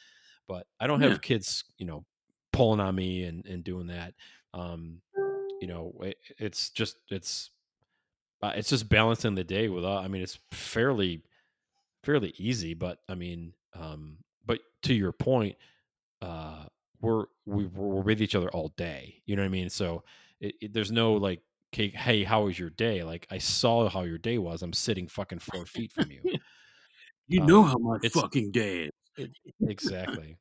But 0.49 0.67
I 0.81 0.87
don't 0.87 1.01
have 1.01 1.13
Yeah. 1.13 1.19
kids, 1.19 1.65
you 1.79 1.87
know, 1.87 2.05
pulling 2.53 2.81
on 2.81 2.95
me 2.95 3.25
and 3.25 3.45
and 3.47 3.65
doing 3.65 3.89
that. 3.89 4.15
Um, 4.55 5.03
you 5.61 5.67
know, 5.67 5.93
it, 6.03 6.17
it's 6.39 6.71
just 6.71 6.97
it's 7.11 7.51
uh, 8.43 8.53
it's 8.55 8.69
just 8.71 8.89
balancing 8.89 9.35
the 9.35 9.43
day 9.45 9.69
without. 9.69 10.05
I 10.05 10.09
mean, 10.09 10.23
it's 10.23 10.39
fairly 10.53 11.23
fairly 12.05 12.33
easy, 12.39 12.75
but 12.75 12.99
I 13.09 13.15
mean, 13.17 13.53
um, 13.75 14.19
but 14.47 14.61
to 14.83 14.95
your 14.95 15.11
point, 15.13 15.57
uh, 16.23 16.67
we're 17.01 17.27
we, 17.45 17.67
we're 17.67 18.03
with 18.03 18.23
each 18.23 18.35
other 18.35 18.49
all 18.51 18.69
day. 18.77 19.23
You 19.27 19.37
know 19.37 19.43
what 19.43 19.47
I 19.47 19.51
mean? 19.51 19.71
So 19.71 20.05
it, 20.41 20.55
it, 20.61 20.73
there's 20.73 20.93
no 20.93 21.15
like 21.15 21.41
okay, 21.75 21.89
hey 21.89 22.25
how 22.25 22.45
was 22.45 22.59
your 22.59 22.71
day 22.71 23.03
like 23.03 23.27
i 23.31 23.39
saw 23.39 23.89
how 23.89 24.03
your 24.03 24.19
day 24.19 24.39
was 24.39 24.63
i'm 24.63 24.73
sitting 24.73 25.09
fucking 25.09 25.41
four 25.41 25.67
feet 25.67 25.93
from 25.93 26.11
you 26.11 26.21
You 27.29 27.41
know 27.41 27.63
Um, 27.63 27.69
how 27.71 27.79
my 27.79 27.99
fucking 28.09 28.53
day 28.53 28.91
is. 29.19 29.29
exactly 29.63 30.37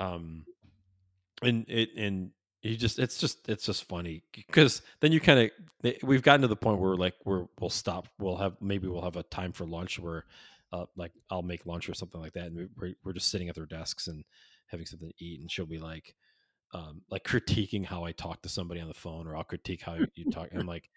um 0.00 0.44
and 1.42 1.64
it 1.68 1.90
and 1.96 2.30
you 2.62 2.76
just 2.76 2.98
it's 2.98 3.18
just 3.18 3.48
it's 3.48 3.66
just 3.66 3.84
funny 3.84 4.22
because 4.34 4.82
then 5.00 5.12
you 5.12 5.20
kind 5.20 5.50
of 5.84 5.94
we've 6.02 6.22
gotten 6.22 6.40
to 6.42 6.48
the 6.48 6.56
point 6.56 6.80
where 6.80 6.96
like 6.96 7.14
we're 7.24 7.46
we'll 7.60 7.70
stop 7.70 8.08
we'll 8.18 8.36
have 8.36 8.56
maybe 8.60 8.88
we'll 8.88 9.02
have 9.02 9.16
a 9.16 9.22
time 9.24 9.52
for 9.52 9.66
lunch 9.66 9.98
where 9.98 10.24
uh 10.72 10.86
like 10.96 11.12
i'll 11.30 11.42
make 11.42 11.66
lunch 11.66 11.88
or 11.88 11.94
something 11.94 12.20
like 12.20 12.32
that 12.32 12.46
and 12.46 12.68
we're, 12.76 12.94
we're 13.04 13.12
just 13.12 13.28
sitting 13.28 13.48
at 13.48 13.54
their 13.54 13.66
desks 13.66 14.06
and 14.06 14.24
having 14.66 14.86
something 14.86 15.08
to 15.08 15.24
eat 15.24 15.40
and 15.40 15.50
she'll 15.50 15.66
be 15.66 15.78
like 15.78 16.14
um 16.72 17.02
like 17.10 17.24
critiquing 17.24 17.84
how 17.84 18.04
i 18.04 18.12
talk 18.12 18.42
to 18.42 18.48
somebody 18.48 18.80
on 18.80 18.88
the 18.88 18.94
phone 18.94 19.26
or 19.26 19.36
i'll 19.36 19.44
critique 19.44 19.82
how 19.82 19.96
you 20.14 20.30
talk 20.30 20.48
and 20.50 20.60
I'm 20.60 20.66
like 20.66 20.88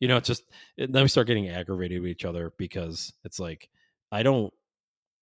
you 0.00 0.08
know 0.08 0.16
it's 0.16 0.28
just 0.28 0.44
and 0.78 0.94
then 0.94 1.02
we 1.02 1.08
start 1.08 1.26
getting 1.26 1.48
aggravated 1.48 2.00
with 2.00 2.10
each 2.10 2.24
other 2.24 2.52
because 2.58 3.12
it's 3.24 3.38
like 3.38 3.68
i 4.10 4.22
don't 4.22 4.52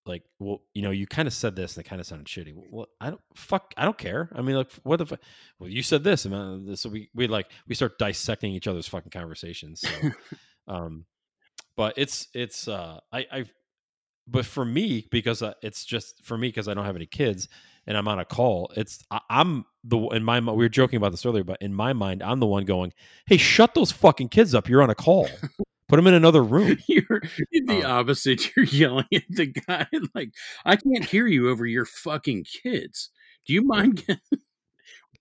like 0.08 0.24
well 0.38 0.62
you 0.72 0.82
know 0.82 0.90
you 0.90 1.06
kind 1.06 1.28
of 1.28 1.34
said 1.34 1.54
this 1.54 1.76
and 1.76 1.84
it 1.84 1.88
kind 1.88 2.00
of 2.00 2.06
sounded 2.06 2.26
shitty. 2.26 2.54
Well 2.70 2.86
i 3.00 3.10
don't 3.10 3.20
fuck 3.34 3.74
i 3.76 3.84
don't 3.84 3.98
care. 3.98 4.30
I 4.34 4.40
mean 4.40 4.56
like 4.56 4.70
what 4.82 4.96
the 4.96 5.06
fu- 5.06 5.16
well 5.58 5.68
you 5.68 5.82
said 5.82 6.02
this 6.02 6.24
and 6.24 6.34
uh, 6.34 6.70
this 6.70 6.80
so 6.80 6.88
we 6.88 7.10
we 7.14 7.28
like 7.28 7.50
we 7.68 7.74
start 7.74 7.98
dissecting 7.98 8.52
each 8.52 8.66
other's 8.66 8.88
fucking 8.88 9.10
conversations 9.10 9.82
so 9.82 10.10
um 10.68 11.04
but 11.76 11.94
it's 11.96 12.28
it's 12.34 12.66
uh 12.66 12.98
i 13.12 13.26
i 13.30 13.44
but 14.30 14.44
for 14.46 14.64
me 14.64 15.06
because 15.10 15.42
uh, 15.42 15.54
it's 15.62 15.84
just 15.84 16.22
for 16.24 16.36
me 16.38 16.48
because 16.48 16.68
i 16.68 16.74
don't 16.74 16.84
have 16.84 16.96
any 16.96 17.06
kids 17.06 17.48
and 17.86 17.96
i'm 17.96 18.06
on 18.08 18.18
a 18.18 18.24
call 18.24 18.70
it's 18.76 19.02
I, 19.10 19.20
i'm 19.30 19.64
the 19.84 19.98
in 20.08 20.22
my 20.24 20.38
we 20.40 20.52
were 20.64 20.68
joking 20.68 20.96
about 20.98 21.10
this 21.10 21.24
earlier 21.24 21.44
but 21.44 21.58
in 21.60 21.72
my 21.74 21.92
mind 21.92 22.22
i'm 22.22 22.40
the 22.40 22.46
one 22.46 22.64
going 22.64 22.92
hey 23.26 23.36
shut 23.36 23.74
those 23.74 23.92
fucking 23.92 24.28
kids 24.28 24.54
up 24.54 24.68
you're 24.68 24.82
on 24.82 24.90
a 24.90 24.94
call 24.94 25.28
put 25.88 25.96
them 25.96 26.06
in 26.06 26.14
another 26.14 26.44
room 26.44 26.76
You're 26.86 27.22
the 27.66 27.82
Um, 27.84 28.00
opposite. 28.00 28.50
You're 28.56 28.66
yelling 28.66 29.06
at 29.14 29.22
the 29.30 29.46
guy 29.46 29.86
like, 30.14 30.32
"I 30.64 30.76
can't 30.76 31.04
hear 31.06 31.26
you 31.26 31.48
over 31.48 31.64
your 31.64 31.86
fucking 31.86 32.44
kids. 32.44 33.08
Do 33.46 33.54
you 33.54 33.62
mind 33.62 34.04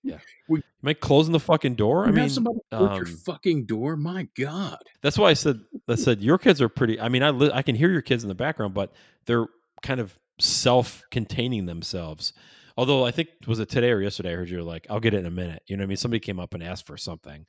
getting 0.07 0.63
am 0.83 0.89
i 0.89 0.93
closing 0.93 1.33
the 1.33 1.39
fucking 1.39 1.75
door 1.75 2.05
i 2.05 2.11
mean 2.11 2.29
somebody 2.29 2.59
close 2.71 2.97
your 2.97 3.07
um, 3.07 3.17
fucking 3.25 3.65
door?" 3.65 3.97
My 3.97 4.27
God. 4.37 4.77
That's 5.01 5.17
why 5.17 5.29
I 5.29 5.33
said 5.33 5.59
I 5.87 5.95
said 5.95 6.21
your 6.21 6.37
kids 6.37 6.61
are 6.61 6.69
pretty. 6.69 6.99
I 6.99 7.09
mean, 7.09 7.23
I 7.23 7.29
li- 7.29 7.51
I 7.53 7.61
can 7.61 7.75
hear 7.75 7.89
your 7.89 8.01
kids 8.01 8.23
in 8.23 8.29
the 8.29 8.35
background, 8.35 8.73
but 8.73 8.93
they're 9.25 9.47
kind 9.81 9.99
of 9.99 10.17
self-containing 10.39 11.65
themselves. 11.65 12.33
Although 12.77 13.05
I 13.05 13.11
think 13.11 13.29
was 13.47 13.59
it 13.59 13.69
today 13.69 13.91
or 13.91 14.01
yesterday 14.01 14.33
I 14.33 14.35
heard 14.35 14.49
you 14.49 14.57
were 14.57 14.63
like, 14.63 14.87
"I'll 14.89 14.99
get 14.99 15.13
it 15.13 15.19
in 15.19 15.25
a 15.25 15.31
minute." 15.31 15.63
You 15.67 15.77
know 15.77 15.81
what 15.81 15.87
I 15.87 15.89
mean? 15.89 15.97
Somebody 15.97 16.19
came 16.19 16.39
up 16.39 16.53
and 16.53 16.63
asked 16.63 16.85
for 16.85 16.97
something. 16.97 17.45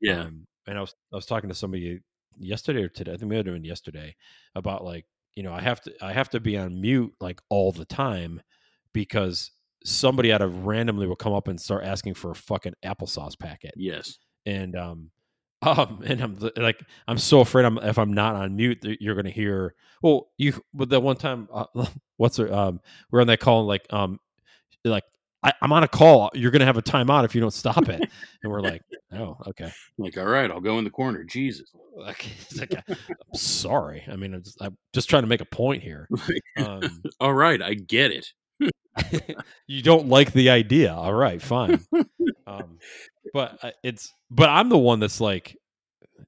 Yeah. 0.00 0.22
Um, 0.22 0.46
and 0.66 0.76
I 0.78 0.80
was 0.80 0.94
I 1.12 1.16
was 1.16 1.26
talking 1.26 1.48
to 1.48 1.54
somebody 1.54 2.00
yesterday 2.38 2.82
or 2.82 2.88
today. 2.88 3.12
I 3.12 3.16
think 3.16 3.30
we 3.30 3.36
had 3.36 3.46
doing 3.46 3.64
yesterday 3.64 4.16
about 4.54 4.84
like 4.84 5.06
you 5.34 5.42
know 5.42 5.52
I 5.52 5.60
have 5.60 5.80
to 5.82 5.92
I 6.00 6.12
have 6.12 6.30
to 6.30 6.40
be 6.40 6.56
on 6.58 6.80
mute 6.80 7.14
like 7.20 7.40
all 7.48 7.72
the 7.72 7.84
time 7.84 8.42
because 8.92 9.50
somebody 9.84 10.32
out 10.32 10.42
of 10.42 10.64
randomly 10.64 11.06
will 11.06 11.16
come 11.16 11.34
up 11.34 11.48
and 11.48 11.60
start 11.60 11.84
asking 11.84 12.14
for 12.14 12.30
a 12.30 12.34
fucking 12.34 12.74
applesauce 12.84 13.38
packet 13.38 13.74
yes. 13.76 14.18
and 14.46 14.74
um 14.76 15.10
um 15.62 16.02
and 16.04 16.20
i'm 16.20 16.36
like 16.56 16.80
i'm 17.06 17.18
so 17.18 17.40
afraid 17.40 17.64
i'm 17.64 17.78
if 17.78 17.98
i'm 17.98 18.12
not 18.12 18.34
on 18.34 18.56
mute 18.56 18.78
you're 19.00 19.14
gonna 19.14 19.30
hear 19.30 19.74
well 20.02 20.28
you 20.36 20.52
but 20.72 20.88
that 20.88 21.00
one 21.00 21.16
time 21.16 21.48
uh, 21.52 21.66
what's 22.16 22.36
her 22.38 22.52
um 22.52 22.80
we're 23.10 23.20
on 23.20 23.26
that 23.26 23.40
call 23.40 23.60
and 23.60 23.68
like 23.68 23.86
um 23.90 24.18
like 24.84 25.04
I, 25.42 25.52
i'm 25.62 25.72
on 25.72 25.82
a 25.82 25.88
call 25.88 26.30
you're 26.34 26.50
gonna 26.50 26.64
have 26.64 26.76
a 26.78 26.82
timeout 26.82 27.24
if 27.24 27.34
you 27.34 27.40
don't 27.40 27.52
stop 27.52 27.88
it 27.88 28.00
and 28.42 28.52
we're 28.52 28.60
like 28.60 28.82
oh 29.12 29.36
okay 29.46 29.70
Like, 29.98 30.18
all 30.18 30.26
right, 30.26 30.50
I'll 30.50 30.60
go 30.60 30.78
in 30.78 30.84
the 30.84 30.90
corner. 30.90 31.24
Jesus. 31.24 31.70
like, 31.96 32.26
like, 32.58 32.74
i'm 32.88 32.96
sorry 33.34 34.04
i 34.10 34.16
mean 34.16 34.34
i'm 34.34 34.42
just, 34.42 34.60
I'm 34.60 34.76
just 34.92 35.08
trying 35.08 35.22
to 35.22 35.28
make 35.28 35.40
a 35.42 35.46
point 35.46 35.82
here 35.82 36.08
um 36.58 36.82
all 37.20 37.34
right, 37.34 37.60
I 37.62 37.74
get 37.74 38.10
it. 38.10 38.32
you 39.66 39.82
don't 39.82 40.08
like 40.08 40.32
the 40.32 40.50
idea. 40.50 40.94
All 40.94 41.14
right 41.14 41.40
fine. 41.40 41.84
Um 42.46 42.78
but 43.32 43.58
it's 43.82 44.12
but 44.30 44.48
i'm 44.48 44.68
the 44.68 44.78
one 44.78 45.00
that's 45.00 45.20
like 45.20 45.56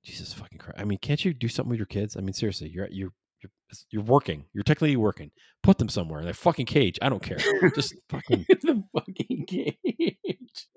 jesus 0.02 0.32
fucking 0.32 0.58
christ. 0.58 0.80
I 0.80 0.84
mean 0.84 0.98
can't 0.98 1.24
you 1.24 1.34
do 1.34 1.48
something 1.48 1.70
with 1.70 1.78
your 1.78 1.86
kids? 1.86 2.16
I 2.16 2.20
mean 2.20 2.32
seriously 2.32 2.68
you're 2.68 2.88
you're 2.90 3.12
you're, 3.42 3.50
you're 3.90 4.02
working. 4.02 4.44
You're 4.54 4.64
technically 4.64 4.96
working. 4.96 5.30
Put 5.62 5.78
them 5.78 5.88
somewhere 5.88 6.20
in 6.20 6.28
a 6.28 6.34
fucking 6.34 6.66
cage. 6.66 6.98
I 7.02 7.08
don't 7.08 7.22
care. 7.22 7.38
Just 7.74 7.94
fucking 8.08 8.46
the 8.62 8.82
fucking 8.94 9.44
cage. 9.46 10.68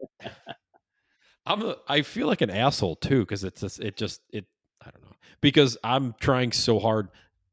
i'm 1.45 1.63
a, 1.63 1.75
i 1.87 2.01
feel 2.01 2.27
like 2.27 2.41
an 2.41 2.49
asshole 2.49 2.97
too 2.97 3.21
because 3.21 3.43
it's 3.43 3.61
just 3.61 3.79
it 3.79 3.97
just 3.97 4.21
it 4.31 4.45
i 4.85 4.91
don't 4.91 5.01
know. 5.03 5.15
Because 5.41 5.77
i'm 5.83 6.13
trying 6.19 6.51
so 6.51 6.79
hard 6.79 7.07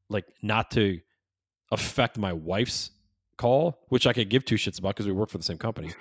like 0.09 0.25
not 0.43 0.71
to 0.73 1.01
affect 1.73 2.19
my 2.19 2.33
wife's 2.33 2.91
call 3.37 3.79
which 3.89 4.07
i 4.07 4.13
could 4.13 4.29
give 4.29 4.45
two 4.45 4.57
shits 4.57 4.79
about 4.79 4.95
because 4.95 5.07
we 5.07 5.13
work 5.13 5.29
for 5.29 5.39
the 5.39 5.45
same 5.45 5.59
company. 5.59 5.93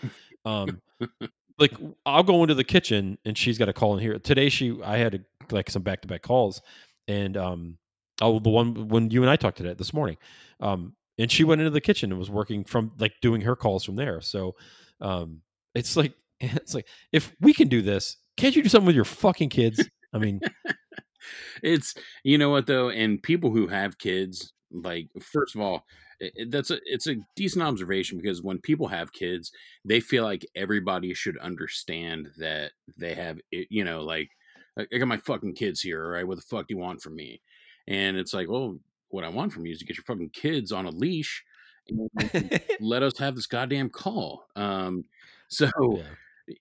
Um 0.46 0.82
like 1.58 1.74
i'll 2.06 2.24
go 2.24 2.44
into 2.44 2.54
the 2.54 2.64
kitchen 2.64 3.18
and 3.26 3.38
she's 3.38 3.58
got 3.58 3.70
a 3.70 3.74
call 3.74 3.94
in 3.96 4.00
here 4.00 4.20
today 4.20 4.50
she 4.50 4.78
i 4.84 4.98
had 4.98 5.24
like 5.52 5.70
some 5.70 5.82
back-to-back 5.82 6.22
calls 6.22 6.62
and 7.08 7.38
um 7.38 7.78
oh 8.22 8.40
the 8.40 8.50
one 8.50 8.88
when 8.90 9.10
you 9.10 9.22
and 9.22 9.30
i 9.30 9.36
talked 9.36 9.58
today 9.58 9.74
this 9.74 9.94
morning 9.94 10.18
um 10.60 10.94
and 11.18 11.32
she 11.32 11.44
went 11.44 11.62
into 11.62 11.72
the 11.72 11.82
kitchen 11.82 12.12
and 12.12 12.20
was 12.20 12.30
working 12.30 12.64
from 12.64 12.92
like 13.00 13.14
doing 13.22 13.42
her 13.42 13.56
calls 13.56 13.84
from 13.84 13.96
there. 13.96 14.22
So 14.22 14.56
um 15.02 15.42
it's 15.74 15.96
like 15.96 16.14
it's 16.40 16.74
like 16.74 16.88
if 17.12 17.34
we 17.42 17.54
can 17.54 17.68
do 17.68 17.82
this 17.82 18.18
can't 18.38 18.56
you 18.56 18.64
do 18.64 18.70
something 18.70 18.88
with 18.88 18.96
your 18.96 19.06
fucking 19.06 19.50
kids? 19.50 19.88
I 20.14 20.18
mean 20.18 20.42
it's 21.64 21.96
you 22.24 22.38
know 22.38 22.50
what 22.50 22.68
though, 22.68 22.90
and 22.90 23.22
people 23.22 23.52
who 23.52 23.68
have 23.68 23.98
kids, 23.98 24.54
like 24.72 25.10
first 25.22 25.56
of 25.56 25.62
all, 25.62 25.86
i- 26.22 26.32
i- 26.40 26.46
that's 26.50 26.72
a 26.72 26.80
it's 26.86 27.08
a 27.08 27.16
decent 27.36 27.64
observation 27.64 28.18
because 28.20 28.42
when 28.42 28.60
people 28.60 28.88
have 28.88 29.14
kids, 29.14 29.52
they 29.84 30.00
feel 30.00 30.24
like 30.24 30.46
everybody 30.56 31.14
should 31.14 31.38
understand 31.40 32.30
that 32.38 32.72
they 32.98 33.14
have 33.16 33.40
it. 33.52 33.68
You 33.70 33.84
know, 33.84 34.02
like 34.04 34.30
I 34.78 34.98
got 34.98 35.08
my 35.08 35.18
fucking 35.18 35.56
kids 35.56 35.82
here, 35.82 36.04
all 36.04 36.12
right? 36.12 36.28
What 36.28 36.36
the 36.38 36.42
fuck 36.44 36.68
do 36.68 36.74
you 36.76 36.80
want 36.80 37.02
from 37.02 37.16
me? 37.16 37.42
And 37.88 38.18
it's 38.18 38.34
like, 38.34 38.50
well, 38.50 38.78
what 39.10 39.24
I 39.24 39.30
want 39.30 39.54
from 39.54 39.66
you 39.66 39.72
is 39.74 39.80
to 39.80 39.86
get 39.86 39.98
your 39.98 40.04
fucking 40.04 40.32
kids 40.32 40.72
on 40.72 40.86
a 40.86 40.90
leash 40.90 41.44
and 41.88 42.10
let 42.80 43.04
us 43.04 43.18
have 43.20 43.36
this 43.36 43.48
goddamn 43.48 43.90
call. 43.90 44.46
Um, 44.56 45.06
so 45.48 45.70
yeah 45.88 46.16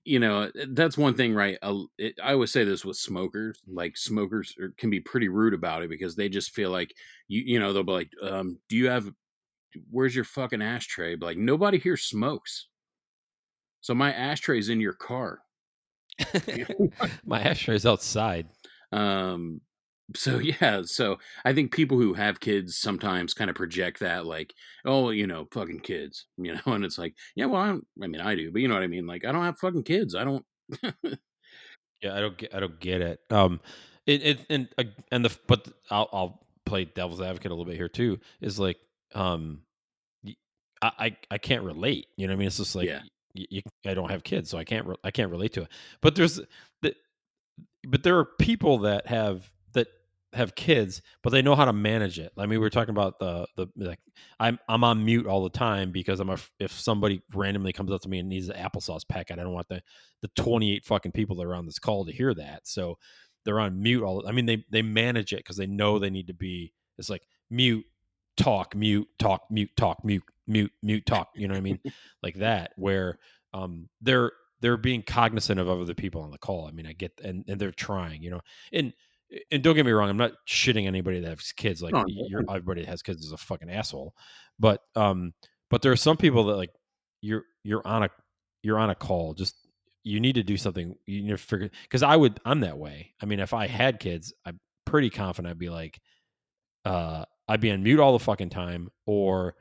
you 0.05 0.19
know 0.19 0.51
that's 0.71 0.97
one 0.97 1.15
thing 1.15 1.35
right 1.35 1.59
it- 1.99 2.15
i 2.23 2.33
always 2.33 2.51
say 2.51 2.65
this 2.65 2.85
with 2.85 2.97
smokers 2.97 3.61
like 3.67 3.97
smokers 3.97 4.55
are, 4.59 4.73
can 4.79 4.89
be 4.91 5.01
pretty 5.01 5.29
rude 5.29 5.53
about 5.53 5.83
it 5.83 5.91
because 5.91 6.17
they 6.17 6.29
just 6.29 6.55
feel 6.55 6.71
like 6.71 6.95
you 7.29 7.43
you 7.45 7.59
know 7.59 7.73
they'll 7.73 7.83
be 7.83 7.93
like 7.93 8.11
um 8.23 8.59
do 8.69 8.77
you 8.77 8.89
have 8.89 9.11
where's 9.91 10.15
your 10.15 10.25
fucking 10.25 10.63
ashtray 10.63 11.15
but 11.15 11.27
like 11.27 11.39
nobody 11.39 11.79
here 11.79 11.97
smokes 11.97 12.69
so 13.81 13.95
my 13.95 14.13
ashtray's 14.13 14.69
in 14.69 14.81
your 14.81 14.93
car 14.93 15.41
my 17.25 17.41
ashtray's 17.41 17.87
outside 17.87 18.47
um 18.93 19.61
so 20.15 20.39
yeah 20.61 20.83
so 20.85 21.17
i 21.45 21.53
think 21.53 21.73
people 21.73 21.99
who 21.99 22.15
have 22.15 22.41
kids 22.41 22.77
sometimes 22.77 23.35
kind 23.35 23.51
of 23.51 23.57
project 23.57 24.01
that 24.01 24.27
like 24.27 24.55
oh 24.85 25.11
you 25.11 25.27
know 25.27 25.47
fucking 25.53 25.81
kids 25.81 26.27
you 26.37 26.55
know 26.55 26.61
and 26.67 26.85
it's 26.85 26.99
like 26.99 27.15
yeah 27.35 27.47
well 27.47 27.61
I, 27.61 27.69
don't, 27.69 27.87
I 28.03 28.07
mean 28.07 28.21
i 28.21 28.35
do 28.35 28.53
but 28.53 28.61
you 28.61 28.69
know 28.69 28.75
what 28.75 28.83
i 28.83 28.89
mean 28.89 29.07
like 29.07 29.25
i 29.25 29.33
don't 29.33 29.45
have 29.45 29.59
fucking 29.59 29.85
kids 29.85 30.15
i 30.15 30.25
don't 30.25 30.45
Yeah, 32.05 32.15
I 32.15 32.21
don't 32.21 32.37
get. 32.37 32.55
I 32.55 32.61
don't 32.61 32.79
get 32.81 33.01
it. 33.01 33.21
Um, 33.31 33.61
it, 34.07 34.23
it 34.23 34.47
and 34.51 34.69
and 35.11 35.25
the 35.25 35.35
but 35.47 35.67
I'll 35.91 36.09
I'll 36.13 36.47
play 36.67 36.85
devil's 36.85 37.23
advocate 37.23 37.51
a 37.51 37.55
little 37.55 37.65
bit 37.65 37.77
here 37.77 37.89
too. 37.89 38.21
Is 38.43 38.59
like 38.59 38.77
um, 39.15 39.63
I 40.83 40.91
I, 40.99 41.17
I 41.33 41.39
can't 41.39 41.65
relate. 41.65 42.07
You 42.17 42.27
know 42.27 42.33
what 42.33 42.37
I 42.37 42.39
mean? 42.41 42.47
It's 42.49 42.59
just 42.59 42.75
like 42.75 42.87
Yeah. 42.89 43.01
y- 43.35 43.47
you, 43.51 43.63
I 43.87 43.95
don't 43.95 44.11
have 44.11 44.25
kids, 44.25 44.51
so 44.51 44.59
I 44.59 44.65
can't 44.65 44.87
re- 44.87 44.97
I 45.05 45.11
can't 45.11 45.31
relate 45.31 45.53
to 45.55 45.63
it. 45.63 45.69
But 46.01 46.15
there's 46.15 46.41
the 46.83 46.95
but 47.87 48.03
there 48.03 48.19
are 48.19 48.25
people 48.39 48.79
that 48.79 49.07
have 49.07 49.51
that 49.75 49.89
have 50.33 50.55
kids, 50.55 51.03
but 51.23 51.31
they 51.31 51.43
know 51.43 51.55
how 51.55 51.65
to 51.67 51.73
manage 51.73 52.19
it. 52.19 52.33
I 52.37 52.43
mean, 52.43 52.51
we 52.51 52.59
were 52.59 52.71
talking 52.71 52.95
about 52.95 53.19
the 53.19 53.47
the 53.57 53.67
like 53.77 54.01
I'm 54.41 54.59
I'm 54.69 54.85
on 54.85 55.05
mute 55.05 55.27
all 55.27 55.43
the 55.45 55.51
time 55.51 55.93
because 55.93 56.21
I'm 56.21 56.31
a 56.31 56.39
if 56.59 56.73
somebody 56.73 57.23
randomly 57.35 57.73
comes 57.73 57.93
up 57.93 58.01
to 58.03 58.09
me 58.09 58.19
and 58.19 58.29
needs 58.29 58.49
an 58.49 58.57
applesauce 58.57 59.07
packet, 59.09 59.39
I 59.39 59.43
don't 59.43 59.53
want 59.53 59.69
the 59.69 59.83
the 60.23 60.29
28 60.37 60.85
fucking 60.85 61.13
people 61.13 61.37
that 61.37 61.47
are 61.47 61.55
on 61.55 61.67
this 61.67 61.79
call 61.79 62.05
to 62.07 62.13
hear 62.13 62.35
that. 62.35 62.67
So 62.67 62.99
they're 63.45 63.61
on 63.61 63.83
mute 63.83 64.03
all 64.03 64.27
I 64.27 64.33
mean 64.33 64.47
they 64.47 64.65
they 64.71 64.81
manage 64.83 65.33
it 65.35 65.39
because 65.39 65.57
they 65.59 65.67
know 65.67 65.99
they 65.99 66.09
need 66.11 66.29
to 66.29 66.35
be 66.35 66.73
it's 66.99 67.11
like 67.11 67.27
mute, 67.51 67.85
talk, 68.37 68.75
mute, 68.75 69.09
talk, 69.19 69.43
mute, 69.51 69.71
talk, 69.77 70.05
mute, 70.05 70.23
mute, 70.47 70.73
mute, 70.83 71.07
talk. 71.07 71.31
You 71.35 71.49
know 71.49 71.55
what 71.55 71.59
I 71.59 71.63
mean? 71.63 71.81
like 72.23 72.37
that, 72.37 72.73
where 72.77 73.19
um 73.53 73.89
they're 74.01 74.33
they're 74.61 74.77
being 74.77 75.03
cognizant 75.03 75.61
of 75.61 75.69
other 75.69 75.95
people 75.95 76.23
on 76.23 76.31
the 76.31 76.39
call. 76.39 76.67
I 76.67 76.71
mean, 76.71 76.87
I 76.87 76.93
get 76.93 77.13
and, 77.23 77.45
and 77.49 77.61
they're 77.61 77.71
trying, 77.71 78.23
you 78.23 78.31
know. 78.31 78.41
And 78.73 78.93
and 79.51 79.63
don't 79.63 79.75
get 79.75 79.87
me 79.87 79.93
wrong, 79.93 80.09
I'm 80.09 80.17
not 80.17 80.33
shitting 80.49 80.87
anybody 80.87 81.21
that 81.21 81.29
has 81.29 81.53
kids. 81.53 81.83
Like 81.83 81.93
No, 81.93 82.05
you're, 82.07 82.45
everybody 82.49 82.83
that 82.83 82.91
has 82.91 83.03
kids 83.03 83.25
is 83.25 83.33
a 83.33 83.37
fucking 83.37 83.71
asshole. 83.71 84.15
But 84.59 84.81
um, 84.95 85.35
but 85.71 85.83
there 85.83 85.93
are 85.93 85.97
some 85.97 86.17
people 86.17 86.45
that 86.45 86.57
like 86.57 86.71
you're 87.21 87.45
you're 87.63 87.87
on 87.87 88.05
a 88.05 88.11
you're 88.63 88.79
on 88.79 88.91
a 88.91 88.95
call. 88.95 89.35
Just 89.35 89.57
you 90.03 90.21
need 90.21 90.35
to 90.35 90.43
do 90.43 90.57
something. 90.57 90.95
You 91.07 91.23
need 91.23 91.31
to 91.31 91.37
figure 91.37 91.71
because 91.83 92.03
I 92.03 92.17
would. 92.17 92.39
I'm 92.45 92.61
that 92.61 92.79
way. 92.79 93.15
I 93.21 93.27
mean, 93.27 93.41
if 93.41 93.55
I 93.55 93.67
had 93.67 93.99
kids, 93.99 94.33
I'm 94.45 94.61
pretty 94.85 95.11
confident 95.11 95.51
I'd 95.51 95.59
be 95.59 95.71
like, 95.71 96.01
uh, 96.85 97.25
I'd 97.49 97.61
be 97.61 97.71
on 97.71 97.83
mute 97.83 98.01
all 98.01 98.13
the 98.13 98.25
fucking 98.25 98.51
time, 98.51 98.91
or 99.07 99.55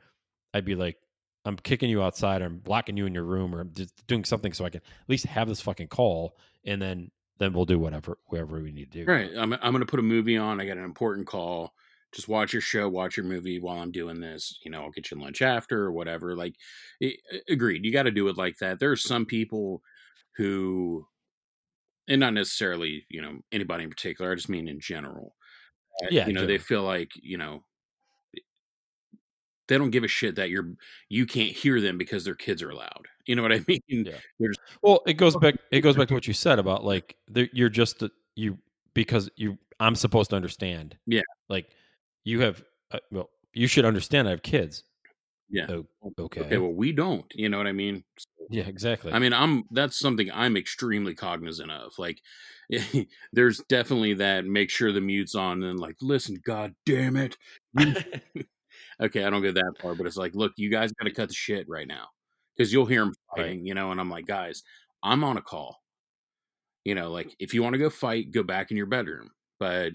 I'd 0.52 0.64
be 0.64 0.74
like, 0.74 0.96
I'm 1.44 1.56
kicking 1.56 1.90
you 1.90 2.02
outside, 2.02 2.40
or 2.40 2.46
I'm 2.46 2.58
blocking 2.58 2.96
you 2.96 3.06
in 3.06 3.14
your 3.14 3.24
room, 3.24 3.54
or 3.54 3.60
I'm 3.60 3.72
just 3.74 4.06
doing 4.06 4.24
something 4.24 4.52
so 4.52 4.64
I 4.64 4.70
can 4.70 4.80
at 4.80 5.08
least 5.08 5.26
have 5.26 5.48
this 5.48 5.60
fucking 5.60 5.88
call, 5.88 6.36
and 6.64 6.80
then 6.80 7.10
then 7.38 7.52
we'll 7.52 7.64
do 7.64 7.78
whatever 7.78 8.16
whatever 8.26 8.60
we 8.60 8.72
need 8.72 8.92
to 8.92 9.04
do. 9.04 9.10
Right. 9.10 9.30
I'm 9.36 9.52
I'm 9.52 9.72
gonna 9.72 9.86
put 9.86 10.00
a 10.00 10.04
movie 10.04 10.36
on. 10.38 10.60
I 10.60 10.66
got 10.66 10.78
an 10.78 10.84
important 10.84 11.26
call. 11.26 11.74
Just 12.14 12.28
watch 12.28 12.52
your 12.52 12.62
show, 12.62 12.88
watch 12.88 13.16
your 13.16 13.26
movie 13.26 13.58
while 13.58 13.80
I'm 13.80 13.90
doing 13.90 14.20
this. 14.20 14.58
You 14.64 14.70
know, 14.70 14.82
I'll 14.82 14.92
get 14.92 15.10
you 15.10 15.20
lunch 15.20 15.42
after 15.42 15.82
or 15.82 15.90
whatever. 15.92 16.36
Like, 16.36 16.54
it, 17.00 17.18
agreed. 17.48 17.84
You 17.84 17.92
got 17.92 18.04
to 18.04 18.12
do 18.12 18.28
it 18.28 18.38
like 18.38 18.56
that. 18.58 18.78
There 18.78 18.92
are 18.92 18.96
some 18.96 19.26
people 19.26 19.82
who, 20.36 21.04
and 22.06 22.20
not 22.20 22.32
necessarily, 22.32 23.04
you 23.08 23.20
know, 23.20 23.40
anybody 23.50 23.82
in 23.82 23.90
particular. 23.90 24.30
I 24.30 24.36
just 24.36 24.48
mean 24.48 24.68
in 24.68 24.78
general. 24.78 25.34
uh, 26.04 26.08
Yeah, 26.10 26.28
you 26.28 26.32
know, 26.34 26.46
they 26.46 26.58
feel 26.58 26.84
like 26.84 27.10
you 27.20 27.36
know 27.36 27.64
they 29.68 29.78
don't 29.78 29.90
give 29.90 30.04
a 30.04 30.08
shit 30.08 30.36
that 30.36 30.50
you're 30.50 30.74
you 31.08 31.26
can't 31.26 31.52
hear 31.52 31.80
them 31.80 31.98
because 31.98 32.24
their 32.24 32.34
kids 32.34 32.62
are 32.62 32.72
loud. 32.74 33.06
You 33.26 33.36
know 33.36 33.42
what 33.42 33.52
I 33.52 33.60
mean? 33.68 33.80
Yeah. 33.88 34.12
Just 34.40 34.60
Well, 34.82 35.00
it 35.06 35.14
goes 35.14 35.36
back. 35.36 35.56
It 35.70 35.80
goes 35.80 35.96
back 35.96 36.08
to 36.08 36.14
what 36.14 36.26
you 36.26 36.34
said 36.34 36.58
about 36.58 36.84
like 36.84 37.16
you're 37.34 37.68
just 37.68 38.02
you 38.36 38.58
because 38.94 39.30
you. 39.36 39.58
I'm 39.80 39.96
supposed 39.96 40.30
to 40.30 40.36
understand. 40.36 40.96
Yeah. 41.06 41.22
Like 41.48 41.66
you 42.24 42.40
have. 42.40 42.62
Uh, 42.92 42.98
well, 43.10 43.30
you 43.52 43.66
should 43.66 43.84
understand. 43.84 44.28
I 44.28 44.32
have 44.32 44.42
kids. 44.42 44.84
yeah. 45.50 45.66
Oh, 45.68 45.86
okay. 46.18 46.42
Okay, 46.42 46.58
well, 46.58 46.72
we 46.72 46.92
don't. 46.92 47.26
You 47.34 47.48
know 47.48 47.58
what 47.58 47.66
I 47.66 47.72
mean? 47.72 48.04
yeah, 48.50 48.64
exactly. 48.64 49.12
I 49.12 49.18
mean, 49.18 49.32
I'm 49.32 49.64
that's 49.70 49.98
something 49.98 50.30
I'm 50.32 50.56
extremely 50.56 51.14
cognizant 51.14 51.70
of. 51.70 51.92
Like, 51.98 52.20
there's 53.32 53.58
definitely 53.68 54.14
that. 54.14 54.44
Make 54.44 54.70
sure 54.70 54.92
the 54.92 55.00
mute's 55.00 55.34
on, 55.34 55.62
and 55.62 55.78
like, 55.80 55.96
listen, 56.00 56.36
god 56.44 56.74
damn 56.86 57.16
it. 57.16 57.36
okay, 59.00 59.24
I 59.24 59.30
don't 59.30 59.42
go 59.42 59.52
that 59.52 59.74
far, 59.80 59.94
but 59.94 60.06
it's 60.06 60.16
like, 60.16 60.34
look, 60.34 60.52
you 60.56 60.70
guys 60.70 60.92
got 60.92 61.04
to 61.06 61.12
cut 61.14 61.28
the 61.28 61.34
shit 61.34 61.68
right 61.68 61.86
now 61.88 62.06
because 62.56 62.72
you'll 62.72 62.86
hear 62.86 63.00
them 63.00 63.12
Right. 63.36 63.44
fighting, 63.46 63.66
you 63.66 63.74
know. 63.74 63.90
And 63.90 64.00
I'm 64.00 64.10
like, 64.10 64.26
guys, 64.26 64.62
I'm 65.02 65.24
on 65.24 65.36
a 65.36 65.42
call. 65.42 65.80
You 66.84 66.94
know, 66.94 67.10
like 67.10 67.34
if 67.38 67.54
you 67.54 67.62
want 67.62 67.74
to 67.74 67.78
go 67.78 67.90
fight, 67.90 68.30
go 68.30 68.42
back 68.42 68.70
in 68.70 68.76
your 68.76 68.86
bedroom, 68.86 69.30
but 69.58 69.92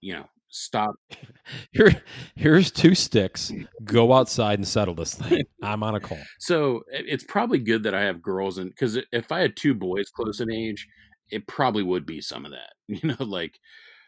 you 0.00 0.12
know, 0.14 0.26
stop. 0.48 0.94
Here, 1.72 2.02
here's 2.36 2.70
two 2.70 2.94
sticks. 2.94 3.52
Go 3.84 4.12
outside 4.12 4.58
and 4.58 4.66
settle 4.66 4.94
this 4.94 5.14
thing. 5.14 5.44
I'm 5.62 5.82
on 5.82 5.94
a 5.94 6.00
call. 6.00 6.18
So 6.38 6.82
it's 6.90 7.24
probably 7.24 7.58
good 7.58 7.82
that 7.82 7.94
I 7.94 8.02
have 8.02 8.22
girls, 8.22 8.58
and 8.58 8.70
because 8.70 8.98
if 9.12 9.32
I 9.32 9.40
had 9.40 9.56
two 9.56 9.74
boys 9.74 10.08
close 10.10 10.40
in 10.40 10.50
age, 10.50 10.86
it 11.30 11.46
probably 11.46 11.82
would 11.82 12.06
be 12.06 12.20
some 12.20 12.44
of 12.44 12.52
that. 12.52 12.70
You 12.88 13.08
know, 13.08 13.24
like, 13.24 13.58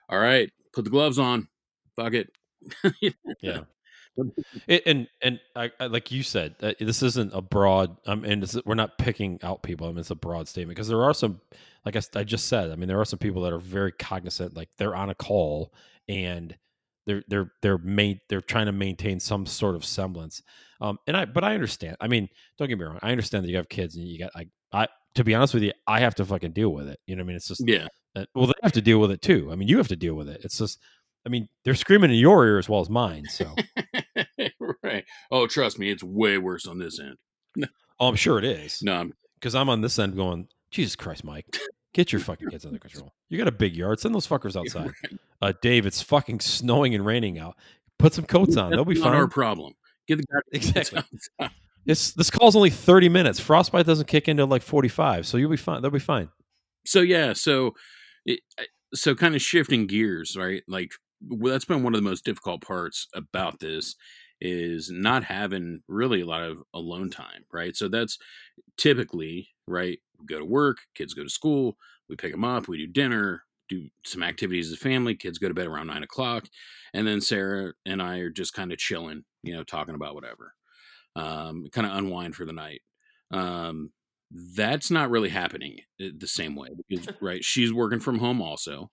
all 0.08 0.18
right, 0.18 0.50
put 0.74 0.84
the 0.84 0.90
gloves 0.90 1.18
on, 1.18 1.48
fuck 1.96 2.12
it. 2.14 2.28
Yeah. 3.40 3.60
It, 4.66 4.82
and 4.86 5.06
and 5.20 5.40
I, 5.54 5.70
I 5.78 5.86
like 5.86 6.10
you 6.10 6.22
said, 6.22 6.54
uh, 6.62 6.72
this 6.80 7.02
isn't 7.02 7.32
a 7.34 7.42
broad. 7.42 7.96
Um, 8.06 8.24
and 8.24 8.42
this, 8.42 8.56
we're 8.64 8.74
not 8.74 8.96
picking 8.98 9.38
out 9.42 9.62
people. 9.62 9.86
I 9.86 9.90
mean, 9.90 9.98
it's 9.98 10.10
a 10.10 10.14
broad 10.14 10.48
statement 10.48 10.74
because 10.76 10.88
there 10.88 11.02
are 11.02 11.12
some, 11.12 11.40
like 11.84 11.96
I 12.14 12.24
just 12.24 12.48
said. 12.48 12.70
I 12.70 12.76
mean, 12.76 12.88
there 12.88 13.00
are 13.00 13.04
some 13.04 13.18
people 13.18 13.42
that 13.42 13.52
are 13.52 13.58
very 13.58 13.92
cognizant. 13.92 14.56
Like 14.56 14.70
they're 14.78 14.94
on 14.96 15.10
a 15.10 15.14
call 15.14 15.72
and 16.08 16.56
they're 17.06 17.22
they're 17.28 17.52
they're 17.62 17.78
main 17.78 18.20
they're 18.28 18.40
trying 18.40 18.66
to 18.66 18.72
maintain 18.72 19.20
some 19.20 19.46
sort 19.46 19.74
of 19.74 19.84
semblance. 19.84 20.42
Um, 20.80 20.98
and 21.06 21.16
I 21.16 21.24
but 21.26 21.44
I 21.44 21.54
understand. 21.54 21.96
I 22.00 22.08
mean, 22.08 22.28
don't 22.58 22.68
get 22.68 22.78
me 22.78 22.84
wrong. 22.84 22.98
I 23.02 23.10
understand 23.10 23.44
that 23.44 23.50
you 23.50 23.56
have 23.56 23.68
kids 23.68 23.96
and 23.96 24.06
you 24.06 24.18
got 24.18 24.30
I 24.34 24.46
I 24.72 24.88
to 25.14 25.24
be 25.24 25.34
honest 25.34 25.54
with 25.54 25.62
you, 25.62 25.72
I 25.86 26.00
have 26.00 26.14
to 26.16 26.24
fucking 26.24 26.52
deal 26.52 26.70
with 26.70 26.88
it. 26.88 26.98
You 27.06 27.16
know 27.16 27.20
what 27.22 27.26
I 27.26 27.28
mean? 27.28 27.36
It's 27.36 27.48
just 27.48 27.62
Yeah, 27.66 27.88
uh, 28.14 28.24
well, 28.34 28.46
they 28.46 28.52
have 28.62 28.72
to 28.72 28.82
deal 28.82 28.98
with 28.98 29.10
it 29.10 29.22
too. 29.22 29.50
I 29.52 29.56
mean, 29.56 29.68
you 29.68 29.76
have 29.78 29.88
to 29.88 29.96
deal 29.96 30.14
with 30.14 30.28
it. 30.28 30.40
It's 30.44 30.58
just, 30.58 30.80
I 31.26 31.28
mean, 31.28 31.48
they're 31.64 31.74
screaming 31.74 32.10
in 32.10 32.16
your 32.16 32.46
ear 32.46 32.58
as 32.58 32.68
well 32.68 32.80
as 32.80 32.88
mine. 32.88 33.24
So, 33.28 33.52
right. 34.82 35.04
Oh, 35.30 35.48
trust 35.48 35.78
me, 35.78 35.90
it's 35.90 36.02
way 36.04 36.38
worse 36.38 36.66
on 36.66 36.78
this 36.78 37.00
end. 37.00 37.16
oh, 38.00 38.08
I'm 38.08 38.14
sure 38.16 38.38
it 38.38 38.44
is 38.44 38.80
No, 38.82 38.94
I'm, 38.94 39.12
because 39.34 39.54
I'm 39.56 39.68
on 39.68 39.80
this 39.80 39.98
end 39.98 40.14
going, 40.14 40.46
Jesus 40.70 40.94
Christ, 40.94 41.24
Mike, 41.24 41.44
get 41.92 42.12
your 42.12 42.20
fucking 42.20 42.48
kids 42.50 42.64
under 42.64 42.78
control. 42.78 43.12
You 43.28 43.38
got 43.38 43.48
a 43.48 43.52
big 43.52 43.74
yard. 43.74 43.98
Send 43.98 44.14
those 44.14 44.26
fuckers 44.26 44.56
outside. 44.60 44.92
Uh, 45.42 45.52
Dave, 45.60 45.84
it's 45.84 46.00
fucking 46.00 46.40
snowing 46.40 46.94
and 46.94 47.04
raining 47.04 47.38
out. 47.38 47.56
Put 47.98 48.14
some 48.14 48.24
coats 48.24 48.56
on. 48.56 48.70
They'll 48.70 48.84
be 48.84 48.94
fine. 48.94 49.14
our 49.14 49.26
problem. 49.26 49.72
Get 50.06 50.18
the 50.18 50.24
guy 50.24 50.38
Exactly. 50.52 51.02
This 51.84 52.12
this 52.12 52.30
call's 52.30 52.56
only 52.56 52.70
30 52.70 53.08
minutes. 53.08 53.40
Frostbite 53.40 53.86
doesn't 53.86 54.06
kick 54.06 54.28
into 54.28 54.44
like 54.44 54.62
45, 54.62 55.26
so 55.26 55.36
you'll 55.36 55.50
be 55.50 55.56
fine. 55.56 55.82
They'll 55.82 55.90
be 55.90 55.98
fine. 55.98 56.28
so 56.84 57.00
yeah 57.00 57.32
so 57.32 57.72
it, 58.24 58.40
so 58.94 59.14
kind 59.14 59.34
of 59.34 59.42
shifting 59.42 59.86
gears 59.86 60.36
right 60.36 60.62
like 60.68 60.90
that's 61.20 61.64
been 61.64 61.82
one 61.82 61.94
of 61.94 62.02
the 62.02 62.08
most 62.08 62.24
difficult 62.24 62.60
parts 62.62 63.06
about 63.14 63.60
this 63.60 63.96
is 64.40 64.90
not 64.90 65.24
having 65.24 65.80
really 65.88 66.20
a 66.20 66.26
lot 66.26 66.42
of 66.42 66.58
alone 66.74 67.10
time 67.10 67.44
right? 67.52 67.76
So 67.76 67.88
that's 67.88 68.18
typically 68.76 69.48
right 69.66 69.98
we 70.18 70.26
go 70.26 70.38
to 70.38 70.44
work 70.44 70.78
kids 70.94 71.14
go 71.14 71.22
to 71.22 71.30
school 71.30 71.76
we 72.08 72.16
pick 72.16 72.32
them 72.32 72.44
up 72.44 72.68
we 72.68 72.78
do 72.78 72.86
dinner 72.86 73.42
do 73.68 73.88
some 74.04 74.22
activities 74.22 74.68
as 74.68 74.74
a 74.74 74.76
family 74.76 75.14
kids 75.14 75.38
go 75.38 75.48
to 75.48 75.54
bed 75.54 75.66
around 75.66 75.88
nine 75.88 76.04
o'clock 76.04 76.44
and 76.94 77.06
then 77.06 77.20
sarah 77.20 77.72
and 77.84 78.00
i 78.00 78.18
are 78.18 78.30
just 78.30 78.54
kind 78.54 78.70
of 78.70 78.78
chilling 78.78 79.24
you 79.42 79.52
know 79.52 79.64
talking 79.64 79.96
about 79.96 80.14
whatever 80.14 80.52
um, 81.16 81.66
kind 81.72 81.86
of 81.86 81.96
unwind 81.96 82.36
for 82.36 82.44
the 82.44 82.52
night. 82.52 82.82
Um, 83.32 83.90
that's 84.30 84.90
not 84.90 85.10
really 85.10 85.30
happening 85.30 85.78
uh, 86.00 86.08
the 86.16 86.28
same 86.28 86.54
way 86.54 86.68
because 86.88 87.08
right 87.20 87.44
she's 87.44 87.72
working 87.72 88.00
from 88.00 88.18
home 88.18 88.42
also 88.42 88.90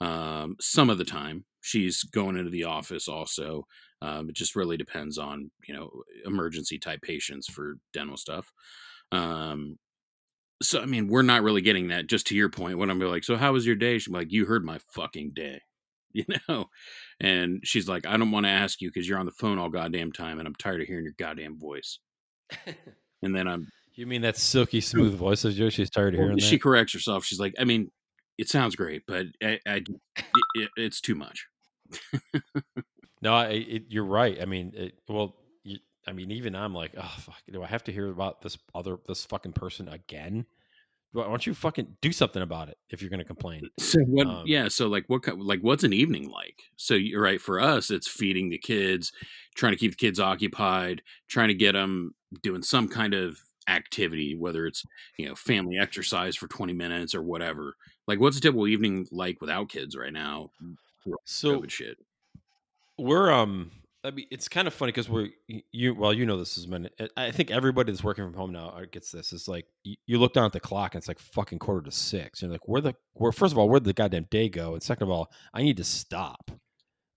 um, 0.00 0.56
some 0.60 0.90
of 0.90 0.98
the 0.98 1.04
time 1.04 1.44
she's 1.62 2.02
going 2.02 2.36
into 2.36 2.50
the 2.50 2.64
office 2.64 3.08
also 3.08 3.66
um, 4.02 4.28
it 4.28 4.34
just 4.36 4.56
really 4.56 4.76
depends 4.76 5.16
on 5.16 5.50
you 5.66 5.74
know 5.74 5.90
emergency 6.26 6.78
type 6.78 7.00
patients 7.02 7.48
for 7.48 7.76
dental 7.92 8.16
stuff 8.16 8.52
um, 9.12 9.78
so 10.62 10.80
i 10.80 10.86
mean 10.86 11.08
we're 11.08 11.22
not 11.22 11.42
really 11.42 11.60
getting 11.62 11.88
that 11.88 12.06
just 12.06 12.26
to 12.26 12.36
your 12.36 12.48
point 12.48 12.78
when 12.78 12.90
i'm 12.90 13.00
like 13.00 13.24
so 13.24 13.36
how 13.36 13.52
was 13.52 13.66
your 13.66 13.76
day 13.76 13.98
she's 13.98 14.12
like 14.12 14.30
you 14.30 14.46
heard 14.46 14.64
my 14.64 14.78
fucking 14.94 15.32
day 15.34 15.60
you 16.12 16.24
know 16.48 16.66
and 17.20 17.60
she's 17.64 17.88
like 17.88 18.06
i 18.06 18.16
don't 18.16 18.30
want 18.30 18.44
to 18.44 18.50
ask 18.50 18.80
you 18.80 18.90
because 18.90 19.08
you're 19.08 19.18
on 19.18 19.26
the 19.26 19.32
phone 19.32 19.58
all 19.58 19.70
goddamn 19.70 20.12
time 20.12 20.38
and 20.38 20.46
i'm 20.46 20.54
tired 20.54 20.80
of 20.80 20.86
hearing 20.86 21.04
your 21.04 21.14
goddamn 21.18 21.58
voice 21.58 21.98
and 23.22 23.34
then 23.34 23.48
i'm 23.48 23.66
You 23.94 24.06
mean 24.06 24.22
that 24.22 24.36
silky 24.36 24.80
smooth 24.80 25.14
voice 25.14 25.44
of 25.44 25.56
yours? 25.56 25.74
She's 25.74 25.90
tired 25.90 26.14
of 26.14 26.18
Well, 26.18 26.26
hearing 26.28 26.38
she 26.38 26.56
that. 26.56 26.62
corrects 26.62 26.92
herself. 26.92 27.24
She's 27.24 27.40
like, 27.40 27.54
I 27.58 27.64
mean, 27.64 27.90
it 28.38 28.48
sounds 28.48 28.74
great, 28.76 29.02
but 29.06 29.26
I, 29.42 29.58
I 29.66 29.74
it, 29.76 29.86
it, 30.54 30.70
it's 30.76 31.00
too 31.00 31.14
much. 31.14 31.46
No, 33.22 33.34
I, 33.34 33.46
it, 33.50 33.84
you're 33.88 34.04
right. 34.04 34.36
I 34.42 34.44
mean, 34.44 34.72
it, 34.74 34.94
well, 35.08 35.36
you, 35.62 35.78
I 36.06 36.12
mean, 36.12 36.32
even 36.32 36.56
I'm 36.56 36.74
like, 36.74 36.92
oh 36.98 37.14
fuck, 37.20 37.40
do 37.50 37.62
I 37.62 37.68
have 37.68 37.84
to 37.84 37.92
hear 37.92 38.10
about 38.10 38.42
this 38.42 38.58
other 38.74 38.98
this 39.06 39.24
fucking 39.24 39.52
person 39.52 39.88
again? 39.88 40.44
Why 41.12 41.24
don't 41.24 41.46
you 41.46 41.54
fucking 41.54 41.98
do 42.00 42.10
something 42.10 42.42
about 42.42 42.68
it 42.68 42.78
if 42.88 43.00
you're 43.00 43.10
going 43.10 43.20
to 43.20 43.24
complain? 43.24 43.62
So 43.78 44.00
what? 44.00 44.26
Um, 44.26 44.42
yeah. 44.46 44.68
So 44.68 44.88
like, 44.88 45.04
what? 45.06 45.38
Like, 45.38 45.60
what's 45.60 45.84
an 45.84 45.92
evening 45.92 46.30
like? 46.30 46.58
So 46.76 46.94
you're 46.94 47.22
right. 47.22 47.40
For 47.40 47.60
us, 47.60 47.90
it's 47.90 48.08
feeding 48.08 48.48
the 48.48 48.58
kids, 48.58 49.12
trying 49.54 49.72
to 49.72 49.78
keep 49.78 49.92
the 49.92 49.96
kids 49.96 50.18
occupied, 50.18 51.02
trying 51.28 51.48
to 51.48 51.54
get 51.54 51.72
them 51.72 52.14
doing 52.42 52.62
some 52.62 52.88
kind 52.88 53.14
of 53.14 53.38
activity, 53.68 54.34
whether 54.34 54.66
it's 54.66 54.84
you 55.16 55.28
know 55.28 55.36
family 55.36 55.78
exercise 55.78 56.34
for 56.34 56.48
20 56.48 56.72
minutes 56.72 57.14
or 57.14 57.22
whatever. 57.22 57.76
Like, 58.08 58.18
what's 58.18 58.38
a 58.38 58.40
typical 58.40 58.66
evening 58.66 59.06
like 59.12 59.40
without 59.40 59.68
kids 59.68 59.94
right 59.94 60.12
now? 60.12 60.50
So 61.24 61.64
shit. 61.68 61.98
we're 62.98 63.30
um, 63.30 63.70
I 64.04 64.10
mean, 64.10 64.26
it's 64.30 64.48
kind 64.48 64.66
of 64.66 64.74
funny 64.74 64.90
because 64.90 65.08
we're 65.08 65.28
you. 65.70 65.94
Well, 65.94 66.12
you 66.12 66.26
know, 66.26 66.36
this 66.36 66.56
has 66.56 66.66
been. 66.66 66.88
I 67.16 67.30
think 67.30 67.52
everybody 67.52 67.92
that's 67.92 68.02
working 68.02 68.24
from 68.24 68.34
home 68.34 68.52
now 68.52 68.70
uh, 68.70 68.84
gets 68.90 69.12
this. 69.12 69.32
It's 69.32 69.46
like 69.46 69.66
you, 69.84 69.94
you 70.06 70.18
look 70.18 70.32
down 70.32 70.44
at 70.44 70.52
the 70.52 70.60
clock 70.60 70.94
and 70.94 71.00
it's 71.00 71.08
like 71.08 71.20
fucking 71.20 71.60
quarter 71.60 71.82
to 71.82 71.92
six. 71.92 72.42
You're 72.42 72.50
like, 72.50 72.66
where 72.66 72.80
the 72.80 72.94
where? 73.14 73.30
First 73.30 73.52
of 73.52 73.58
all, 73.58 73.68
where'd 73.68 73.84
the 73.84 73.92
goddamn 73.92 74.26
day 74.30 74.48
go? 74.48 74.72
And 74.72 74.82
second 74.82 75.04
of 75.04 75.10
all, 75.10 75.30
I 75.54 75.62
need 75.62 75.76
to 75.76 75.84
stop. 75.84 76.50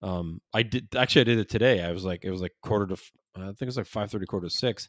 Um, 0.04 0.42
I 0.54 0.62
did 0.62 0.96
actually. 0.96 1.22
I 1.22 1.26
did 1.26 1.40
it 1.40 1.50
today. 1.50 1.84
I 1.84 1.92
was 1.92 2.06
like, 2.06 2.24
it 2.24 2.32
was 2.32 2.42
like 2.42 2.54
quarter 2.62 2.86
to. 2.96 3.02
I 3.36 3.46
think 3.48 3.62
it 3.62 3.66
was 3.66 3.78
like 3.78 3.88
five 3.88 4.12
thirty, 4.12 4.28
quarter 4.28 4.48
to 4.48 4.54
six. 4.54 4.88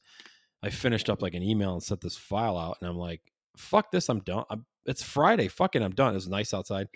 I 0.62 0.68
finished 0.68 1.08
up 1.08 1.22
like 1.22 1.34
an 1.34 1.42
email 1.42 1.72
and 1.72 1.82
sent 1.82 2.02
this 2.02 2.16
file 2.16 2.58
out, 2.58 2.76
and 2.80 2.90
I'm 2.90 2.98
like, 2.98 3.22
"Fuck 3.56 3.90
this, 3.90 4.10
I'm 4.10 4.20
done." 4.20 4.44
I'm, 4.50 4.66
it's 4.84 5.02
Friday, 5.02 5.48
fucking, 5.48 5.82
I'm 5.82 5.94
done. 5.94 6.12
It 6.12 6.16
was 6.16 6.28
nice 6.28 6.52
outside. 6.52 6.88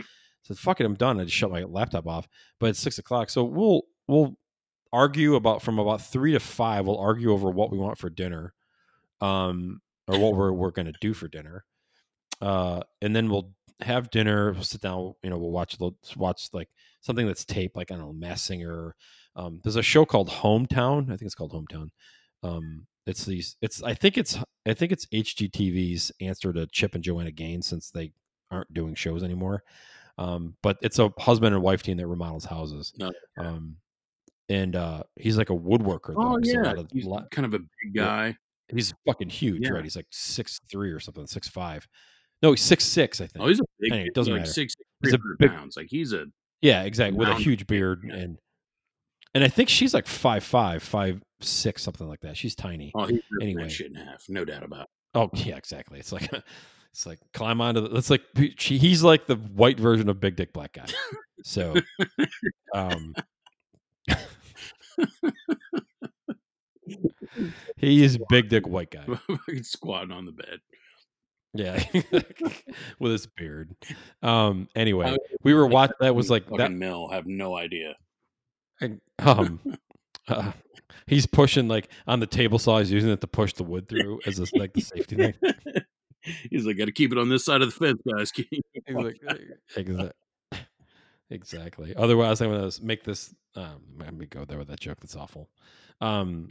Said, 0.43 0.59
"Fuck 0.59 0.81
it, 0.81 0.87
I'm 0.87 0.95
done." 0.95 1.21
I 1.21 1.25
just 1.25 1.37
shut 1.37 1.51
my 1.51 1.63
laptop 1.65 2.07
off. 2.07 2.29
But 2.59 2.71
it's 2.71 2.81
six 2.81 2.99
o'clock, 2.99 3.31
so 3.31 3.45
we'll 3.45 3.83
we'll 4.09 4.37
argue 4.93 5.35
about 5.35 5.63
from 5.63 5.79
about 5.79 6.03
three 6.03 6.33
to 6.33 6.41
five. 6.41 6.87
We'll 6.87 6.99
argue 6.99 7.33
over 7.33 7.51
what 7.51 7.71
we 7.71 7.79
want 7.79 7.99
for 7.99 8.11
dinner, 8.11 8.55
um, 9.21 9.81
or 10.09 10.19
what 10.19 10.35
we're 10.35 10.53
we're 10.53 10.71
gonna 10.71 10.93
do 11.01 11.15
for 11.15 11.29
dinner, 11.29 11.65
uh, 12.41 12.81
and 13.03 13.15
then 13.15 13.31
we'll 13.31 13.53
have 13.83 14.11
dinner. 14.11 14.53
We'll 14.53 14.63
sit 14.63 14.81
down. 14.81 15.15
You 15.23 15.31
know, 15.31 15.39
we'll 15.39 15.51
watch 15.51 15.77
watch 16.17 16.49
like 16.53 16.69
something 17.01 17.27
that's 17.27 17.45
taped, 17.45 17.77
like 17.77 17.91
I 17.91 17.97
don't 17.97 18.07
know, 18.07 18.13
Masked 18.13 18.47
Singer. 18.47 18.95
Um, 19.37 19.61
there's 19.63 19.77
a 19.77 19.83
show 19.83 20.05
called 20.05 20.29
Hometown. 20.29 21.05
I 21.05 21.17
think 21.17 21.23
it's 21.23 21.35
called 21.35 21.53
Hometown. 21.53 21.89
Um, 22.43 22.87
it's 23.07 23.25
these. 23.25 23.57
It's 23.61 23.83
I 23.83 23.95
think 23.95 24.19
it's 24.19 24.39
I 24.67 24.75
think 24.75 24.93
it's 24.93 25.07
HGTV's 25.07 26.13
answer 26.21 26.53
to 26.53 26.67
Chip 26.67 26.95
and 26.95 27.05
Joanna 27.05 27.31
Gaines 27.31 27.67
since 27.67 27.91
they 27.91 28.13
aren't 28.51 28.73
doing 28.73 28.95
shows 28.95 29.23
anymore. 29.23 29.63
Um, 30.21 30.55
but 30.63 30.77
it's 30.83 30.99
a 30.99 31.11
husband 31.19 31.55
and 31.55 31.65
wife 31.65 31.83
team 31.83 31.97
that 31.97 32.07
remodels 32.07 32.45
houses. 32.45 32.93
No. 32.99 33.11
Um, 33.39 33.77
and 34.49 34.77
uh, 34.77 35.03
he's 35.17 35.39
like 35.39 35.51
a 35.51 35.55
woodworker. 35.55 36.09
Though, 36.15 36.35
Oh 36.35 36.39
yeah, 36.43 36.73
of- 36.73 36.89
he's 36.93 37.07
lot- 37.07 37.31
kind 37.31 37.47
of 37.47 37.55
a 37.55 37.59
big 37.61 37.69
Yeah. 37.95 38.05
guy. 38.05 38.37
he's 38.69 38.93
fucking 39.07 39.31
huge, 39.31 39.63
Yeah. 39.65 39.71
right? 39.71 39.83
He's 39.85 39.97
like 39.97 40.07
six 40.11 40.61
three 40.71 40.91
or 40.91 41.01
something, 41.01 41.27
six 41.27 41.49
five. 41.49 41.87
No, 42.43 42.51
he's 42.53 42.61
six 42.63 42.85
six, 42.85 43.21
I 43.21 43.27
think. 43.27 43.45
Oh, 43.45 43.49
he's 43.49 43.61
a 43.61 43.65
big. 43.79 43.93
Anyway, 43.93 44.07
it 44.09 44.15
doesn't 44.15 44.33
like 44.33 44.41
matter. 44.43 44.53
six, 44.53 44.75
He's 45.03 45.15
a 45.15 45.19
big- 45.39 45.51
pounds. 45.51 45.77
Like 45.77 45.87
he's 45.91 46.13
a. 46.13 46.27
yeah, 46.61 46.83
exactly, 46.83 47.19
with 47.19 47.29
a 47.29 47.35
huge 47.37 47.67
beard 47.67 48.03
yeah. 48.07 48.15
and 48.17 48.39
and 49.35 49.45
I 49.45 49.49
think 49.49 49.69
she's 49.69 49.95
like 49.95 50.07
five 50.07 50.43
five, 50.45 50.83
five 50.83 51.23
six, 51.41 51.83
something 51.83 52.09
like 52.09 52.21
that. 52.21 52.37
She's 52.37 52.55
tiny. 52.55 52.93
Oh, 52.95 53.07
he's 53.07 53.21
Anyway. 53.41 53.69
shit 53.69 53.87
in 53.87 53.95
half. 53.95 54.25
No 54.29 54.45
doubt 54.45 54.65
about. 54.65 54.83
it. 54.83 54.89
Oh 55.15 55.31
yeah, 55.35 55.57
exactly. 55.57 55.99
It's 56.01 56.13
like 56.13 56.29
it's 56.93 57.07
like 57.07 57.19
climb 57.33 57.61
onto 57.61 57.81
the. 57.89 57.97
It's 57.97 58.11
like 58.11 58.23
she, 58.59 58.79
he's 58.79 59.03
like 59.03 59.27
the 59.27 59.37
white 59.37 59.79
version 59.79 60.09
of 60.09 60.21
Big 60.21 60.37
Dick 60.37 60.53
Black 60.53 60.73
Guy. 60.73 60.87
So, 61.43 61.75
um, 62.75 63.15
he 67.77 68.03
is 68.05 68.19
Big 68.29 68.49
Dick 68.49 68.67
White 68.67 68.91
Guy. 68.91 69.07
Squatting 69.63 70.13
on 70.13 70.27
the 70.27 70.33
bed. 70.33 70.59
Yeah, 71.53 71.83
with 72.99 73.13
his 73.13 73.27
beard. 73.27 73.75
Um. 74.23 74.69
Anyway, 74.77 75.17
we 75.43 75.55
were 75.55 75.67
watching. 75.67 75.97
That 76.01 76.15
was 76.15 76.31
like 76.31 76.45
that. 76.57 76.71
mill. 76.73 77.09
Have 77.09 77.27
no 77.27 77.57
idea. 77.57 77.95
And, 78.81 79.01
Um. 79.19 79.61
uh, 80.29 80.53
he's 81.07 81.27
pushing 81.27 81.67
like 81.69 81.89
on 82.07 82.21
the 82.21 82.27
table 82.27 82.59
saw. 82.59 82.79
He's 82.79 82.91
using 82.93 83.11
it 83.11 83.21
to 83.21 83.27
push 83.27 83.53
the 83.53 83.65
wood 83.65 83.89
through 83.89 84.21
as 84.27 84.39
a, 84.39 84.47
like 84.57 84.73
the 84.73 84.81
safety 84.81 85.17
thing. 85.17 85.35
He's 86.23 86.67
like, 86.67 86.77
got 86.77 86.87
to 86.87 86.93
keep 86.93 87.13
it 87.13 87.19
on 87.19 87.29
this 87.29 87.45
side 87.45 87.63
of 87.63 87.69
the 87.69 87.87
fence, 87.87 88.01
guys. 88.09 88.33
He's 88.51 88.63
like, 88.89 89.21
exactly. 89.77 90.11
exactly. 91.31 91.95
Otherwise, 91.97 92.41
I'm 92.41 92.51
gonna 92.51 92.71
make 92.83 93.05
this. 93.05 93.35
Um, 93.57 93.81
let 93.99 94.15
me 94.15 94.27
go 94.27 94.45
there 94.45 94.59
with 94.59 94.69
that 94.69 94.81
joke. 94.81 94.99
That's 95.01 95.17
awful. 95.17 95.49
Um, 96.01 96.49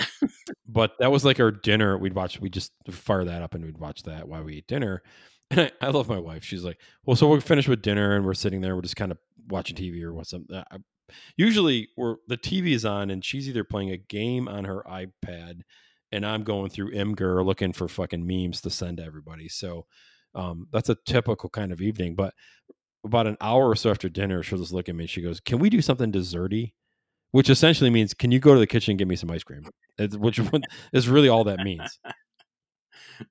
but 0.67 0.93
that 0.99 1.11
was 1.11 1.25
like 1.25 1.39
our 1.39 1.51
dinner. 1.51 1.97
We'd 1.97 2.13
watch. 2.13 2.39
We 2.39 2.49
just 2.49 2.71
fire 2.89 3.25
that 3.25 3.41
up 3.41 3.55
and 3.55 3.65
we'd 3.65 3.77
watch 3.77 4.03
that 4.03 4.27
while 4.27 4.43
we 4.43 4.55
eat 4.55 4.67
dinner. 4.67 5.01
And 5.51 5.61
I, 5.61 5.87
I 5.87 5.89
love 5.89 6.07
my 6.07 6.19
wife. 6.19 6.43
She's 6.43 6.63
like, 6.63 6.79
well, 7.07 7.15
so 7.15 7.27
we're 7.27 7.41
finished 7.41 7.67
with 7.67 7.81
dinner 7.81 8.15
and 8.15 8.23
we're 8.23 8.35
sitting 8.35 8.61
there. 8.61 8.75
We're 8.75 8.83
just 8.83 8.95
kind 8.95 9.11
of 9.11 9.17
watching 9.47 9.75
TV 9.75 10.03
or 10.03 10.13
what's 10.13 10.29
something. 10.29 10.55
I, 10.55 10.77
usually, 11.37 11.89
we're 11.97 12.17
the 12.27 12.37
TV 12.37 12.73
is 12.73 12.85
on 12.85 13.09
and 13.09 13.25
she's 13.25 13.49
either 13.49 13.63
playing 13.63 13.89
a 13.89 13.97
game 13.97 14.47
on 14.47 14.65
her 14.65 14.83
iPad, 14.87 15.61
and 16.11 16.25
I'm 16.25 16.43
going 16.43 16.69
through 16.69 16.93
Imgur 16.93 17.45
looking 17.45 17.73
for 17.73 17.87
fucking 17.87 18.25
memes 18.25 18.61
to 18.61 18.69
send 18.69 18.97
to 18.97 19.03
everybody. 19.03 19.47
So 19.47 19.85
um, 20.35 20.67
that's 20.71 20.89
a 20.89 20.97
typical 21.05 21.49
kind 21.49 21.71
of 21.71 21.81
evening. 21.81 22.15
But 22.15 22.33
about 23.03 23.27
an 23.27 23.37
hour 23.41 23.69
or 23.69 23.75
so 23.75 23.91
after 23.91 24.09
dinner, 24.09 24.43
she'll 24.43 24.59
just 24.59 24.73
look 24.73 24.89
at 24.89 24.95
me 24.95 25.03
and 25.03 25.09
she 25.09 25.21
goes, 25.21 25.39
Can 25.39 25.59
we 25.59 25.69
do 25.69 25.81
something 25.81 26.11
desserty? 26.11 26.73
Which 27.31 27.49
essentially 27.49 27.89
means, 27.89 28.13
Can 28.13 28.31
you 28.31 28.39
go 28.39 28.53
to 28.53 28.59
the 28.59 28.67
kitchen 28.67 28.93
and 28.93 28.99
get 28.99 29.07
me 29.07 29.15
some 29.15 29.31
ice 29.31 29.43
cream? 29.43 29.67
It's, 29.97 30.15
which 30.15 30.39
is 30.93 31.07
really 31.07 31.29
all 31.29 31.43
that 31.45 31.59
means. 31.59 31.99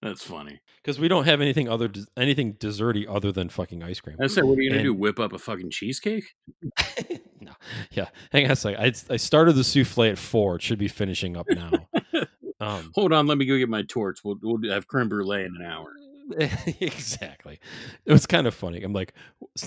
That's 0.02 0.22
funny. 0.22 0.60
Because 0.82 0.98
we 0.98 1.08
don't 1.08 1.24
have 1.24 1.40
anything 1.40 1.68
other 1.68 1.90
anything 2.16 2.54
desserty 2.54 3.06
other 3.08 3.32
than 3.32 3.48
fucking 3.48 3.82
ice 3.82 4.00
cream. 4.00 4.16
I 4.20 4.26
said, 4.26 4.44
what 4.44 4.58
are 4.58 4.62
you 4.62 4.70
gonna 4.70 4.82
do? 4.82 4.94
Whip 4.94 5.18
up 5.18 5.32
a 5.32 5.38
fucking 5.38 5.70
cheesecake? 5.70 6.24
no. 7.40 7.52
Yeah. 7.92 8.08
Hang 8.32 8.46
on 8.46 8.50
a 8.52 8.56
second. 8.56 8.80
I, 8.80 9.14
I 9.14 9.16
started 9.16 9.54
the 9.54 9.64
souffle 9.64 10.04
at 10.04 10.18
four. 10.18 10.56
It 10.56 10.62
should 10.62 10.78
be 10.78 10.88
finishing 10.88 11.36
up 11.36 11.46
now. 11.50 11.70
Um, 12.60 12.90
Hold 12.94 13.12
on, 13.12 13.26
let 13.26 13.38
me 13.38 13.46
go 13.46 13.56
get 13.56 13.68
my 13.68 13.82
torch. 13.82 14.20
We'll 14.24 14.38
we'll 14.42 14.72
have 14.72 14.86
creme 14.86 15.08
brulee 15.08 15.44
in 15.44 15.56
an 15.56 15.62
hour. 15.62 15.92
exactly. 16.80 17.58
It 18.04 18.12
was 18.12 18.26
kind 18.26 18.46
of 18.46 18.54
funny. 18.54 18.82
I'm 18.82 18.92
like, 18.92 19.14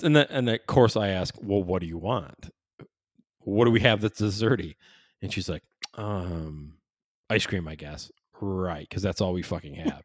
and 0.02 0.14
that 0.16 0.28
and 0.30 0.48
of 0.48 0.66
course 0.66 0.96
I 0.96 1.08
ask, 1.08 1.34
well, 1.40 1.62
what 1.62 1.80
do 1.80 1.86
you 1.86 1.98
want? 1.98 2.50
What 3.40 3.64
do 3.64 3.70
we 3.70 3.80
have 3.80 4.00
that's 4.00 4.20
desserty? 4.20 4.76
And 5.20 5.32
she's 5.32 5.48
like, 5.48 5.62
um, 5.94 6.74
ice 7.30 7.46
cream, 7.46 7.66
I 7.66 7.74
guess. 7.74 8.10
Right, 8.40 8.88
because 8.88 9.02
that's 9.02 9.20
all 9.20 9.32
we 9.32 9.42
fucking 9.42 9.74
have. 9.74 10.02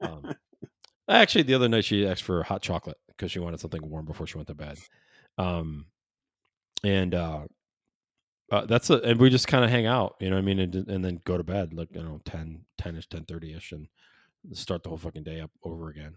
um, 0.00 0.34
actually, 1.08 1.42
the 1.42 1.54
other 1.54 1.68
night 1.68 1.84
she 1.84 2.06
asked 2.06 2.24
for 2.24 2.42
hot 2.42 2.62
chocolate 2.62 2.96
because 3.08 3.30
she 3.30 3.38
wanted 3.38 3.60
something 3.60 3.88
warm 3.88 4.04
before 4.04 4.26
she 4.26 4.36
went 4.36 4.48
to 4.48 4.54
bed. 4.54 4.78
Um, 5.38 5.86
and 6.84 7.14
uh, 7.14 7.42
uh, 8.50 8.66
that's 8.66 8.90
a, 8.90 9.00
and 9.00 9.20
we 9.20 9.30
just 9.30 9.46
kind 9.46 9.64
of 9.64 9.70
hang 9.70 9.86
out, 9.86 10.16
you 10.20 10.30
know 10.30 10.36
what 10.36 10.42
I 10.42 10.44
mean, 10.44 10.58
and, 10.60 10.74
and 10.74 11.04
then 11.04 11.20
go 11.24 11.36
to 11.36 11.44
bed 11.44 11.74
like 11.74 11.88
you 11.92 12.02
know 12.02 12.20
10 12.24 12.64
10 12.78 12.96
ish, 12.96 13.08
ten 13.08 13.24
thirty 13.24 13.54
ish, 13.54 13.72
and 13.72 13.88
start 14.52 14.82
the 14.82 14.88
whole 14.88 14.98
fucking 14.98 15.24
day 15.24 15.40
up 15.40 15.50
over 15.62 15.88
again. 15.88 16.14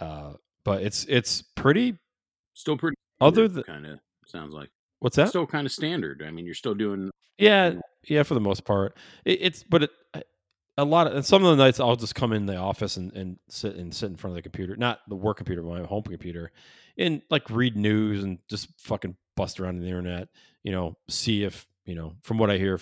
Uh, 0.00 0.34
but 0.64 0.82
it's 0.82 1.04
it's 1.08 1.42
pretty. 1.42 1.98
Still 2.54 2.76
pretty. 2.76 2.96
Other 3.20 3.48
than 3.48 3.62
kind 3.62 3.86
of 3.86 4.00
sounds 4.26 4.54
like 4.54 4.70
what's 4.98 5.16
that? 5.16 5.28
still 5.28 5.46
kind 5.46 5.66
of 5.66 5.72
standard. 5.72 6.22
I 6.26 6.30
mean, 6.30 6.44
you're 6.44 6.54
still 6.54 6.74
doing. 6.74 7.10
Yeah, 7.38 7.74
yeah, 8.04 8.22
for 8.24 8.34
the 8.34 8.40
most 8.40 8.64
part, 8.64 8.96
it, 9.24 9.38
it's 9.40 9.62
but 9.62 9.84
it, 9.84 9.90
a 10.78 10.84
lot 10.84 11.06
of 11.06 11.14
and 11.14 11.24
some 11.24 11.44
of 11.44 11.56
the 11.56 11.62
nights 11.62 11.80
I'll 11.80 11.96
just 11.96 12.14
come 12.14 12.32
in 12.32 12.46
the 12.46 12.56
office 12.56 12.96
and, 12.96 13.12
and 13.12 13.38
sit 13.48 13.76
and 13.76 13.94
sit 13.94 14.10
in 14.10 14.16
front 14.16 14.32
of 14.32 14.36
the 14.36 14.42
computer, 14.42 14.76
not 14.76 15.00
the 15.08 15.16
work 15.16 15.36
computer, 15.36 15.62
but 15.62 15.70
my 15.70 15.86
home 15.86 16.02
computer, 16.02 16.50
and 16.96 17.22
like 17.30 17.48
read 17.50 17.76
news 17.76 18.24
and 18.24 18.38
just 18.48 18.68
fucking 18.80 19.16
bust 19.36 19.60
around 19.60 19.78
the 19.78 19.86
internet. 19.86 20.28
You 20.62 20.72
know, 20.72 20.96
see 21.08 21.44
if 21.44 21.66
you 21.84 21.94
know 21.94 22.14
from 22.22 22.38
what 22.38 22.50
I 22.50 22.58
hear, 22.58 22.80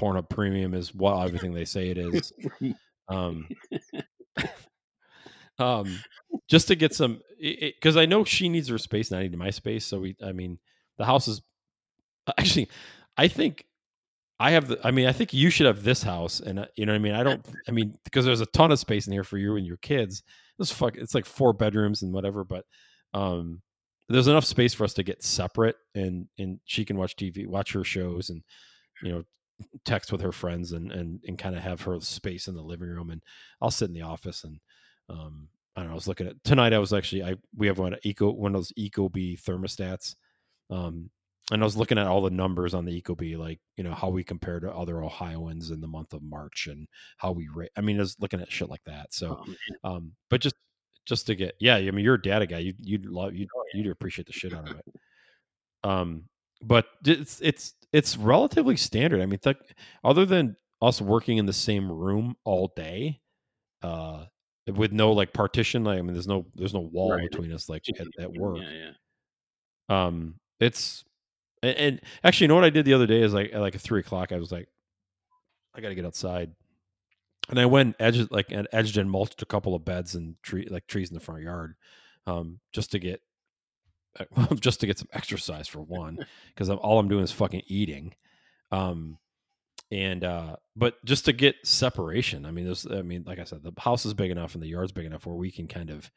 Pornhub 0.00 0.28
Premium 0.28 0.74
is 0.74 0.94
what 0.94 1.24
everything 1.24 1.52
they 1.52 1.64
say 1.64 1.90
it 1.90 1.98
is. 1.98 2.32
um, 3.08 3.48
um, 5.58 5.98
just 6.48 6.68
to 6.68 6.76
get 6.76 6.94
some 6.94 7.20
because 7.40 7.96
I 7.96 8.06
know 8.06 8.24
she 8.24 8.48
needs 8.48 8.68
her 8.68 8.78
space 8.78 9.10
and 9.10 9.18
I 9.18 9.22
need 9.22 9.36
my 9.36 9.50
space. 9.50 9.84
So 9.84 10.00
we, 10.00 10.16
I 10.24 10.32
mean, 10.32 10.58
the 10.98 11.04
house 11.04 11.28
is 11.28 11.42
actually, 12.38 12.68
I 13.16 13.28
think 13.28 13.64
I 14.40 14.52
have 14.52 14.68
the. 14.68 14.78
I 14.84 14.92
mean, 14.92 15.06
I 15.06 15.12
think 15.12 15.32
you 15.32 15.50
should 15.50 15.66
have 15.66 15.82
this 15.82 16.02
house, 16.02 16.40
and 16.40 16.60
uh, 16.60 16.66
you 16.76 16.86
know, 16.86 16.92
what 16.92 16.96
I 16.96 17.00
mean, 17.00 17.14
I 17.14 17.22
don't. 17.24 17.44
I 17.66 17.72
mean, 17.72 17.98
because 18.04 18.24
there's 18.24 18.40
a 18.40 18.46
ton 18.46 18.70
of 18.70 18.78
space 18.78 19.06
in 19.06 19.12
here 19.12 19.24
for 19.24 19.36
you 19.36 19.56
and 19.56 19.66
your 19.66 19.78
kids. 19.78 20.22
This 20.58 20.70
fuck, 20.70 20.96
it's 20.96 21.14
like 21.14 21.26
four 21.26 21.52
bedrooms 21.52 22.02
and 22.02 22.12
whatever, 22.12 22.44
but 22.44 22.64
um, 23.14 23.62
there's 24.08 24.28
enough 24.28 24.44
space 24.44 24.74
for 24.74 24.84
us 24.84 24.94
to 24.94 25.02
get 25.02 25.22
separate, 25.22 25.76
and 25.94 26.26
and 26.38 26.60
she 26.64 26.84
can 26.84 26.96
watch 26.96 27.16
TV, 27.16 27.46
watch 27.46 27.72
her 27.72 27.84
shows, 27.84 28.30
and 28.30 28.42
you 29.02 29.12
know, 29.12 29.22
text 29.84 30.12
with 30.12 30.20
her 30.20 30.32
friends, 30.32 30.72
and 30.72 30.90
and 30.92 31.20
and 31.26 31.38
kind 31.38 31.56
of 31.56 31.62
have 31.62 31.82
her 31.82 32.00
space 32.00 32.48
in 32.48 32.54
the 32.54 32.62
living 32.62 32.88
room, 32.88 33.10
and 33.10 33.22
I'll 33.60 33.70
sit 33.70 33.88
in 33.88 33.94
the 33.94 34.02
office, 34.02 34.44
and 34.44 34.60
um, 35.08 35.48
I 35.76 35.80
don't 35.80 35.88
know. 35.88 35.92
I 35.92 35.94
was 35.94 36.08
looking 36.08 36.26
at 36.26 36.42
tonight. 36.44 36.72
I 36.72 36.78
was 36.78 36.92
actually 36.92 37.22
I 37.22 37.36
we 37.56 37.66
have 37.66 37.78
one 37.78 37.96
eco 38.02 38.30
one 38.30 38.54
of 38.54 38.58
those 38.60 38.72
Ecobee 38.78 39.40
thermostats. 39.40 40.14
Um, 40.70 41.10
and 41.50 41.62
I 41.62 41.64
was 41.64 41.76
looking 41.76 41.98
at 41.98 42.06
all 42.06 42.20
the 42.20 42.30
numbers 42.30 42.74
on 42.74 42.84
the 42.84 43.00
Ecobee, 43.00 43.38
like 43.38 43.60
you 43.76 43.84
know 43.84 43.94
how 43.94 44.08
we 44.08 44.22
compare 44.22 44.60
to 44.60 44.70
other 44.70 45.02
Ohioans 45.02 45.70
in 45.70 45.80
the 45.80 45.86
month 45.86 46.12
of 46.12 46.22
March, 46.22 46.66
and 46.70 46.86
how 47.16 47.32
we 47.32 47.48
rate. 47.54 47.70
I 47.76 47.80
mean, 47.80 47.96
I 47.96 48.00
was 48.00 48.16
looking 48.20 48.40
at 48.40 48.52
shit 48.52 48.68
like 48.68 48.84
that. 48.84 49.14
So, 49.14 49.42
Oh, 49.84 49.90
um, 49.90 50.12
but 50.28 50.40
just 50.40 50.56
just 51.08 51.26
to 51.26 51.34
get, 51.34 51.54
yeah, 51.58 51.76
I 51.76 51.90
mean, 51.90 52.04
you're 52.04 52.14
a 52.16 52.22
data 52.22 52.46
guy. 52.46 52.58
You 52.58 52.74
you'd 52.80 53.06
love 53.06 53.34
you 53.34 53.46
you'd 53.74 53.86
appreciate 53.90 54.26
the 54.26 54.32
shit 54.32 54.52
out 54.54 54.68
of 54.70 54.76
it. 54.76 54.84
Um, 55.84 56.24
but 56.62 56.86
it's 57.04 57.40
it's 57.40 57.74
it's 57.92 58.16
relatively 58.16 58.76
standard. 58.76 59.20
I 59.22 59.26
mean, 59.26 59.38
like 59.44 59.58
other 60.04 60.26
than 60.26 60.56
us 60.82 61.00
working 61.00 61.38
in 61.38 61.46
the 61.46 61.52
same 61.52 61.90
room 61.90 62.36
all 62.44 62.72
day, 62.76 63.20
uh, 63.82 64.26
with 64.74 64.92
no 64.92 65.12
like 65.12 65.32
partition. 65.32 65.84
Like, 65.84 65.98
I 65.98 66.02
mean, 66.02 66.12
there's 66.12 66.28
no 66.28 66.46
there's 66.54 66.74
no 66.74 66.80
wall 66.80 67.12
Right. 67.12 67.30
between 67.30 67.52
us 67.52 67.68
like 67.68 67.82
at, 67.98 68.06
at 68.18 68.32
work 68.32 68.58
Yeah, 68.58 68.90
yeah. 69.90 70.02
um 70.10 70.34
it's 70.60 71.04
and, 71.62 71.76
and 71.76 72.00
actually 72.24 72.44
you 72.44 72.48
know 72.48 72.54
what 72.56 72.64
i 72.64 72.70
did 72.70 72.84
the 72.84 72.92
other 72.94 73.06
day 73.06 73.22
is 73.22 73.32
like 73.32 73.52
at 73.54 73.60
like 73.60 73.74
at 73.74 73.80
three 73.80 74.00
o'clock 74.00 74.32
i 74.32 74.36
was 74.36 74.50
like 74.52 74.68
i 75.74 75.80
gotta 75.80 75.94
get 75.94 76.04
outside 76.04 76.50
and 77.48 77.58
i 77.58 77.66
went 77.66 77.96
edged 77.98 78.30
like 78.30 78.46
and 78.50 78.68
edged 78.72 78.96
and 78.96 79.10
mulched 79.10 79.42
a 79.42 79.46
couple 79.46 79.74
of 79.74 79.84
beds 79.84 80.14
and 80.14 80.36
tree 80.42 80.66
like 80.70 80.86
trees 80.86 81.10
in 81.10 81.14
the 81.14 81.20
front 81.20 81.42
yard 81.42 81.74
um 82.26 82.58
just 82.72 82.92
to 82.92 82.98
get 82.98 83.20
just 84.60 84.80
to 84.80 84.86
get 84.86 84.98
some 84.98 85.08
exercise 85.12 85.68
for 85.68 85.80
one 85.80 86.18
because 86.48 86.68
all 86.70 86.98
i'm 86.98 87.08
doing 87.08 87.24
is 87.24 87.32
fucking 87.32 87.62
eating 87.66 88.14
um 88.72 89.18
and 89.90 90.24
uh 90.24 90.56
but 90.76 91.02
just 91.04 91.24
to 91.24 91.32
get 91.32 91.54
separation 91.64 92.44
i 92.44 92.50
mean 92.50 92.64
there's 92.64 92.86
i 92.86 93.02
mean 93.02 93.24
like 93.26 93.38
i 93.38 93.44
said 93.44 93.62
the 93.62 93.72
house 93.80 94.04
is 94.04 94.14
big 94.14 94.30
enough 94.30 94.54
and 94.54 94.62
the 94.62 94.68
yard's 94.68 94.92
big 94.92 95.06
enough 95.06 95.26
where 95.26 95.36
we 95.36 95.50
can 95.50 95.66
kind 95.66 95.90
of 95.90 96.10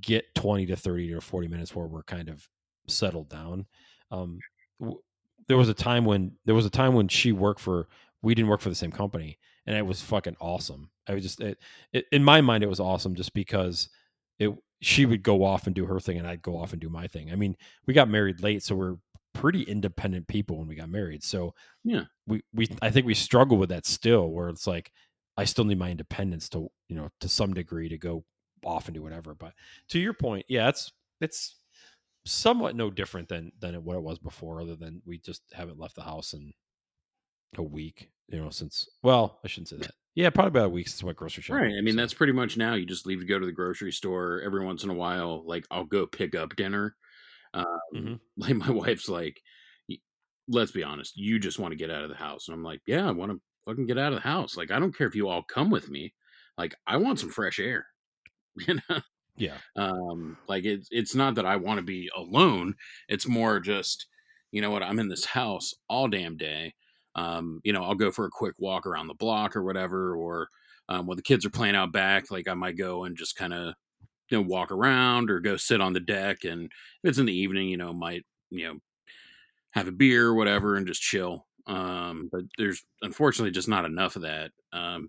get 0.00 0.34
20 0.34 0.66
to 0.66 0.76
30 0.76 1.14
to 1.14 1.20
40 1.20 1.48
minutes 1.48 1.74
where 1.74 1.86
we're 1.86 2.02
kind 2.02 2.28
of 2.28 2.46
settled 2.88 3.28
down 3.28 3.66
um 4.10 4.38
w- 4.80 5.00
there 5.48 5.56
was 5.56 5.68
a 5.68 5.74
time 5.74 6.04
when 6.04 6.32
there 6.44 6.54
was 6.54 6.66
a 6.66 6.70
time 6.70 6.94
when 6.94 7.08
she 7.08 7.32
worked 7.32 7.60
for 7.60 7.88
we 8.22 8.34
didn't 8.34 8.50
work 8.50 8.60
for 8.60 8.68
the 8.68 8.74
same 8.74 8.92
company 8.92 9.38
and 9.66 9.76
it 9.76 9.84
was 9.86 10.00
fucking 10.00 10.36
awesome 10.40 10.90
i 11.08 11.14
was 11.14 11.22
just 11.22 11.40
it, 11.40 11.58
it 11.92 12.06
in 12.12 12.22
my 12.22 12.40
mind 12.40 12.62
it 12.62 12.68
was 12.68 12.80
awesome 12.80 13.14
just 13.14 13.34
because 13.34 13.88
it 14.38 14.50
she 14.82 15.06
would 15.06 15.22
go 15.22 15.42
off 15.44 15.66
and 15.66 15.74
do 15.74 15.86
her 15.86 16.00
thing 16.00 16.18
and 16.18 16.26
i'd 16.26 16.42
go 16.42 16.56
off 16.58 16.72
and 16.72 16.80
do 16.80 16.88
my 16.88 17.06
thing 17.06 17.30
i 17.32 17.34
mean 17.36 17.56
we 17.86 17.94
got 17.94 18.08
married 18.08 18.42
late 18.42 18.62
so 18.62 18.74
we're 18.74 18.96
pretty 19.34 19.62
independent 19.62 20.26
people 20.28 20.58
when 20.58 20.66
we 20.66 20.74
got 20.74 20.88
married 20.88 21.22
so 21.22 21.54
Yeah. 21.84 22.04
we 22.26 22.42
we 22.54 22.68
i 22.82 22.90
think 22.90 23.06
we 23.06 23.14
struggle 23.14 23.58
with 23.58 23.68
that 23.70 23.84
still 23.86 24.30
where 24.30 24.48
it's 24.48 24.66
like 24.66 24.90
I 25.38 25.44
still 25.44 25.66
need 25.66 25.78
my 25.78 25.90
independence 25.90 26.48
to 26.48 26.68
you 26.88 26.96
know 26.96 27.10
to 27.20 27.28
some 27.28 27.52
degree 27.52 27.90
to 27.90 27.98
go 27.98 28.24
off 28.64 28.86
and 28.86 28.94
do 28.94 29.02
whatever. 29.02 29.34
But 29.34 29.52
to 29.90 29.98
your 29.98 30.14
point, 30.14 30.46
yeah, 30.48 30.70
it's 30.70 30.90
it's 31.20 31.56
somewhat 32.24 32.74
no 32.74 32.90
different 32.90 33.28
than 33.28 33.52
than 33.60 33.74
what 33.84 33.96
it 33.96 34.02
was 34.02 34.18
before, 34.18 34.62
other 34.62 34.76
than 34.76 35.02
we 35.04 35.18
just 35.18 35.42
haven't 35.52 35.78
left 35.78 35.94
the 35.94 36.02
house 36.02 36.32
in 36.32 36.54
a 37.58 37.62
week. 37.62 38.10
You 38.28 38.42
know, 38.42 38.50
since 38.50 38.88
well, 39.02 39.38
I 39.44 39.48
shouldn't 39.48 39.68
say 39.68 39.76
that. 39.76 39.92
Yeah, 40.14 40.30
probably 40.30 40.48
about 40.48 40.66
a 40.66 40.70
week 40.70 40.88
since 40.88 41.02
I 41.02 41.06
went 41.06 41.18
grocery 41.18 41.42
shopping. 41.42 41.62
Right. 41.62 41.74
I 41.78 41.82
mean, 41.82 41.94
so. 41.94 42.00
that's 42.00 42.14
pretty 42.14 42.32
much 42.32 42.56
now. 42.56 42.74
You 42.74 42.86
just 42.86 43.06
leave 43.06 43.20
to 43.20 43.26
go 43.26 43.38
to 43.38 43.44
the 43.46 43.52
grocery 43.52 43.92
store 43.92 44.40
every 44.44 44.64
once 44.64 44.82
in 44.82 44.90
a 44.90 44.94
while. 44.94 45.44
Like, 45.46 45.66
I'll 45.70 45.84
go 45.84 46.06
pick 46.06 46.34
up 46.34 46.56
dinner. 46.56 46.96
Um, 47.54 47.66
Mm-hmm. 47.94 48.14
Like, 48.38 48.54
my 48.56 48.70
wife's 48.70 49.08
like, 49.08 49.40
let's 50.48 50.70
be 50.70 50.82
honest, 50.82 51.16
you 51.16 51.38
just 51.38 51.58
want 51.58 51.72
to 51.72 51.76
get 51.76 51.90
out 51.90 52.02
of 52.02 52.08
the 52.08 52.16
house. 52.16 52.48
And 52.48 52.54
I'm 52.54 52.62
like, 52.64 52.80
yeah, 52.86 53.06
I 53.06 53.10
want 53.10 53.32
to 53.32 53.40
fucking 53.66 53.86
get 53.86 53.98
out 53.98 54.12
of 54.12 54.22
the 54.22 54.28
house. 54.28 54.56
Like, 54.56 54.70
I 54.70 54.78
don't 54.78 54.96
care 54.96 55.06
if 55.06 55.14
you 55.14 55.28
all 55.28 55.42
come 55.42 55.70
with 55.70 55.90
me. 55.90 56.14
Like, 56.56 56.74
I 56.86 56.96
want 56.96 57.20
some 57.20 57.30
fresh 57.30 57.58
air. 57.58 57.86
You 58.66 58.78
know? 58.88 59.00
yeah, 59.36 59.58
Um, 59.76 60.38
like 60.48 60.64
it's 60.64 60.88
it's 60.90 61.14
not 61.14 61.34
that 61.34 61.44
I 61.44 61.56
want 61.56 61.76
to 61.76 61.84
be 61.84 62.08
alone. 62.16 62.74
It's 63.06 63.28
more 63.28 63.60
just, 63.60 64.06
you 64.50 64.62
know 64.62 64.70
what, 64.70 64.82
I'm 64.82 64.98
in 64.98 65.08
this 65.08 65.26
house 65.26 65.74
all 65.90 66.08
damn 66.08 66.38
day. 66.38 66.72
Um, 67.16 67.60
you 67.64 67.72
know, 67.74 67.84
I'll 67.84 67.96
go 67.96 68.12
for 68.12 68.26
a 68.26 68.30
quick 68.30 68.56
walk 68.60 68.86
around 68.86 69.08
the 69.08 69.14
block 69.14 69.56
or 69.56 69.64
whatever, 69.64 70.16
or 70.16 70.50
um, 70.90 71.06
when 71.08 71.16
the 71.18 71.24
kids 71.24 71.46
are 71.46 71.50
playing 71.50 71.76
out 71.76 71.92
back, 71.92 72.30
like 72.30 72.48
I 72.48 72.54
might 72.54 72.78
go 72.78 73.04
and 73.04 73.16
just 73.18 73.36
kind 73.36 73.54
of, 73.54 73.74
you 74.30 74.38
know, 74.38 74.42
walk 74.42 74.72
around 74.72 75.30
or 75.30 75.40
go 75.40 75.56
sit 75.56 75.80
on 75.80 75.92
the 75.94 76.00
deck. 76.00 76.44
And 76.44 76.66
if 76.66 77.10
it's 77.10 77.18
in 77.18 77.26
the 77.26 77.34
evening, 77.36 77.68
you 77.68 77.78
know, 77.78 77.92
might, 77.94 78.26
you 78.50 78.66
know, 78.66 78.80
have 79.72 79.88
a 79.88 79.92
beer 79.92 80.28
or 80.28 80.34
whatever 80.34 80.76
and 80.76 80.86
just 80.86 81.02
chill. 81.02 81.46
Um, 81.66 82.28
but 82.32 82.42
there's 82.58 82.84
unfortunately 83.02 83.50
just 83.50 83.68
not 83.68 83.84
enough 83.84 84.16
of 84.16 84.22
that. 84.22 84.52
Um, 84.72 85.08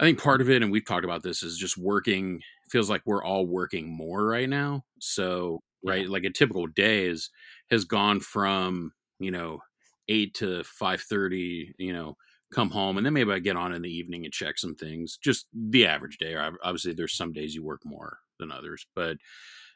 I 0.00 0.04
think 0.04 0.20
part 0.20 0.40
of 0.40 0.50
it, 0.50 0.62
and 0.62 0.72
we've 0.72 0.84
talked 0.86 1.04
about 1.04 1.22
this, 1.22 1.42
is 1.42 1.58
just 1.58 1.78
working. 1.78 2.42
Feels 2.70 2.90
like 2.90 3.02
we're 3.06 3.24
all 3.24 3.46
working 3.46 3.88
more 3.88 4.26
right 4.26 4.48
now. 4.48 4.84
So, 5.00 5.62
right, 5.84 6.06
Yeah. 6.06 6.08
like 6.08 6.24
a 6.24 6.30
typical 6.32 6.66
day 6.66 7.06
is 7.06 7.30
has 7.70 7.84
gone 7.84 8.20
from 8.20 8.92
you 9.20 9.30
know 9.30 9.60
eight 10.08 10.34
to 10.34 10.64
five 10.64 11.00
thirty. 11.02 11.74
You 11.78 11.92
know, 11.92 12.16
come 12.52 12.70
home, 12.70 12.96
and 12.96 13.04
then 13.04 13.12
maybe 13.12 13.32
I 13.32 13.38
get 13.38 13.56
on 13.56 13.72
in 13.72 13.82
the 13.82 13.90
evening 13.90 14.24
and 14.24 14.32
check 14.32 14.58
some 14.58 14.74
things. 14.74 15.18
Just 15.22 15.46
the 15.52 15.86
average 15.86 16.18
day. 16.18 16.36
Obviously, 16.36 16.92
there's 16.92 17.16
some 17.16 17.32
days 17.32 17.54
you 17.54 17.64
work 17.64 17.80
more 17.84 18.18
than 18.38 18.50
others, 18.52 18.86
but 18.94 19.16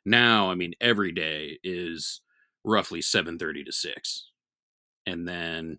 now, 0.05 0.51
I 0.51 0.55
mean, 0.55 0.74
every 0.81 1.12
day 1.12 1.59
is 1.62 2.20
roughly 2.64 3.03
seven 3.03 3.39
thirty 3.39 3.64
to 3.64 3.72
six, 3.72 4.31
and 5.07 5.26
then 5.29 5.79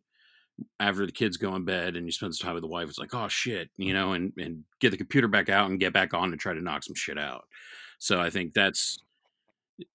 after 0.80 1.06
the 1.06 1.12
kids 1.12 1.38
go 1.38 1.56
in 1.56 1.64
bed 1.64 1.96
and 1.96 2.06
you 2.06 2.12
spend 2.12 2.36
some 2.36 2.46
time 2.46 2.54
with 2.54 2.64
the 2.64 2.68
wife, 2.68 2.90
it's 2.90 3.00
like, 3.00 3.14
oh 3.14 3.28
shit, 3.28 3.70
you 3.78 3.94
know, 3.94 4.14
and 4.14 4.34
and 4.38 4.64
get 4.80 4.92
the 4.92 4.98
computer 4.98 5.28
back 5.28 5.50
out 5.50 5.70
and 5.70 5.80
get 5.80 5.94
back 5.94 6.14
on 6.14 6.32
and 6.32 6.40
try 6.40 6.54
to 6.54 6.62
knock 6.62 6.84
some 6.84 6.96
shit 6.96 7.18
out. 7.18 7.46
So 7.98 8.20
I 8.20 8.30
think 8.30 8.54
that's 8.54 9.00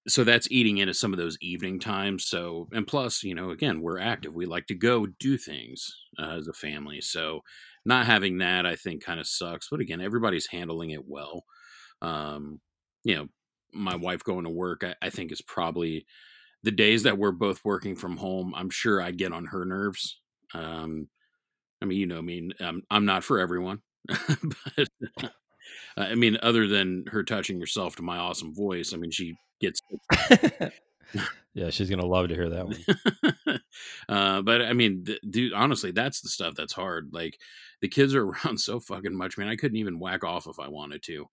so 0.07 0.23
that's 0.23 0.47
eating 0.51 0.77
into 0.77 0.93
some 0.93 1.13
of 1.13 1.19
those 1.19 1.37
evening 1.41 1.79
times. 1.79 2.25
So 2.25 2.67
and 2.71 2.87
plus, 2.87 3.23
you 3.23 3.35
know, 3.35 3.51
again, 3.51 3.81
we're 3.81 3.99
active. 3.99 4.33
We 4.33 4.45
like 4.45 4.67
to 4.67 4.75
go 4.75 5.05
do 5.19 5.37
things 5.37 5.95
uh, 6.19 6.37
as 6.37 6.47
a 6.47 6.53
family. 6.53 7.01
So 7.01 7.41
not 7.85 8.05
having 8.05 8.39
that, 8.39 8.65
I 8.65 8.75
think, 8.75 9.03
kind 9.03 9.19
of 9.19 9.27
sucks. 9.27 9.67
But 9.69 9.79
again, 9.79 10.01
everybody's 10.01 10.47
handling 10.47 10.91
it 10.91 11.07
well. 11.07 11.43
Um, 12.01 12.61
you 13.03 13.15
know, 13.15 13.27
my 13.73 13.95
wife 13.95 14.23
going 14.23 14.45
to 14.45 14.49
work, 14.49 14.83
I, 14.83 14.95
I 15.01 15.09
think 15.09 15.31
is 15.31 15.41
probably 15.41 16.05
the 16.63 16.71
days 16.71 17.03
that 17.03 17.17
we're 17.17 17.31
both 17.31 17.61
working 17.63 17.95
from 17.95 18.17
home. 18.17 18.53
I'm 18.55 18.69
sure 18.69 19.01
I 19.01 19.11
get 19.11 19.33
on 19.33 19.45
her 19.47 19.65
nerves. 19.65 20.19
Um, 20.53 21.09
I 21.81 21.85
mean, 21.85 21.99
you 21.99 22.07
know, 22.07 22.17
I 22.17 22.21
mean, 22.21 22.53
um, 22.59 22.83
I'm 22.89 23.05
not 23.05 23.23
for 23.23 23.39
everyone, 23.39 23.81
but 24.07 24.89
uh, 25.97 26.01
I 26.01 26.15
mean, 26.15 26.37
other 26.41 26.67
than 26.67 27.05
her 27.07 27.23
touching 27.23 27.59
herself 27.59 27.95
to 27.97 28.03
my 28.03 28.17
awesome 28.17 28.53
voice, 28.53 28.93
I 28.93 28.97
mean, 28.97 29.11
she 29.11 29.35
gets. 29.59 29.79
yeah, 31.53 31.69
she's 31.69 31.89
gonna 31.89 32.05
love 32.05 32.29
to 32.29 32.35
hear 32.35 32.49
that 32.49 32.65
one. 32.65 33.61
uh, 34.09 34.41
but 34.41 34.61
I 34.61 34.73
mean, 34.73 35.05
th- 35.05 35.21
dude, 35.29 35.53
honestly, 35.53 35.91
that's 35.91 36.21
the 36.21 36.29
stuff 36.29 36.55
that's 36.55 36.73
hard. 36.73 37.09
Like, 37.11 37.37
the 37.81 37.87
kids 37.87 38.15
are 38.15 38.25
around 38.25 38.59
so 38.59 38.79
fucking 38.79 39.15
much, 39.15 39.37
man. 39.37 39.47
I 39.47 39.55
couldn't 39.55 39.77
even 39.77 39.99
whack 39.99 40.23
off 40.23 40.47
if 40.47 40.59
I 40.59 40.67
wanted 40.67 41.03
to. 41.03 41.25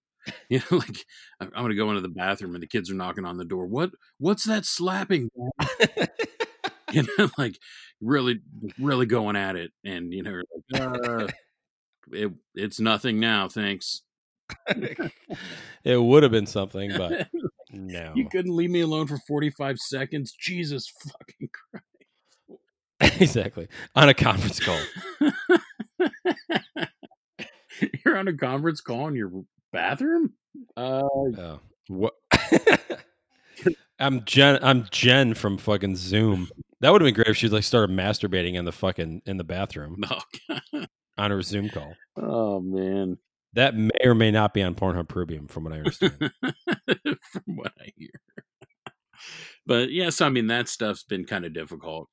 You 0.49 0.61
know, 0.71 0.77
like 0.77 1.05
I'm 1.41 1.51
gonna 1.51 1.75
go 1.75 1.89
into 1.89 2.01
the 2.01 2.09
bathroom 2.09 2.55
and 2.55 2.63
the 2.63 2.69
kids 2.69 2.91
are 2.91 2.95
knocking 2.95 3.25
on 3.25 3.39
the 3.39 3.45
door. 3.45 3.67
What? 3.67 3.91
What's 4.19 4.45
that 4.45 4.65
slapping? 4.65 5.31
You 6.93 7.05
know, 7.19 7.31
like 7.39 7.59
really, 8.01 8.41
really 8.79 9.07
going 9.07 9.35
at 9.35 9.57
it, 9.57 9.73
and 9.85 10.13
you 10.13 10.23
know, 10.23 10.43
like, 10.71 10.81
uh, 10.81 11.27
it, 12.13 12.33
it's 12.55 12.79
nothing 12.79 13.19
now, 13.19 13.49
thanks. 13.49 14.03
it 15.85 15.97
would 15.97 16.23
have 16.23 16.33
been 16.33 16.47
something, 16.47 16.93
but 16.97 17.29
no. 17.73 18.13
you 18.15 18.29
couldn't 18.29 18.55
leave 18.55 18.71
me 18.71 18.81
alone 18.81 19.07
for 19.07 19.19
45 19.27 19.79
seconds. 19.79 20.33
Jesus 20.39 20.89
fucking 20.89 21.49
Christ. 21.53 21.85
exactly 23.21 23.69
on 23.97 24.09
a 24.09 24.15
conference 24.15 24.61
call. 24.61 24.79
You're 28.05 28.17
on 28.17 28.29
a 28.29 28.37
conference 28.37 28.81
call 28.81 29.09
in 29.09 29.17
your 29.17 29.31
bathroom? 29.73 30.35
Uh, 30.77 31.03
Oh, 31.05 31.61
what? 31.89 32.15
I'm 33.99 34.25
Jen. 34.25 34.59
I'm 34.63 34.87
Jen 34.91 35.35
from 35.35 35.59
fucking 35.59 35.97
Zoom. 35.97 36.49
That 36.81 36.91
would 36.91 37.01
have 37.01 37.07
been 37.07 37.15
great 37.15 37.29
if 37.29 37.37
she 37.37 37.49
like 37.49 37.65
started 37.65 37.95
masturbating 37.95 38.55
in 38.55 38.65
the 38.65 38.73
fucking 38.73 39.23
in 39.27 39.37
the 39.37 39.45
bathroom 39.45 39.97
no. 39.99 40.21
on 41.19 41.31
her 41.31 41.43
Zoom 41.43 41.69
call. 41.69 41.95
oh, 42.17 42.61
man. 42.61 43.19
That 43.55 43.77
may 43.77 43.91
or 44.05 44.15
may 44.15 44.31
not 44.31 44.55
be 44.55 44.63
on 44.63 44.75
Pornhub 44.75 45.09
Premium, 45.09 45.47
from 45.47 45.65
what 45.65 45.73
I 45.73 45.79
understand. 45.79 46.13
From 47.33 47.57
what 47.57 47.73
I 47.81 47.93
hear. 47.97 48.11
But 49.67 49.93
yes, 49.93 50.21
I 50.21 50.29
mean, 50.29 50.49
that 50.49 50.69
stuff's 50.69 51.05
been 51.05 51.25
kind 51.25 51.45
of 51.45 51.53
difficult. 51.53 52.09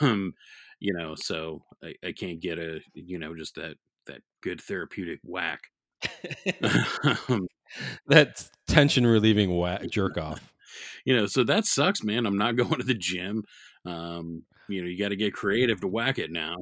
um, 0.00 0.34
you 0.80 0.92
know, 0.92 1.14
so 1.14 1.62
I, 1.82 1.94
I 2.04 2.12
can't 2.12 2.40
get 2.40 2.58
a, 2.58 2.80
you 2.94 3.18
know, 3.18 3.34
just 3.34 3.54
that, 3.56 3.76
that 4.06 4.22
good 4.42 4.60
therapeutic 4.60 5.20
whack. 5.22 5.60
um, 7.28 7.46
that 8.06 8.48
tension 8.66 9.06
relieving 9.06 9.56
whack 9.56 9.88
jerk 9.90 10.18
off. 10.18 10.52
you 11.04 11.16
know, 11.16 11.26
so 11.26 11.44
that 11.44 11.64
sucks, 11.64 12.02
man. 12.02 12.26
I'm 12.26 12.38
not 12.38 12.56
going 12.56 12.78
to 12.78 12.86
the 12.86 12.94
gym. 12.94 13.44
Um, 13.84 14.42
you 14.68 14.82
know, 14.82 14.88
you 14.88 14.98
got 14.98 15.10
to 15.10 15.16
get 15.16 15.32
creative 15.32 15.80
to 15.80 15.88
whack 15.88 16.18
it 16.18 16.30
now. 16.32 16.56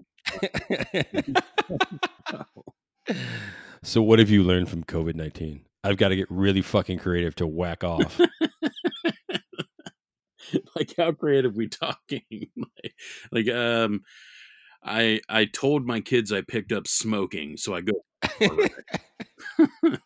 So, 3.85 4.03
what 4.03 4.19
have 4.19 4.31
you 4.31 4.43
learned 4.43 4.69
from 4.69 4.85
COVID 4.85 5.15
nineteen? 5.15 5.65
I've 5.85 5.99
got 5.99 6.09
to 6.09 6.17
get 6.17 6.31
really 6.31 6.63
fucking 6.63 6.99
creative 6.99 7.37
to 7.37 7.47
whack 7.47 7.85
off. 7.85 8.21
like 10.77 10.95
how 10.97 11.13
creative 11.13 11.55
we 11.55 11.69
talking? 11.69 12.23
like, 12.57 12.95
like, 13.31 13.49
um, 13.49 14.03
I 14.83 15.21
I 15.29 15.45
told 15.45 15.87
my 15.87 16.01
kids 16.01 16.33
I 16.33 16.41
picked 16.41 16.73
up 16.73 16.89
smoking, 16.89 17.57
so 17.57 17.75
I 17.75 17.83
go. 17.83 17.93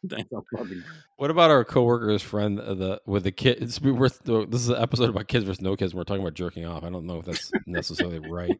That's 0.03 0.25
how 0.33 0.43
fucking 0.57 0.83
What 1.17 1.31
about 1.31 1.53
our 1.53 1.65
coworker's 1.65 2.23
friend 2.23 2.59
uh, 2.59 2.75
the 2.75 3.01
with 3.07 3.23
the 3.23 3.33
kids? 3.33 3.81
We 3.81 3.93
were, 3.93 4.09
this 4.09 4.61
is 4.61 4.71
an 4.71 4.83
episode 4.83 5.11
about 5.11 5.29
kids 5.29 5.45
versus 5.45 5.63
no 5.63 5.77
kids. 5.77 5.93
And 5.93 5.99
we're 5.99 6.05
talking 6.05 6.23
about 6.23 6.35
jerking 6.35 6.65
off. 6.65 6.83
I 6.83 6.91
don't 6.91 7.07
know 7.07 7.21
if 7.21 7.27
that's 7.27 7.53
necessarily 7.67 8.19
right, 8.19 8.59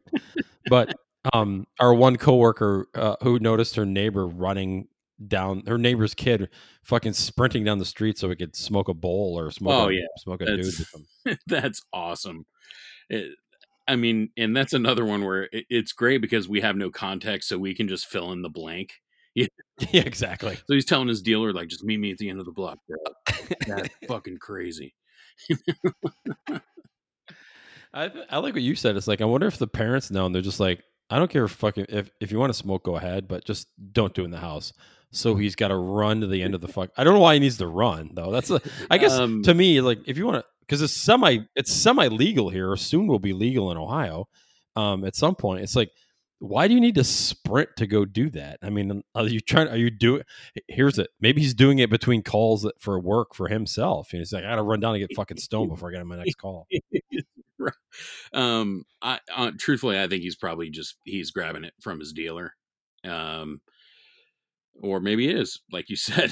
but 0.69 0.95
um, 1.33 1.67
our 1.79 1.93
one 1.93 2.15
coworker 2.15 2.87
uh, 2.95 3.17
who 3.21 3.39
noticed 3.39 3.75
her 3.75 3.85
neighbor 3.85 4.25
running 4.25 4.87
down 5.27 5.63
her 5.67 5.77
neighbor's 5.77 6.13
kid, 6.13 6.49
fucking 6.83 7.13
sprinting 7.13 7.63
down 7.63 7.79
the 7.79 7.85
street 7.85 8.17
so 8.17 8.29
he 8.29 8.35
could 8.35 8.55
smoke 8.55 8.87
a 8.87 8.93
bowl 8.93 9.37
or 9.37 9.51
smoke. 9.51 9.73
Oh, 9.73 9.89
a, 9.89 9.93
yeah. 9.93 10.07
smoke 10.17 10.41
a 10.41 10.45
dude. 10.45 10.65
That's- 10.65 10.93
With 11.25 11.39
that's 11.47 11.81
awesome. 11.93 12.45
It, 13.09 13.31
I 13.87 13.95
mean, 13.95 14.29
and 14.37 14.55
that's 14.55 14.73
another 14.73 15.03
one 15.03 15.25
where 15.25 15.49
it, 15.51 15.65
it's 15.69 15.93
great 15.93 16.21
because 16.21 16.47
we 16.47 16.61
have 16.61 16.75
no 16.75 16.89
context, 16.91 17.49
so 17.49 17.57
we 17.57 17.73
can 17.73 17.87
just 17.87 18.05
fill 18.05 18.31
in 18.31 18.41
the 18.41 18.49
blank. 18.49 18.93
yeah, 19.35 19.47
exactly. 19.91 20.55
So 20.55 20.73
he's 20.73 20.85
telling 20.85 21.07
his 21.07 21.21
dealer, 21.21 21.53
like, 21.53 21.69
just 21.69 21.83
meet 21.83 21.99
me 21.99 22.11
at 22.11 22.17
the 22.17 22.29
end 22.29 22.39
of 22.39 22.45
the 22.45 22.51
block. 22.51 22.77
That's 23.67 23.89
fucking 24.07 24.37
crazy. 24.37 24.93
I 27.93 28.11
I 28.29 28.37
like 28.37 28.53
what 28.53 28.61
you 28.61 28.75
said. 28.75 28.95
It's 28.95 29.07
like 29.07 29.21
I 29.21 29.25
wonder 29.25 29.47
if 29.47 29.57
the 29.57 29.67
parents 29.67 30.11
know 30.11 30.25
and 30.25 30.35
they're 30.35 30.41
just 30.41 30.59
like, 30.59 30.83
I 31.09 31.17
don't 31.17 31.31
care 31.31 31.45
if 31.45 31.51
fucking 31.51 31.87
if 31.89 32.11
if 32.19 32.31
you 32.31 32.39
want 32.39 32.51
to 32.51 32.57
smoke, 32.57 32.83
go 32.83 32.97
ahead, 32.97 33.27
but 33.27 33.45
just 33.45 33.67
don't 33.93 34.13
do 34.13 34.21
it 34.21 34.25
in 34.25 34.31
the 34.31 34.37
house. 34.37 34.73
So 35.11 35.35
he's 35.35 35.55
got 35.55 35.69
to 35.69 35.75
run 35.75 36.21
to 36.21 36.27
the 36.27 36.41
end 36.43 36.55
of 36.55 36.61
the 36.61 36.67
fuck. 36.67 36.91
I 36.97 37.03
don't 37.03 37.13
know 37.13 37.19
why 37.19 37.33
he 37.33 37.39
needs 37.39 37.57
to 37.57 37.67
run 37.67 38.11
though. 38.13 38.31
That's 38.31 38.49
a, 38.51 38.61
I 38.91 38.97
guess 38.97 39.13
Um, 39.13 39.41
to 39.43 39.53
me 39.53 39.81
like 39.81 39.99
if 40.05 40.17
you 40.17 40.25
want 40.25 40.37
to 40.37 40.45
because 40.61 40.81
it's 40.81 40.93
semi 40.93 41.39
it's 41.55 41.73
semi 41.73 42.07
legal 42.07 42.49
here. 42.49 42.75
Soon 42.75 43.07
will 43.07 43.19
be 43.19 43.33
legal 43.33 43.71
in 43.71 43.77
Ohio. 43.77 44.27
Um, 44.75 45.03
at 45.05 45.15
some 45.15 45.35
point, 45.35 45.63
it's 45.63 45.75
like. 45.75 45.91
Why 46.41 46.69
do 46.69 46.73
you 46.73 46.79
need 46.79 46.95
to 46.95 47.03
sprint 47.03 47.67
to 47.75 47.85
go 47.85 48.05
do 48.05 48.29
that? 48.29 48.59
I 48.63 48.69
mean, 48.69 49.03
are 49.13 49.27
you 49.27 49.41
trying? 49.41 49.67
Are 49.67 49.75
you 49.75 49.89
doing? 49.89 50.23
Here's 50.69 50.97
it. 50.97 51.09
Maybe 51.19 51.41
he's 51.41 51.53
doing 51.53 51.79
it 51.79 51.89
between 51.89 52.23
calls 52.23 52.65
for 52.79 52.97
work 52.97 53.35
for 53.35 53.49
himself. 53.49 54.13
And 54.13 54.19
he's 54.19 54.31
like, 54.31 54.45
I 54.45 54.51
got 54.51 54.55
to 54.55 54.63
run 54.63 54.79
down 54.79 54.95
and 54.95 55.05
get 55.05 55.13
fucking 55.17 55.35
stoned 55.35 55.69
before 55.71 55.89
I 55.89 55.91
get 55.91 55.99
on 55.99 56.07
my 56.07 56.15
next 56.15 56.35
call. 56.35 56.65
um, 58.31 58.85
I 59.01 59.19
uh, 59.35 59.51
truthfully, 59.57 59.99
I 59.99 60.07
think 60.07 60.21
he's 60.23 60.37
probably 60.37 60.69
just 60.69 60.95
he's 61.03 61.31
grabbing 61.31 61.65
it 61.65 61.73
from 61.81 61.99
his 61.99 62.13
dealer. 62.13 62.53
Um, 63.03 63.59
or 64.81 64.99
maybe 64.99 65.29
it 65.29 65.37
is 65.37 65.59
like 65.71 65.89
you 65.89 65.95
said. 65.95 66.31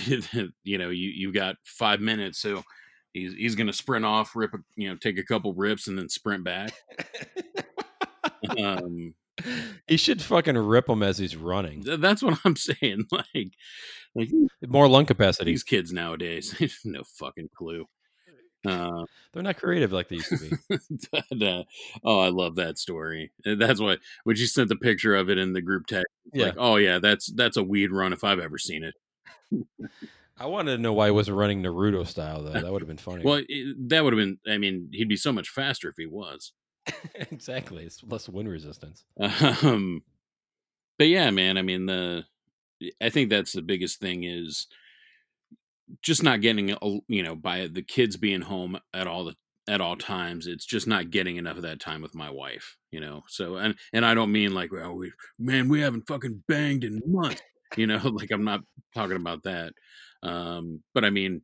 you 0.63 0.77
know, 0.77 0.89
you 0.89 1.09
you've 1.09 1.33
got 1.33 1.55
five 1.63 1.99
minutes, 1.99 2.39
so 2.39 2.63
he's 3.13 3.33
he's 3.33 3.55
gonna 3.55 3.73
sprint 3.73 4.05
off, 4.05 4.35
rip, 4.35 4.53
a, 4.53 4.57
you 4.75 4.89
know, 4.89 4.95
take 4.95 5.17
a 5.17 5.23
couple 5.23 5.53
rips, 5.53 5.87
and 5.87 5.97
then 5.97 6.09
sprint 6.09 6.43
back. 6.43 6.73
um, 8.57 9.13
he 9.87 9.97
should 9.97 10.21
fucking 10.21 10.57
rip 10.57 10.89
him 10.89 11.03
as 11.03 11.17
he's 11.17 11.35
running. 11.35 11.83
That's 11.85 12.23
what 12.23 12.39
I'm 12.43 12.55
saying. 12.55 13.05
Like, 13.11 13.53
like 14.15 14.29
more 14.67 14.87
lung 14.87 15.05
capacity. 15.05 15.51
These 15.51 15.63
kids 15.63 15.93
nowadays, 15.93 16.55
no 16.85 17.03
fucking 17.03 17.49
clue. 17.55 17.85
Uh, 18.67 19.05
They're 19.33 19.43
not 19.43 19.57
creative 19.57 19.91
like 19.91 20.09
they 20.09 20.17
used 20.17 20.29
to 20.29 20.37
be. 20.37 20.77
but, 21.11 21.41
uh, 21.41 21.63
oh, 22.03 22.19
I 22.19 22.29
love 22.29 22.55
that 22.55 22.77
story. 22.77 23.31
That's 23.45 23.79
why 23.79 23.97
when 24.23 24.35
she 24.35 24.47
sent 24.47 24.69
the 24.69 24.75
picture 24.75 25.15
of 25.15 25.29
it 25.29 25.37
in 25.37 25.53
the 25.53 25.61
group 25.61 25.87
text, 25.87 26.07
yeah. 26.33 26.47
like, 26.47 26.55
oh 26.57 26.75
yeah, 26.75 26.99
that's 26.99 27.27
that's 27.27 27.57
a 27.57 27.63
weed 27.63 27.91
run 27.91 28.13
if 28.13 28.23
I've 28.23 28.39
ever 28.39 28.57
seen 28.57 28.83
it. 28.83 28.95
I 30.39 30.45
wanted 30.45 30.75
to 30.75 30.81
know 30.81 30.93
why 30.93 31.07
he 31.07 31.11
wasn't 31.11 31.37
running 31.37 31.63
Naruto 31.63 32.05
style 32.05 32.43
though. 32.43 32.51
That 32.51 32.71
would 32.71 32.81
have 32.81 32.87
been 32.87 32.97
funny. 32.97 33.23
well, 33.23 33.41
it, 33.47 33.89
that 33.89 34.03
would 34.03 34.13
have 34.13 34.19
been. 34.19 34.39
I 34.47 34.57
mean, 34.57 34.89
he'd 34.91 35.09
be 35.09 35.15
so 35.15 35.31
much 35.31 35.49
faster 35.49 35.89
if 35.89 35.95
he 35.97 36.05
was. 36.05 36.53
exactly, 37.15 37.83
it's 37.83 38.03
less 38.03 38.29
wind 38.29 38.49
resistance. 38.49 39.03
Um, 39.19 40.03
but 40.97 41.07
yeah, 41.07 41.31
man. 41.31 41.57
I 41.57 41.61
mean, 41.61 41.87
the 41.87 42.25
I 43.01 43.09
think 43.09 43.29
that's 43.29 43.53
the 43.53 43.61
biggest 43.61 43.99
thing 43.99 44.23
is 44.23 44.67
just 46.01 46.23
not 46.23 46.41
getting 46.41 46.69
you 47.07 47.23
know 47.23 47.35
by 47.35 47.67
the 47.67 47.81
kids 47.81 48.17
being 48.17 48.41
home 48.41 48.77
at 48.93 49.07
all 49.07 49.25
the 49.25 49.35
at 49.69 49.81
all 49.81 49.95
times 49.97 50.47
it's 50.47 50.65
just 50.65 50.87
not 50.87 51.09
getting 51.11 51.35
enough 51.35 51.57
of 51.57 51.63
that 51.63 51.79
time 51.79 52.01
with 52.01 52.15
my 52.15 52.29
wife 52.29 52.77
you 52.91 52.99
know 52.99 53.21
so 53.27 53.55
and 53.57 53.75
and 53.93 54.05
i 54.05 54.13
don't 54.13 54.31
mean 54.31 54.53
like 54.53 54.71
well 54.71 54.95
we 54.95 55.11
man 55.37 55.67
we 55.67 55.81
haven't 55.81 56.07
fucking 56.07 56.43
banged 56.47 56.83
in 56.83 57.01
months 57.05 57.41
you 57.77 57.87
know 57.87 57.97
like 58.13 58.31
i'm 58.31 58.45
not 58.45 58.61
talking 58.95 59.17
about 59.17 59.43
that 59.43 59.73
um 60.23 60.81
but 60.93 61.03
i 61.03 61.09
mean 61.09 61.41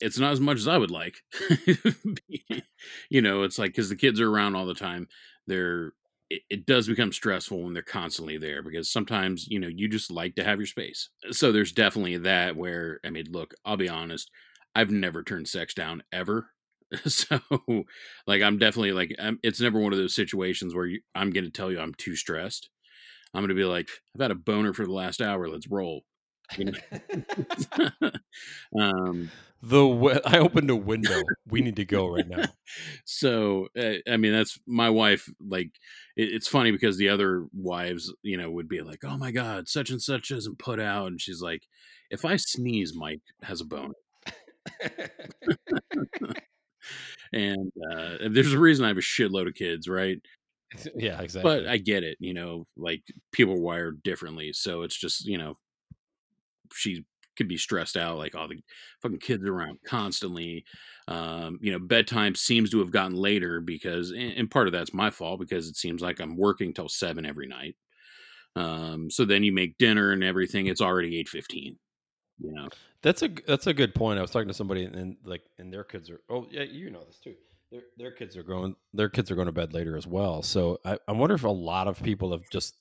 it's 0.00 0.18
not 0.18 0.32
as 0.32 0.40
much 0.40 0.56
as 0.58 0.68
i 0.68 0.76
would 0.78 0.90
like. 0.90 1.16
You 3.10 3.20
know 3.20 3.42
it's 3.42 3.58
like 3.58 3.72
because 3.72 3.90
the 3.90 3.96
kids 3.96 4.20
are 4.20 4.30
around 4.30 4.56
all 4.56 4.64
the 4.64 4.74
time 4.74 5.06
they're 5.46 5.92
it, 6.30 6.42
it 6.48 6.66
does 6.66 6.86
become 6.86 7.12
stressful 7.12 7.62
when 7.62 7.74
they're 7.74 7.82
constantly 7.82 8.38
there 8.38 8.62
because 8.62 8.90
sometimes 8.90 9.46
you 9.48 9.58
know 9.58 9.68
you 9.68 9.88
just 9.88 10.10
like 10.10 10.36
to 10.36 10.44
have 10.44 10.58
your 10.58 10.66
space. 10.66 11.10
So 11.32 11.52
there's 11.52 11.72
definitely 11.72 12.16
that 12.18 12.56
where 12.56 13.00
i 13.04 13.10
mean 13.10 13.26
look 13.30 13.54
i'll 13.64 13.76
be 13.76 13.88
honest 13.88 14.30
i've 14.74 14.90
never 14.90 15.22
turned 15.22 15.48
sex 15.48 15.74
down 15.74 16.02
ever. 16.12 16.50
So 17.06 17.38
like 18.26 18.42
i'm 18.42 18.58
definitely 18.58 18.90
like 18.90 19.14
I'm, 19.16 19.38
it's 19.44 19.60
never 19.60 19.78
one 19.78 19.92
of 19.92 19.98
those 19.98 20.14
situations 20.14 20.74
where 20.74 20.86
you, 20.86 21.00
i'm 21.14 21.30
going 21.30 21.44
to 21.44 21.50
tell 21.50 21.70
you 21.70 21.78
i'm 21.78 21.94
too 21.94 22.16
stressed. 22.16 22.68
I'm 23.32 23.42
going 23.42 23.50
to 23.50 23.54
be 23.54 23.64
like 23.64 23.88
i've 24.14 24.22
had 24.22 24.32
a 24.32 24.34
boner 24.34 24.72
for 24.72 24.84
the 24.84 24.92
last 24.92 25.20
hour 25.20 25.48
let's 25.48 25.68
roll 25.68 26.02
you 26.56 26.66
know? 26.66 28.10
um, 28.80 29.30
the 29.62 30.22
I 30.24 30.38
opened 30.38 30.70
a 30.70 30.76
window. 30.76 31.22
we 31.48 31.60
need 31.60 31.76
to 31.76 31.84
go 31.84 32.08
right 32.08 32.26
now. 32.26 32.46
So 33.04 33.68
uh, 33.78 33.94
I 34.08 34.16
mean, 34.16 34.32
that's 34.32 34.58
my 34.66 34.88
wife. 34.90 35.28
Like, 35.40 35.70
it, 36.16 36.32
it's 36.32 36.48
funny 36.48 36.70
because 36.70 36.96
the 36.96 37.10
other 37.10 37.46
wives, 37.52 38.12
you 38.22 38.36
know, 38.36 38.50
would 38.50 38.68
be 38.68 38.80
like, 38.80 39.00
"Oh 39.04 39.18
my 39.18 39.30
god, 39.30 39.68
such 39.68 39.90
and 39.90 40.00
such 40.00 40.30
isn't 40.30 40.58
put 40.58 40.80
out," 40.80 41.08
and 41.08 41.20
she's 41.20 41.42
like, 41.42 41.64
"If 42.10 42.24
I 42.24 42.36
sneeze, 42.36 42.94
Mike 42.94 43.20
has 43.42 43.60
a 43.60 43.66
bone." 43.66 43.92
and 47.32 47.72
uh, 47.90 48.16
there's 48.30 48.52
a 48.52 48.58
reason 48.58 48.84
I 48.84 48.88
have 48.88 48.98
a 48.98 49.02
shitload 49.02 49.48
of 49.48 49.54
kids, 49.54 49.88
right? 49.88 50.18
Yeah, 50.94 51.20
exactly. 51.20 51.50
But 51.50 51.66
I 51.66 51.76
get 51.78 52.04
it. 52.04 52.16
You 52.20 52.32
know, 52.32 52.66
like 52.76 53.02
people 53.32 53.54
are 53.54 53.60
wired 53.60 54.02
differently, 54.02 54.52
so 54.52 54.82
it's 54.82 54.96
just 54.96 55.26
you 55.26 55.36
know 55.36 55.58
she 56.74 57.04
could 57.36 57.48
be 57.48 57.56
stressed 57.56 57.96
out, 57.96 58.18
like 58.18 58.34
all 58.34 58.44
oh, 58.44 58.48
the 58.48 58.62
fucking 59.00 59.18
kids 59.18 59.44
around 59.46 59.78
constantly. 59.86 60.64
Um, 61.08 61.58
you 61.62 61.72
know, 61.72 61.78
bedtime 61.78 62.34
seems 62.34 62.70
to 62.70 62.80
have 62.80 62.90
gotten 62.90 63.16
later 63.16 63.60
because, 63.60 64.12
and 64.12 64.50
part 64.50 64.66
of 64.66 64.72
that's 64.72 64.92
my 64.92 65.10
fault 65.10 65.40
because 65.40 65.66
it 65.66 65.76
seems 65.76 66.02
like 66.02 66.20
I'm 66.20 66.36
working 66.36 66.74
till 66.74 66.88
seven 66.88 67.24
every 67.24 67.46
night. 67.46 67.76
Um, 68.56 69.10
so 69.10 69.24
then 69.24 69.42
you 69.42 69.52
make 69.52 69.78
dinner 69.78 70.12
and 70.12 70.22
everything; 70.22 70.66
it's 70.66 70.80
already 70.80 71.18
eight 71.18 71.28
fifteen. 71.28 71.78
You 72.38 72.52
know, 72.52 72.68
that's 73.02 73.22
a 73.22 73.28
that's 73.46 73.66
a 73.66 73.74
good 73.74 73.94
point. 73.94 74.18
I 74.18 74.22
was 74.22 74.30
talking 74.30 74.48
to 74.48 74.54
somebody 74.54 74.84
and 74.84 75.16
like, 75.24 75.42
and 75.58 75.72
their 75.72 75.84
kids 75.84 76.10
are. 76.10 76.20
Oh 76.28 76.46
yeah, 76.50 76.62
you 76.62 76.90
know 76.90 77.04
this 77.04 77.20
too. 77.20 77.34
Their 77.70 77.82
their 77.96 78.12
kids 78.12 78.36
are 78.36 78.42
going. 78.42 78.74
Their 78.92 79.08
kids 79.08 79.30
are 79.30 79.34
going 79.34 79.46
to 79.46 79.52
bed 79.52 79.72
later 79.72 79.96
as 79.96 80.06
well. 80.06 80.42
So 80.42 80.78
I, 80.84 80.98
I 81.06 81.12
wonder 81.12 81.36
if 81.36 81.44
a 81.44 81.48
lot 81.48 81.86
of 81.86 82.02
people 82.02 82.32
have 82.32 82.42
just 82.50 82.74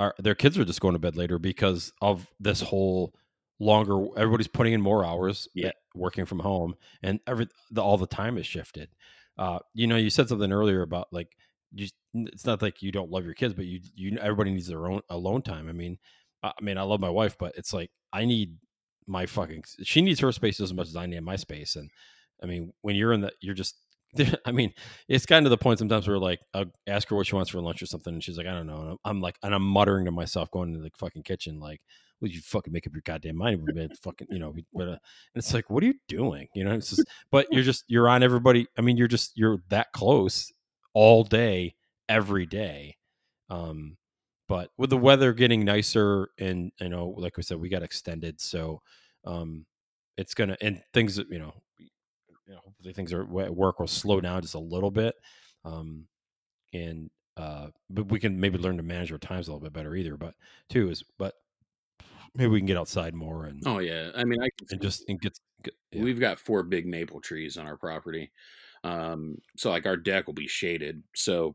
are 0.00 0.14
their 0.18 0.34
kids 0.34 0.58
are 0.58 0.64
just 0.64 0.80
going 0.80 0.94
to 0.94 0.98
bed 0.98 1.16
later 1.16 1.38
because 1.38 1.92
of 2.00 2.26
this 2.40 2.60
whole 2.60 3.14
longer 3.60 4.06
everybody's 4.16 4.48
putting 4.48 4.72
in 4.72 4.80
more 4.80 5.04
hours 5.04 5.46
yeah. 5.54 5.70
working 5.94 6.24
from 6.24 6.40
home 6.40 6.74
and 7.02 7.20
every 7.26 7.46
the, 7.70 7.82
all 7.82 7.98
the 7.98 8.06
time 8.06 8.38
is 8.38 8.46
shifted 8.46 8.88
uh 9.38 9.58
you 9.74 9.86
know 9.86 9.96
you 9.96 10.08
said 10.08 10.28
something 10.28 10.50
earlier 10.50 10.80
about 10.80 11.06
like 11.12 11.28
you, 11.72 11.86
it's 12.14 12.46
not 12.46 12.62
like 12.62 12.82
you 12.82 12.90
don't 12.90 13.10
love 13.10 13.24
your 13.24 13.34
kids 13.34 13.52
but 13.52 13.66
you 13.66 13.78
you 13.94 14.16
everybody 14.18 14.50
needs 14.50 14.66
their 14.66 14.90
own 14.90 15.02
alone 15.10 15.42
time 15.42 15.68
i 15.68 15.72
mean 15.72 15.98
i 16.42 16.52
mean 16.62 16.78
i 16.78 16.82
love 16.82 17.00
my 17.00 17.10
wife 17.10 17.36
but 17.38 17.52
it's 17.56 17.74
like 17.74 17.90
i 18.14 18.24
need 18.24 18.56
my 19.06 19.26
fucking 19.26 19.62
she 19.82 20.00
needs 20.00 20.20
her 20.20 20.32
space 20.32 20.58
as 20.60 20.72
much 20.72 20.88
as 20.88 20.96
i 20.96 21.04
need 21.04 21.20
my 21.20 21.36
space 21.36 21.76
and 21.76 21.90
i 22.42 22.46
mean 22.46 22.72
when 22.80 22.96
you're 22.96 23.12
in 23.12 23.20
the 23.20 23.30
you're 23.40 23.54
just 23.54 23.76
I 24.44 24.52
mean, 24.52 24.72
it's 25.08 25.26
kind 25.26 25.46
of 25.46 25.50
the 25.50 25.58
point 25.58 25.78
sometimes 25.78 26.08
where 26.08 26.18
like 26.18 26.40
I'll 26.54 26.66
ask 26.86 27.08
her 27.08 27.16
what 27.16 27.26
she 27.26 27.34
wants 27.34 27.50
for 27.50 27.60
lunch 27.60 27.82
or 27.82 27.86
something, 27.86 28.12
and 28.12 28.22
she's 28.22 28.36
like, 28.36 28.46
I 28.46 28.52
don't 28.52 28.66
know. 28.66 28.80
And 28.80 28.98
I'm 29.04 29.20
like, 29.20 29.36
and 29.42 29.54
I'm 29.54 29.62
muttering 29.62 30.06
to 30.06 30.10
myself, 30.10 30.50
going 30.50 30.72
to 30.74 30.80
the 30.80 30.90
fucking 30.96 31.22
kitchen, 31.22 31.60
like, 31.60 31.80
"Will 32.20 32.28
you 32.28 32.40
fucking 32.40 32.72
make 32.72 32.86
up 32.86 32.92
your 32.92 33.02
goddamn 33.04 33.36
mind?" 33.36 33.62
We 33.62 33.88
fucking, 34.02 34.28
you 34.30 34.38
know, 34.38 34.54
but 34.74 34.88
uh, 34.88 34.90
and 34.92 34.98
it's 35.36 35.54
like, 35.54 35.70
what 35.70 35.82
are 35.82 35.86
you 35.86 35.94
doing? 36.08 36.48
You 36.54 36.64
know, 36.64 36.72
it's 36.74 36.90
just, 36.90 37.04
but 37.30 37.46
you're 37.50 37.62
just 37.62 37.84
you're 37.88 38.08
on 38.08 38.22
everybody. 38.22 38.66
I 38.76 38.80
mean, 38.82 38.96
you're 38.96 39.08
just 39.08 39.32
you're 39.36 39.58
that 39.68 39.92
close 39.92 40.50
all 40.94 41.24
day, 41.24 41.74
every 42.08 42.46
day. 42.46 42.96
Um, 43.48 43.96
but 44.48 44.70
with 44.76 44.90
the 44.90 44.96
weather 44.96 45.32
getting 45.32 45.64
nicer, 45.64 46.30
and 46.38 46.72
you 46.80 46.88
know, 46.88 47.14
like 47.16 47.36
we 47.36 47.42
said, 47.44 47.60
we 47.60 47.68
got 47.68 47.82
extended, 47.84 48.40
so 48.40 48.82
um, 49.24 49.66
it's 50.16 50.34
gonna 50.34 50.56
and 50.60 50.82
things, 50.92 51.18
you 51.18 51.38
know, 51.38 51.54
you 52.50 52.56
know, 52.56 52.62
hopefully 52.64 52.92
things 52.92 53.12
are 53.12 53.22
at 53.40 53.54
work 53.54 53.78
will 53.78 53.86
slow 53.86 54.20
down 54.20 54.42
just 54.42 54.54
a 54.54 54.58
little 54.58 54.90
bit. 54.90 55.14
Um, 55.64 56.06
and 56.72 57.08
uh, 57.36 57.68
but 57.88 58.10
we 58.10 58.18
can 58.18 58.40
maybe 58.40 58.58
learn 58.58 58.76
to 58.76 58.82
manage 58.82 59.12
our 59.12 59.18
times 59.18 59.46
a 59.46 59.52
little 59.52 59.62
bit 59.62 59.72
better 59.72 59.94
either. 59.94 60.16
But 60.16 60.34
too 60.68 60.90
is 60.90 61.04
but 61.16 61.34
maybe 62.34 62.50
we 62.50 62.58
can 62.58 62.66
get 62.66 62.76
outside 62.76 63.14
more 63.14 63.44
and 63.44 63.62
oh 63.66 63.78
yeah, 63.78 64.10
I 64.16 64.24
mean 64.24 64.42
I 64.42 64.48
and 64.70 64.82
just 64.82 65.04
and 65.08 65.20
get, 65.20 65.38
get 65.62 65.74
yeah. 65.92 66.02
we've 66.02 66.18
got 66.18 66.40
four 66.40 66.64
big 66.64 66.86
maple 66.86 67.20
trees 67.20 67.56
on 67.56 67.66
our 67.66 67.76
property, 67.76 68.32
um, 68.82 69.36
so 69.56 69.70
like 69.70 69.86
our 69.86 69.96
deck 69.96 70.26
will 70.26 70.34
be 70.34 70.48
shaded. 70.48 71.04
So 71.14 71.54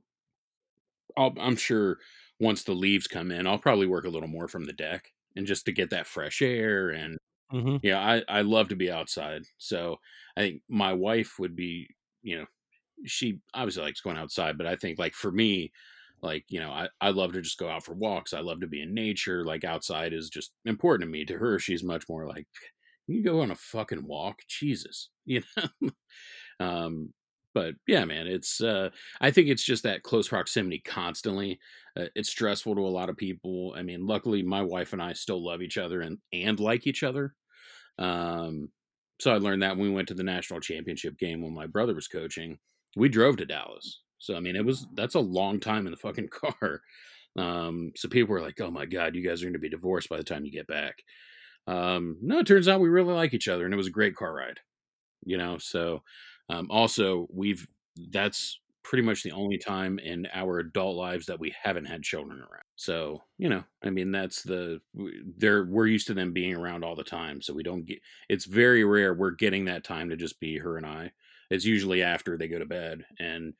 i 1.17 1.29
am 1.37 1.57
sure 1.57 1.97
once 2.39 2.63
the 2.63 2.73
leaves 2.73 3.07
come 3.07 3.31
in, 3.31 3.47
I'll 3.47 3.57
probably 3.57 3.87
work 3.87 4.05
a 4.05 4.09
little 4.09 4.29
more 4.29 4.47
from 4.47 4.65
the 4.65 4.73
deck 4.73 5.11
and 5.35 5.45
just 5.45 5.65
to 5.65 5.73
get 5.73 5.89
that 5.89 6.07
fresh 6.07 6.41
air 6.41 6.89
and 6.89 7.17
Mm-hmm. 7.53 7.77
Yeah, 7.83 7.99
I 7.99 8.23
I 8.27 8.41
love 8.41 8.69
to 8.69 8.75
be 8.75 8.91
outside. 8.91 9.43
So 9.57 9.97
I 10.37 10.41
think 10.41 10.63
my 10.69 10.93
wife 10.93 11.39
would 11.39 11.55
be, 11.55 11.89
you 12.21 12.39
know, 12.39 12.45
she 13.05 13.41
obviously 13.53 13.83
likes 13.83 14.01
going 14.01 14.17
outside, 14.17 14.57
but 14.57 14.67
I 14.67 14.75
think 14.75 14.99
like 14.99 15.13
for 15.13 15.31
me, 15.31 15.71
like 16.21 16.45
you 16.49 16.59
know, 16.59 16.71
I 16.71 16.89
I 17.01 17.09
love 17.11 17.33
to 17.33 17.41
just 17.41 17.57
go 17.59 17.69
out 17.69 17.83
for 17.85 17.93
walks. 17.93 18.33
I 18.33 18.39
love 18.41 18.61
to 18.61 18.67
be 18.67 18.81
in 18.81 18.93
nature. 18.93 19.45
Like 19.45 19.63
outside 19.63 20.13
is 20.13 20.29
just 20.29 20.53
important 20.65 21.07
to 21.07 21.11
me. 21.11 21.25
To 21.25 21.37
her, 21.37 21.59
she's 21.59 21.83
much 21.83 22.07
more 22.09 22.27
like, 22.27 22.47
you 23.07 23.23
go 23.23 23.41
on 23.41 23.51
a 23.51 23.55
fucking 23.55 24.05
walk, 24.05 24.39
Jesus, 24.47 25.09
you 25.25 25.43
know. 25.57 25.89
um, 26.59 27.13
but 27.53 27.75
yeah, 27.87 28.03
man, 28.05 28.27
it's 28.27 28.59
uh, 28.61 28.89
I 29.21 29.31
think 29.31 29.47
it's 29.47 29.63
just 29.63 29.83
that 29.83 30.03
close 30.03 30.27
proximity 30.27 30.79
constantly. 30.79 31.59
Uh, 31.95 32.07
it's 32.15 32.29
stressful 32.29 32.75
to 32.75 32.81
a 32.81 32.89
lot 32.89 33.09
of 33.09 33.17
people. 33.17 33.73
I 33.77 33.83
mean, 33.83 34.05
luckily, 34.05 34.43
my 34.43 34.61
wife 34.61 34.91
and 34.93 35.01
I 35.01 35.13
still 35.13 35.43
love 35.43 35.61
each 35.61 35.77
other 35.77 36.01
and 36.01 36.19
and 36.33 36.59
like 36.59 36.85
each 36.85 37.03
other. 37.03 37.35
Um, 37.97 38.71
so 39.19 39.31
I 39.31 39.37
learned 39.37 39.63
that 39.63 39.77
when 39.77 39.89
we 39.89 39.93
went 39.93 40.07
to 40.09 40.13
the 40.13 40.23
national 40.23 40.59
championship 40.59 41.17
game 41.17 41.41
when 41.41 41.53
my 41.53 41.67
brother 41.67 41.95
was 41.95 42.07
coaching. 42.07 42.59
We 42.97 43.09
drove 43.09 43.37
to 43.37 43.45
Dallas, 43.45 44.01
so 44.19 44.35
I 44.35 44.39
mean, 44.39 44.55
it 44.55 44.65
was 44.65 44.87
that's 44.93 45.15
a 45.15 45.19
long 45.19 45.59
time 45.59 45.85
in 45.85 45.91
the 45.91 45.97
fucking 45.97 46.29
car. 46.31 46.81
Um, 47.37 47.91
so 47.95 48.07
people 48.07 48.33
were 48.33 48.41
like, 48.41 48.59
"Oh 48.61 48.71
my 48.71 48.85
god, 48.85 49.15
you 49.15 49.27
guys 49.27 49.41
are 49.41 49.45
going 49.45 49.53
to 49.53 49.59
be 49.59 49.69
divorced 49.69 50.09
by 50.09 50.17
the 50.17 50.23
time 50.23 50.45
you 50.45 50.51
get 50.51 50.67
back." 50.67 50.95
Um, 51.67 52.17
no, 52.21 52.39
it 52.39 52.47
turns 52.47 52.67
out 52.67 52.79
we 52.79 52.89
really 52.89 53.13
like 53.13 53.33
each 53.33 53.47
other, 53.47 53.65
and 53.65 53.73
it 53.73 53.77
was 53.77 53.87
a 53.87 53.91
great 53.91 54.15
car 54.15 54.33
ride. 54.33 54.59
You 55.25 55.37
know, 55.37 55.57
so 55.57 56.03
um, 56.49 56.67
also, 56.69 57.27
we've 57.33 57.67
that's 58.11 58.59
pretty 58.85 59.03
much 59.03 59.23
the 59.23 59.31
only 59.31 59.57
time 59.57 59.97
in 59.97 60.27
our 60.31 60.59
adult 60.59 60.95
lives 60.95 61.25
that 61.25 61.39
we 61.39 61.53
haven't 61.61 61.85
had 61.85 62.03
children 62.03 62.39
around. 62.39 62.63
So, 62.75 63.23
you 63.37 63.49
know, 63.49 63.63
I 63.83 63.89
mean, 63.89 64.11
that's 64.11 64.43
the 64.43 64.79
they're 65.37 65.65
we're 65.65 65.87
used 65.87 66.07
to 66.07 66.13
them 66.13 66.33
being 66.33 66.55
around 66.55 66.83
all 66.83 66.95
the 66.95 67.03
time, 67.03 67.41
so 67.41 67.53
we 67.53 67.63
don't 67.63 67.85
get. 67.85 67.99
It's 68.29 68.45
very 68.45 68.83
rare 68.83 69.13
we're 69.13 69.31
getting 69.31 69.65
that 69.65 69.83
time 69.83 70.09
to 70.09 70.15
just 70.15 70.39
be 70.39 70.59
her 70.59 70.77
and 70.77 70.85
I. 70.85 71.11
It's 71.49 71.65
usually 71.65 72.03
after 72.03 72.37
they 72.37 72.47
go 72.47 72.59
to 72.59 72.65
bed, 72.65 73.05
and 73.19 73.53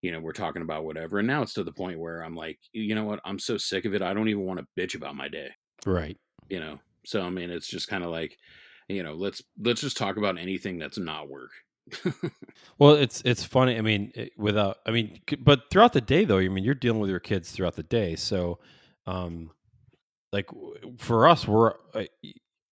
you 0.00 0.12
know, 0.12 0.20
we're 0.20 0.32
talking 0.32 0.62
about 0.62 0.84
whatever. 0.84 1.18
And 1.18 1.26
now 1.26 1.42
it's 1.42 1.54
to 1.54 1.64
the 1.64 1.72
point 1.72 1.98
where 1.98 2.22
I'm 2.22 2.36
like, 2.36 2.58
you 2.72 2.94
know 2.94 3.04
what? 3.04 3.20
I'm 3.24 3.38
so 3.38 3.58
sick 3.58 3.84
of 3.84 3.94
it. 3.94 4.02
I 4.02 4.14
don't 4.14 4.28
even 4.28 4.46
want 4.46 4.60
to 4.60 4.80
bitch 4.80 4.94
about 4.94 5.16
my 5.16 5.28
day. 5.28 5.50
Right. 5.84 6.16
You 6.48 6.60
know. 6.60 6.78
So 7.04 7.22
I 7.22 7.30
mean, 7.30 7.50
it's 7.50 7.68
just 7.68 7.88
kind 7.88 8.04
of 8.04 8.10
like, 8.10 8.36
you 8.88 9.02
know, 9.02 9.14
let's 9.14 9.42
let's 9.60 9.80
just 9.80 9.96
talk 9.96 10.18
about 10.18 10.38
anything 10.38 10.78
that's 10.78 10.98
not 10.98 11.28
work. 11.28 11.50
well, 12.78 12.92
it's 12.94 13.22
it's 13.24 13.44
funny. 13.44 13.76
I 13.76 13.80
mean, 13.80 14.12
it, 14.14 14.32
without 14.36 14.78
I 14.86 14.90
mean, 14.90 15.20
but 15.40 15.70
throughout 15.70 15.92
the 15.92 16.00
day 16.00 16.24
though, 16.24 16.38
I 16.38 16.48
mean, 16.48 16.64
you're 16.64 16.74
dealing 16.74 17.00
with 17.00 17.10
your 17.10 17.20
kids 17.20 17.50
throughout 17.50 17.76
the 17.76 17.82
day. 17.82 18.16
So, 18.16 18.58
um, 19.06 19.50
like 20.32 20.48
for 20.98 21.26
us, 21.28 21.46
we're 21.46 21.74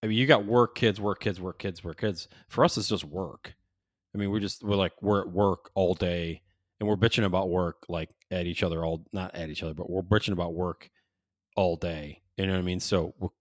I 0.03 0.07
mean, 0.07 0.17
you 0.17 0.27
got 0.27 0.47
work, 0.47 0.75
kids, 0.77 1.01
work, 1.01 1.21
kids, 1.21 1.41
work, 1.41 1.59
kids, 1.59 1.83
work, 1.83 2.01
kids. 2.01 2.29
For 2.49 2.65
us, 2.65 2.77
it's 2.77 2.89
just 2.89 3.05
work. 3.05 3.55
I 4.15 4.19
mean, 4.19 4.31
we're 4.31 4.41
just 4.41 4.63
we're 4.63 4.77
like 4.77 4.93
we're 5.03 5.23
at 5.23 5.31
work 5.31 5.71
all 5.75 5.95
day, 5.95 6.43
and 6.79 6.89
we're 6.89 6.97
bitching 6.97 7.25
about 7.25 7.51
work 7.51 7.85
like 7.89 8.11
at 8.31 8.47
each 8.47 8.63
other 8.63 8.85
all 8.85 9.05
not 9.13 9.35
at 9.35 9.51
each 9.51 9.63
other, 9.63 9.75
but 9.75 9.91
we're 9.91 10.03
bitching 10.03 10.33
about 10.33 10.55
work 10.55 10.89
all 11.57 11.77
day. 11.77 12.23
You 12.37 12.47
know 12.47 12.53
what 12.53 12.61
I 12.61 12.63
mean? 12.63 12.81
So 12.81 13.33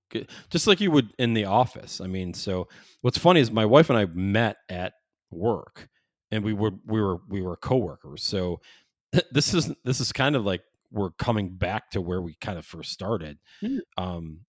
just 0.50 0.66
like 0.66 0.82
you 0.82 0.90
would 0.90 1.14
in 1.20 1.34
the 1.36 1.46
office. 1.46 2.02
I 2.02 2.08
mean, 2.08 2.34
so 2.34 2.68
what's 3.02 3.18
funny 3.18 3.40
is 3.40 3.52
my 3.52 3.66
wife 3.66 3.90
and 3.92 4.00
I 4.00 4.06
met 4.06 4.58
at 4.70 4.94
work, 5.32 5.90
and 6.32 6.44
we 6.44 6.54
were 6.54 6.72
we 6.86 7.02
were 7.02 7.20
we 7.28 7.42
were 7.42 7.56
coworkers. 7.56 8.24
So 8.24 8.62
this 9.32 9.54
is 9.54 9.74
this 9.84 10.00
is 10.00 10.12
kind 10.12 10.36
of 10.36 10.46
like 10.46 10.62
we're 10.92 11.12
coming 11.12 11.50
back 11.50 11.92
to 11.92 12.02
where 12.02 12.22
we 12.22 12.36
kind 12.36 12.58
of 12.58 12.66
first 12.66 12.92
started, 12.92 13.38
mm. 13.62 13.80
um, 13.98 14.40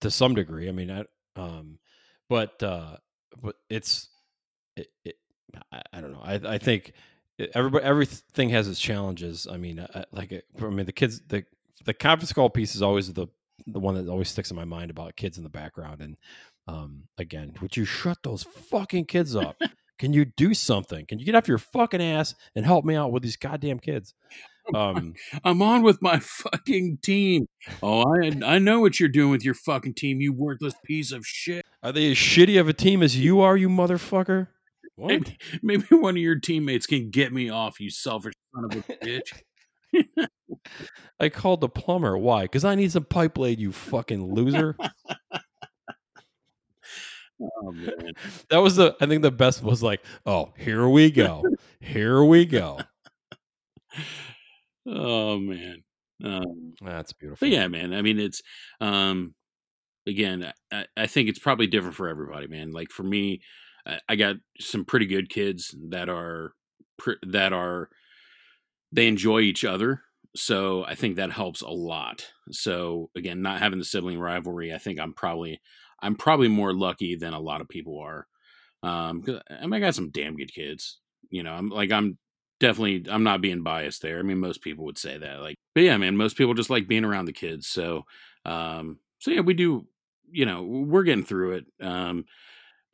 to 0.00 0.10
some 0.10 0.34
degree. 0.34 0.68
I 0.68 0.72
mean, 0.72 0.90
I, 0.90 1.04
um, 1.40 1.78
but 2.28 2.62
uh, 2.62 2.96
but 3.40 3.56
it's 3.68 4.08
it, 4.76 4.88
it 5.04 5.16
I, 5.72 5.82
I, 5.92 6.00
don't 6.00 6.12
know. 6.12 6.22
I 6.22 6.34
I 6.34 6.58
think 6.58 6.92
everybody 7.54 7.84
everything 7.84 8.50
has 8.50 8.68
its 8.68 8.80
challenges. 8.80 9.46
I 9.50 9.56
mean, 9.56 9.80
I, 9.94 10.04
like 10.12 10.32
I 10.32 10.64
mean 10.64 10.86
the 10.86 10.92
kids 10.92 11.20
the 11.28 11.44
the 11.84 11.94
conference 11.94 12.32
call 12.32 12.50
piece 12.50 12.74
is 12.74 12.82
always 12.82 13.12
the 13.12 13.26
the 13.66 13.80
one 13.80 13.94
that 13.94 14.10
always 14.10 14.28
sticks 14.28 14.50
in 14.50 14.56
my 14.56 14.64
mind 14.64 14.90
about 14.90 15.16
kids 15.16 15.38
in 15.38 15.44
the 15.44 15.50
background. 15.50 16.00
And 16.00 16.16
um, 16.68 17.04
again, 17.18 17.54
would 17.60 17.76
you 17.76 17.84
shut 17.84 18.18
those 18.22 18.42
fucking 18.42 19.06
kids 19.06 19.34
up? 19.34 19.60
Can 19.98 20.12
you 20.12 20.26
do 20.26 20.54
something? 20.54 21.06
Can 21.06 21.18
you 21.18 21.24
get 21.24 21.34
off 21.34 21.48
your 21.48 21.58
fucking 21.58 22.02
ass 22.02 22.34
and 22.54 22.66
help 22.66 22.84
me 22.84 22.94
out 22.94 23.12
with 23.12 23.22
these 23.22 23.36
goddamn 23.36 23.78
kids? 23.78 24.14
Um, 24.74 25.14
I'm 25.44 25.62
on 25.62 25.82
with 25.84 26.02
my 26.02 26.18
fucking 26.20 26.98
team. 27.00 27.46
Oh, 27.84 28.02
I 28.02 28.32
I 28.44 28.58
know 28.58 28.80
what 28.80 28.98
you're 28.98 29.08
doing 29.08 29.30
with 29.30 29.44
your 29.44 29.54
fucking 29.54 29.94
team, 29.94 30.20
you 30.20 30.32
worthless 30.32 30.74
piece 30.84 31.12
of 31.12 31.24
shit. 31.24 31.64
Are 31.84 31.92
they 31.92 32.10
as 32.10 32.16
shitty 32.16 32.58
of 32.58 32.68
a 32.68 32.72
team 32.72 33.00
as 33.00 33.16
you 33.16 33.40
are, 33.42 33.56
you 33.56 33.68
motherfucker? 33.68 34.48
What? 34.96 35.08
Maybe, 35.08 35.38
maybe 35.62 35.86
one 35.90 36.16
of 36.16 36.22
your 36.22 36.40
teammates 36.40 36.86
can 36.86 37.10
get 37.10 37.32
me 37.32 37.48
off, 37.48 37.78
you 37.78 37.90
selfish 37.90 38.34
son 38.54 38.64
of 38.64 38.76
a 38.76 39.06
bitch. 39.06 40.04
I 41.20 41.28
called 41.28 41.60
the 41.60 41.68
plumber. 41.68 42.18
Why? 42.18 42.42
Because 42.42 42.64
I 42.64 42.74
need 42.74 42.90
some 42.92 43.04
pipe 43.04 43.38
laid, 43.38 43.60
you 43.60 43.72
fucking 43.72 44.34
loser. 44.34 44.76
Oh, 47.40 47.72
man. 47.72 48.12
That 48.50 48.58
was 48.58 48.76
the 48.76 48.96
I 49.00 49.06
think 49.06 49.22
the 49.22 49.30
best 49.30 49.62
was 49.62 49.82
like, 49.82 50.02
oh, 50.24 50.52
here 50.56 50.88
we 50.88 51.10
go. 51.10 51.44
Here 51.80 52.24
we 52.24 52.46
go. 52.46 52.78
Oh 54.86 55.38
man. 55.38 55.82
Um, 56.24 56.74
That's 56.82 57.12
beautiful. 57.12 57.48
Yeah, 57.48 57.68
man. 57.68 57.92
I 57.92 58.02
mean 58.02 58.18
it's 58.18 58.42
um 58.80 59.34
again, 60.06 60.52
I, 60.72 60.86
I 60.96 61.06
think 61.06 61.28
it's 61.28 61.38
probably 61.38 61.66
different 61.66 61.96
for 61.96 62.08
everybody, 62.08 62.46
man. 62.48 62.72
Like 62.72 62.90
for 62.90 63.02
me, 63.04 63.40
I 64.08 64.16
got 64.16 64.36
some 64.60 64.84
pretty 64.84 65.06
good 65.06 65.30
kids 65.30 65.74
that 65.90 66.08
are 66.08 66.54
that 67.24 67.52
are 67.52 67.90
they 68.92 69.06
enjoy 69.08 69.40
each 69.40 69.64
other 69.64 70.02
so 70.34 70.84
i 70.84 70.94
think 70.94 71.16
that 71.16 71.32
helps 71.32 71.62
a 71.62 71.68
lot 71.68 72.26
so 72.50 73.10
again 73.16 73.42
not 73.42 73.60
having 73.60 73.78
the 73.78 73.84
sibling 73.84 74.18
rivalry 74.18 74.72
i 74.74 74.78
think 74.78 74.98
i'm 75.00 75.12
probably 75.12 75.60
i'm 76.02 76.14
probably 76.14 76.48
more 76.48 76.72
lucky 76.72 77.16
than 77.16 77.32
a 77.32 77.40
lot 77.40 77.60
of 77.60 77.68
people 77.68 77.98
are 77.98 78.26
um 78.82 79.22
i 79.50 79.62
mean 79.62 79.74
i 79.74 79.80
got 79.80 79.94
some 79.94 80.10
damn 80.10 80.36
good 80.36 80.52
kids 80.52 81.00
you 81.30 81.42
know 81.42 81.52
i'm 81.52 81.68
like 81.68 81.90
i'm 81.90 82.18
definitely 82.60 83.04
i'm 83.10 83.24
not 83.24 83.40
being 83.40 83.62
biased 83.62 84.02
there 84.02 84.18
i 84.18 84.22
mean 84.22 84.38
most 84.38 84.62
people 84.62 84.84
would 84.84 84.98
say 84.98 85.18
that 85.18 85.40
like 85.40 85.56
but 85.74 85.82
yeah 85.82 85.96
man 85.96 86.16
most 86.16 86.36
people 86.36 86.54
just 86.54 86.70
like 86.70 86.88
being 86.88 87.04
around 87.04 87.26
the 87.26 87.32
kids 87.32 87.66
so 87.66 88.04
um 88.44 88.98
so 89.18 89.30
yeah 89.30 89.40
we 89.40 89.54
do 89.54 89.86
you 90.30 90.46
know 90.46 90.62
we're 90.62 91.02
getting 91.02 91.24
through 91.24 91.52
it 91.52 91.66
um 91.80 92.24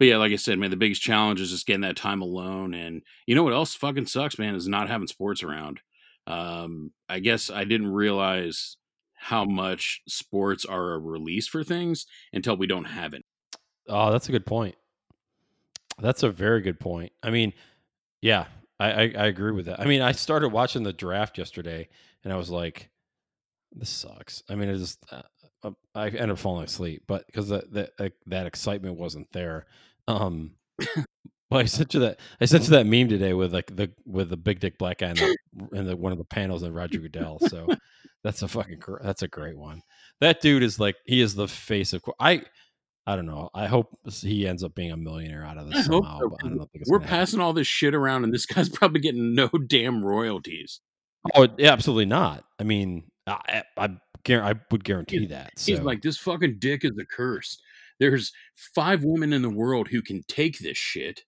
but 0.03 0.09
yeah, 0.09 0.17
like 0.17 0.33
I 0.33 0.37
said, 0.37 0.59
man, 0.59 0.71
the 0.71 0.77
biggest 0.77 1.01
challenge 1.01 1.41
is 1.41 1.53
just 1.53 1.65
getting 1.65 1.83
that 1.83 1.95
time 1.95 2.23
alone. 2.23 2.75
And 2.75 3.03
you 3.25 3.37
know 3.37 3.45
what 3.45 3.53
else 3.53 3.73
fucking 3.77 4.07
sucks, 4.07 4.37
man, 4.37 4.57
is 4.57 4.67
not 4.67 4.89
having 4.89 5.07
sports 5.07 5.45
around. 5.45 5.79
Um, 6.27 6.91
I 7.09 7.21
guess 7.21 7.51
I 7.51 7.63
didn't 7.63 7.93
realize 7.93 8.79
how 9.23 9.45
much 9.45 10.03
sports 10.09 10.65
are 10.65 10.95
a 10.95 10.99
release 10.99 11.47
for 11.47 11.63
things 11.63 12.07
until 12.33 12.57
we 12.57 12.67
don't 12.67 12.87
have 12.87 13.15
it. 13.15 13.25
Oh, 13.89 14.11
that's 14.11 14.29
a 14.29 14.33
good 14.33 14.45
point. 14.45 14.75
That's 16.01 16.25
a 16.25 16.31
very 16.31 16.61
good 16.61 16.81
point. 16.81 17.13
I 17.23 17.31
mean, 17.31 17.53
yeah, 18.21 18.47
I, 18.81 18.91
I, 18.91 19.01
I 19.17 19.27
agree 19.27 19.53
with 19.53 19.67
that. 19.67 19.79
I 19.79 19.85
mean, 19.85 20.03
I 20.03 20.11
started 20.11 20.49
watching 20.49 20.83
the 20.83 20.93
draft 20.93 21.39
yesterday, 21.39 21.89
and 22.25 22.33
I 22.33 22.37
was 22.37 22.51
like, 22.51 22.91
"This 23.71 23.91
sucks." 23.91 24.43
I 24.49 24.57
mean, 24.57 24.69
it 24.69 24.79
just 24.79 24.99
uh, 25.13 25.23
uh 25.63 25.71
I 25.95 26.07
ended 26.07 26.31
up 26.31 26.39
falling 26.39 26.65
asleep, 26.65 27.05
but 27.07 27.25
because 27.27 27.49
that, 27.51 27.73
that 27.73 28.13
that 28.27 28.47
excitement 28.47 28.99
wasn't 28.99 29.31
there. 29.33 29.67
Um, 30.09 30.57
well, 31.53 31.61
I 31.61 31.67
sent 31.67 31.95
you 31.95 32.01
that. 32.01 32.21
I 32.41 32.47
sent 32.47 32.65
you 32.65 32.71
that 32.71 32.87
meme 32.87 33.09
today 33.09 33.35
with 33.35 33.53
like 33.53 33.75
the 33.75 33.91
with 34.07 34.31
the 34.31 34.37
big 34.37 34.61
dick 34.61 34.79
black 34.79 34.99
guy 34.99 35.11
in, 35.11 35.17
the, 35.17 35.37
in 35.73 35.87
the, 35.87 35.97
one 35.97 36.13
of 36.13 36.19
the 36.19 36.25
panels 36.25 36.63
and 36.63 36.75
Roger 36.75 36.99
Goodell. 36.99 37.39
So 37.49 37.69
that's 38.25 38.43
a 38.43 38.49
fucking 38.49 38.83
that's 39.03 39.23
a 39.23 39.29
great 39.29 39.59
one. 39.59 39.83
That 40.21 40.41
dude 40.41 40.63
is 40.63 40.81
like 40.81 40.97
he 41.07 41.21
is 41.21 41.35
the 41.35 41.49
face 41.49 41.93
of. 41.93 42.03
I 42.19 42.43
I 43.07 43.17
don't 43.17 43.27
know. 43.27 43.51
I 43.53 43.67
hope 43.67 43.89
he 44.09 44.47
ends 44.47 44.63
up 44.63 44.75
being 44.75 44.93
a 44.93 44.97
millionaire 44.97 45.45
out 45.45 45.59
of 45.59 45.69
this 45.69 45.81
I 45.81 45.83
somehow. 45.83 46.21
So. 46.21 46.29
But 46.29 46.51
I 46.51 46.67
we're 46.87 47.01
passing 47.01 47.41
all 47.41 47.53
this 47.53 47.67
shit 47.67 47.95
around, 47.95 48.25
and 48.25 48.33
this 48.33 48.47
guy's 48.47 48.69
probably 48.71 49.01
getting 49.01 49.35
no 49.35 49.49
damn 49.67 50.05
royalties. 50.05 50.81
Oh, 51.35 51.49
absolutely 51.61 52.07
not. 52.07 52.45
I 52.59 52.65
mean, 52.65 53.05
I 53.27 53.65
I, 53.77 53.91
I 54.29 54.55
would 54.71 54.85
guarantee 54.85 55.27
that. 55.27 55.59
So. 55.59 55.73
He's 55.73 55.81
like, 55.81 56.03
this 56.03 56.19
fucking 56.19 56.57
dick 56.59 56.85
is 56.85 56.93
a 57.01 57.05
curse. 57.05 57.61
There's 57.99 58.33
five 58.75 59.05
women 59.05 59.33
in 59.33 59.43
the 59.43 59.51
world 59.51 59.89
who 59.89 60.03
can 60.03 60.23
take 60.27 60.59
this 60.59 60.79
shit. 60.79 61.23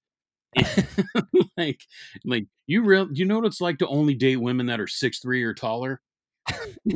like, 1.56 1.80
like 2.24 2.46
you 2.66 2.82
real, 2.82 3.08
you 3.12 3.24
know 3.24 3.36
what 3.36 3.46
it's 3.46 3.60
like 3.60 3.78
to 3.78 3.88
only 3.88 4.14
date 4.14 4.36
women 4.36 4.66
that 4.66 4.80
are 4.80 4.86
six 4.86 5.20
three 5.20 5.42
or 5.42 5.54
taller. 5.54 6.00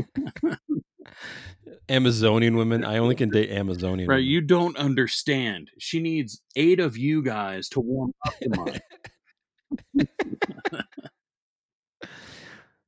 Amazonian 1.89 2.57
women. 2.57 2.85
I 2.85 2.99
only 2.99 3.15
can 3.15 3.31
date 3.31 3.51
Amazonian. 3.57 4.09
Right, 4.09 4.17
women. 4.17 4.31
you 4.31 4.41
don't 4.41 4.77
understand. 4.77 5.71
She 5.79 6.01
needs 6.01 6.43
eight 6.57 6.81
of 6.81 6.97
you 6.97 7.23
guys 7.23 7.69
to 7.71 7.81
warm 7.81 8.13
up 8.27 8.35
to 8.41 8.51
mine. 8.57 10.07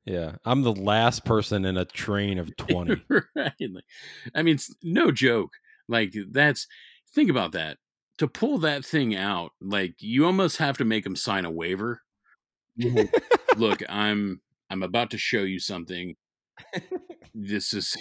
yeah, 0.05 0.35
I'm 0.45 0.61
the 0.61 0.73
last 0.73 1.25
person 1.25 1.65
in 1.65 1.77
a 1.77 1.85
train 1.85 2.37
of 2.39 2.55
twenty. 2.57 3.01
right. 3.35 3.53
I 4.35 4.41
mean, 4.43 4.57
no 4.83 5.11
joke. 5.11 5.51
Like 5.87 6.13
that's 6.29 6.67
think 7.13 7.29
about 7.29 7.53
that. 7.53 7.77
To 8.21 8.27
pull 8.27 8.59
that 8.59 8.85
thing 8.85 9.15
out, 9.15 9.53
like 9.59 9.95
you 9.97 10.27
almost 10.27 10.57
have 10.57 10.77
to 10.77 10.85
make 10.85 11.03
him 11.03 11.15
sign 11.15 11.43
a 11.43 11.49
waiver. 11.49 12.03
Look, 13.57 13.81
I'm 13.89 14.41
I'm 14.69 14.83
about 14.83 15.09
to 15.09 15.17
show 15.17 15.41
you 15.41 15.57
something. 15.57 16.13
This 17.33 17.73
is 17.73 17.97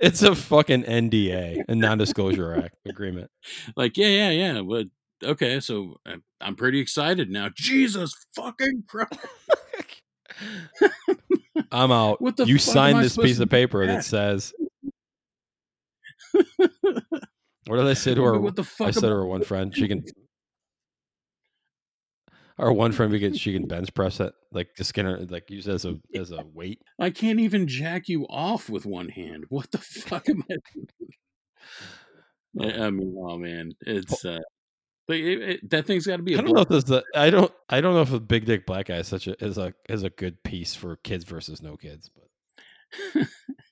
it's 0.00 0.22
a 0.22 0.34
fucking 0.34 0.84
NDA, 0.84 1.62
a 1.68 1.74
non-disclosure 1.74 2.54
act 2.54 2.76
agreement. 2.86 3.30
Like, 3.76 3.98
yeah, 3.98 4.06
yeah, 4.06 4.30
yeah. 4.30 4.62
But 4.62 4.86
okay, 5.22 5.60
so 5.60 5.96
uh, 6.06 6.16
I'm 6.40 6.56
pretty 6.56 6.80
excited 6.80 7.28
now. 7.28 7.50
Jesus 7.54 8.14
fucking 8.34 8.84
Christ! 8.88 9.12
I'm 11.70 11.92
out. 11.92 12.22
What 12.22 12.38
the 12.38 12.46
you 12.46 12.56
signed 12.56 13.04
this 13.04 13.18
piece 13.18 13.40
of 13.40 13.50
paper 13.50 13.86
that 13.86 14.06
says 14.06 14.54
what 17.68 17.76
did 17.76 17.86
I 17.86 17.94
say 17.94 18.14
to 18.14 18.22
her? 18.24 18.38
What 18.38 18.56
the 18.56 18.64
fuck? 18.64 18.88
I 18.88 18.90
said 18.90 19.02
to 19.02 19.08
her 19.08 19.26
one 19.26 19.42
friend, 19.42 19.74
she 19.74 19.88
can. 19.88 20.04
Our 22.58 22.72
one 22.72 22.90
friend, 22.90 23.12
we 23.12 23.20
get 23.20 23.36
she 23.36 23.52
can 23.52 23.68
bench 23.68 23.94
press 23.94 24.18
it, 24.18 24.32
like 24.50 24.70
just 24.76 24.92
get 24.92 25.04
her, 25.04 25.18
like 25.18 25.48
use 25.48 25.68
as 25.68 25.84
a 25.84 25.96
as 26.14 26.32
a 26.32 26.44
weight. 26.52 26.82
I 26.98 27.10
can't 27.10 27.38
even 27.38 27.68
jack 27.68 28.08
you 28.08 28.26
off 28.28 28.68
with 28.68 28.84
one 28.84 29.10
hand. 29.10 29.44
What 29.48 29.70
the 29.70 29.78
fuck 29.82 30.28
am 30.28 30.42
I? 30.50 30.56
I 32.64 32.90
mean, 32.90 33.14
oh 33.16 33.38
man, 33.38 33.72
it's 33.82 34.24
uh, 34.24 34.40
it, 35.08 35.42
it, 35.42 35.70
that 35.70 35.86
thing's 35.86 36.06
got 36.06 36.16
to 36.16 36.22
be. 36.22 36.36
I 36.36 36.40
don't 36.40 36.54
know 36.54 36.62
if 36.62 36.68
this. 36.68 36.84
The, 36.84 37.04
I 37.14 37.30
don't. 37.30 37.52
I 37.68 37.80
don't 37.80 37.94
know 37.94 38.02
if 38.02 38.12
a 38.12 38.20
big 38.20 38.44
dick 38.44 38.66
black 38.66 38.86
guy 38.86 38.96
is 38.96 39.08
such 39.08 39.26
a 39.26 39.42
is 39.44 39.56
a 39.56 39.72
is 39.88 40.02
a 40.02 40.10
good 40.10 40.42
piece 40.42 40.74
for 40.74 40.96
kids 40.96 41.24
versus 41.24 41.62
no 41.62 41.76
kids, 41.76 42.10
but 42.14 43.26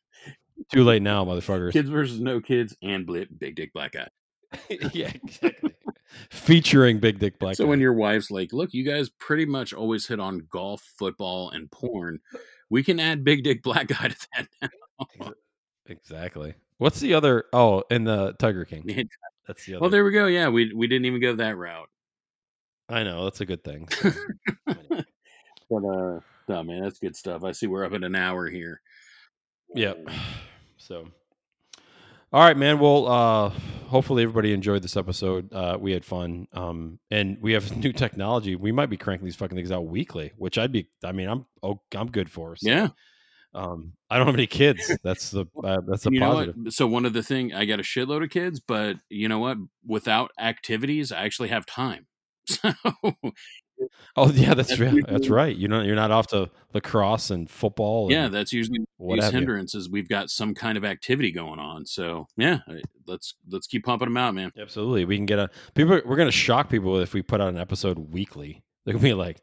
too 0.72 0.84
late 0.84 1.02
now, 1.02 1.24
motherfuckers. 1.24 1.72
Kids 1.72 1.88
versus 1.88 2.20
no 2.20 2.40
kids 2.40 2.76
and 2.82 3.06
blit, 3.06 3.28
big 3.38 3.56
dick 3.56 3.72
black 3.72 3.92
guy. 3.92 4.08
yeah, 4.92 5.10
exactly. 5.22 5.74
featuring 6.30 6.98
Big 6.98 7.18
Dick 7.18 7.38
Black. 7.38 7.56
So 7.56 7.64
guy. 7.64 7.70
when 7.70 7.80
your 7.80 7.92
wife's 7.92 8.30
like, 8.30 8.52
"Look, 8.52 8.72
you 8.72 8.84
guys 8.84 9.10
pretty 9.18 9.44
much 9.44 9.72
always 9.72 10.06
hit 10.06 10.20
on 10.20 10.46
golf, 10.50 10.82
football, 10.98 11.50
and 11.50 11.70
porn. 11.70 12.20
We 12.70 12.82
can 12.82 13.00
add 13.00 13.24
Big 13.24 13.42
Dick 13.44 13.62
Black 13.62 13.88
Guy 13.88 14.08
to 14.08 14.26
that 14.36 14.48
now." 14.62 15.32
exactly. 15.86 16.54
What's 16.78 17.00
the 17.00 17.14
other? 17.14 17.44
Oh, 17.52 17.82
and 17.90 18.06
the 18.06 18.34
Tiger 18.38 18.64
King. 18.64 18.84
That's 19.46 19.64
the 19.64 19.74
other. 19.74 19.80
well, 19.80 19.90
there 19.90 20.04
we 20.04 20.12
go. 20.12 20.26
Yeah, 20.26 20.48
we 20.48 20.72
we 20.72 20.86
didn't 20.86 21.06
even 21.06 21.20
go 21.20 21.34
that 21.36 21.56
route. 21.56 21.88
I 22.88 23.02
know 23.02 23.24
that's 23.24 23.40
a 23.40 23.46
good 23.46 23.64
thing. 23.64 23.88
so. 23.88 24.12
But 25.68 25.84
uh, 25.84 26.20
no, 26.48 26.62
man, 26.62 26.82
that's 26.82 27.00
good 27.00 27.16
stuff. 27.16 27.42
I 27.42 27.50
see 27.50 27.66
we're 27.66 27.84
up 27.84 27.94
at 27.94 28.04
an 28.04 28.14
hour 28.14 28.48
here. 28.48 28.80
Yep. 29.74 30.08
So, 30.86 31.08
all 32.32 32.44
right, 32.44 32.56
man. 32.56 32.78
Well, 32.78 33.08
uh, 33.08 33.48
hopefully 33.88 34.22
everybody 34.22 34.52
enjoyed 34.52 34.82
this 34.82 34.96
episode. 34.96 35.52
Uh, 35.52 35.76
we 35.80 35.90
had 35.90 36.04
fun, 36.04 36.46
um, 36.52 37.00
and 37.10 37.38
we 37.40 37.54
have 37.54 37.76
new 37.82 37.92
technology. 37.92 38.54
We 38.54 38.70
might 38.70 38.86
be 38.90 38.96
cranking 38.96 39.24
these 39.24 39.34
fucking 39.34 39.56
things 39.56 39.72
out 39.72 39.86
weekly, 39.86 40.32
which 40.36 40.58
I'd 40.58 40.70
be. 40.70 40.88
I 41.04 41.10
mean, 41.10 41.28
I'm 41.28 41.46
oh, 41.62 41.80
I'm 41.94 42.10
good 42.10 42.30
for. 42.30 42.54
So, 42.54 42.70
Yeah. 42.70 42.88
Um, 43.52 43.94
I 44.10 44.18
don't 44.18 44.26
have 44.26 44.36
any 44.36 44.46
kids. 44.46 44.96
That's 45.02 45.30
the 45.30 45.46
uh, 45.64 45.78
that's 45.88 46.04
the 46.04 46.18
positive. 46.20 46.54
what? 46.56 46.72
So 46.72 46.86
one 46.86 47.04
of 47.04 47.14
the 47.14 47.22
thing 47.22 47.54
I 47.54 47.64
got 47.64 47.80
a 47.80 47.82
shitload 47.82 48.22
of 48.22 48.30
kids, 48.30 48.60
but 48.60 48.96
you 49.08 49.28
know 49.28 49.38
what? 49.38 49.56
Without 49.84 50.30
activities, 50.38 51.10
I 51.10 51.24
actually 51.24 51.48
have 51.48 51.66
time. 51.66 52.06
So 52.48 52.72
Oh 54.16 54.30
yeah, 54.30 54.54
that's 54.54 54.70
That's 54.70 54.80
right. 54.80 54.92
usually- 54.94 55.12
That's 55.12 55.28
right. 55.28 55.54
You 55.54 55.68
know, 55.68 55.82
you're 55.82 55.94
not 55.96 56.10
off 56.10 56.28
to 56.28 56.50
lacrosse 56.72 57.30
and 57.30 57.48
football. 57.50 58.10
yeah, 58.10 58.26
and 58.26 58.34
that's 58.34 58.52
usually 58.52 58.78
these 58.98 59.24
you. 59.24 59.30
hindrances. 59.30 59.90
We've 59.90 60.08
got 60.08 60.30
some 60.30 60.54
kind 60.54 60.78
of 60.78 60.84
activity 60.84 61.30
going 61.32 61.58
on. 61.58 61.84
So 61.86 62.26
yeah, 62.36 62.60
let's 63.06 63.34
let's 63.48 63.66
keep 63.66 63.84
pumping 63.84 64.06
them 64.08 64.16
out, 64.16 64.34
man. 64.34 64.52
Absolutely, 64.58 65.04
we 65.04 65.16
can 65.16 65.26
get 65.26 65.38
a 65.38 65.50
people. 65.74 66.00
We're 66.04 66.16
gonna 66.16 66.30
shock 66.30 66.70
people 66.70 66.98
if 67.00 67.12
we 67.14 67.22
put 67.22 67.40
out 67.40 67.48
an 67.50 67.58
episode 67.58 67.98
weekly. 67.98 68.62
They're 68.84 68.94
gonna 68.94 69.02
be 69.02 69.14
like, 69.14 69.40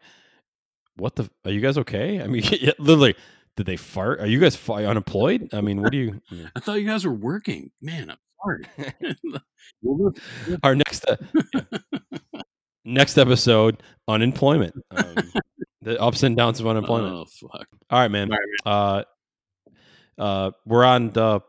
"What 0.95 1.15
the? 1.15 1.29
Are 1.45 1.51
you 1.51 1.61
guys 1.61 1.77
okay?" 1.77 2.21
I 2.21 2.27
mean, 2.27 2.43
yeah, 2.51 2.71
literally, 2.79 3.15
did 3.55 3.65
they 3.67 3.77
fart? 3.77 4.19
Are 4.21 4.27
you 4.27 4.39
guys 4.39 4.55
fi- 4.55 4.85
unemployed? 4.85 5.49
I 5.53 5.61
mean, 5.61 5.81
what 5.81 5.91
do 5.91 5.97
you? 5.99 6.21
yeah. 6.31 6.47
I 6.55 6.59
thought 6.59 6.79
you 6.79 6.87
guys 6.87 7.05
were 7.05 7.13
working, 7.13 7.71
man. 7.81 8.09
I'm 8.09 8.17
sorry. 8.43 8.93
Our 10.63 10.75
next 10.75 11.05
uh, 11.07 11.17
yeah. 11.53 11.61
Next 12.85 13.17
episode, 13.17 13.81
unemployment. 14.07 14.75
Um, 14.95 15.15
the 15.81 15.99
ups 16.01 16.23
and 16.23 16.37
downs 16.37 16.61
of 16.61 16.67
unemployment. 16.67 17.13
Oh 17.13 17.25
fuck! 17.25 17.67
All 17.89 17.99
right, 17.99 18.09
man. 18.09 18.31
All 18.65 19.03
Uh, 20.17 20.21
uh, 20.21 20.51
we're 20.65 20.85
on 20.85 21.11
uh, 21.17 21.39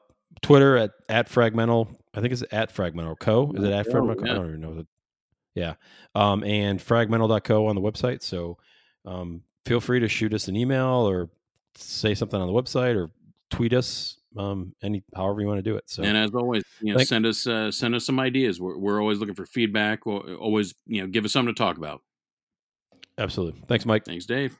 Twitter 0.43 0.77
at 0.77 0.91
at 1.09 1.29
Fragmental. 1.31 1.95
I 2.15 2.21
think 2.21 2.33
it's 2.33 2.43
at 2.51 2.75
Fragmental 2.75 3.17
Co. 3.19 3.53
Is 3.55 3.63
it 3.63 3.71
at 3.71 3.87
Oh, 3.89 3.93
Fragmental? 3.93 4.19
Co? 4.19 4.25
yeah. 4.27 4.33
I 4.33 4.35
don't 4.35 4.49
even 4.49 4.61
know. 4.61 4.75
The, 4.75 4.87
yeah. 5.55 5.75
Um, 6.17 6.43
and 6.43 6.81
Fragmental.co 6.81 7.67
on 7.69 7.77
the 7.77 7.81
website. 7.81 8.23
So 8.23 8.59
um, 9.05 9.43
feel 9.67 9.81
free 9.81 10.01
to 10.01 10.09
shoot 10.09 10.35
us 10.35 10.49
an 10.49 10.57
email 10.57 11.09
or 11.09 11.31
say 11.77 12.15
something 12.15 12.41
on 12.41 12.47
the 12.49 12.53
website 12.53 12.97
or 12.97 13.11
tweet 13.51 13.73
us. 13.73 14.19
Um, 14.37 14.75
any 14.83 15.03
however 15.15 15.41
you 15.41 15.47
want 15.47 15.59
to 15.59 15.63
do 15.63 15.77
it. 15.77 15.85
So 15.87 16.03
And 16.03 16.17
as 16.17 16.35
always, 16.35 16.65
you 16.81 16.93
know, 16.93 16.99
Thank- 16.99 17.09
send 17.09 17.27
us 17.27 17.47
uh, 17.47 17.71
send 17.71 17.95
us 17.95 18.05
some 18.05 18.19
ideas. 18.19 18.61
We're 18.61 18.77
we're 18.77 19.01
always 19.01 19.19
looking 19.19 19.35
for 19.35 19.47
feedback. 19.47 20.07
We'll 20.07 20.35
always, 20.37 20.75
you 20.87 21.01
know, 21.03 21.07
give 21.07 21.25
us 21.25 21.33
something 21.33 21.55
to 21.55 21.59
talk 21.59 21.77
about. 21.77 22.03
absolutely. 23.19 23.63
Thanks, 23.69 23.87
Mike. 23.87 24.05
Thanks, 24.05 24.27
Dave. 24.27 24.59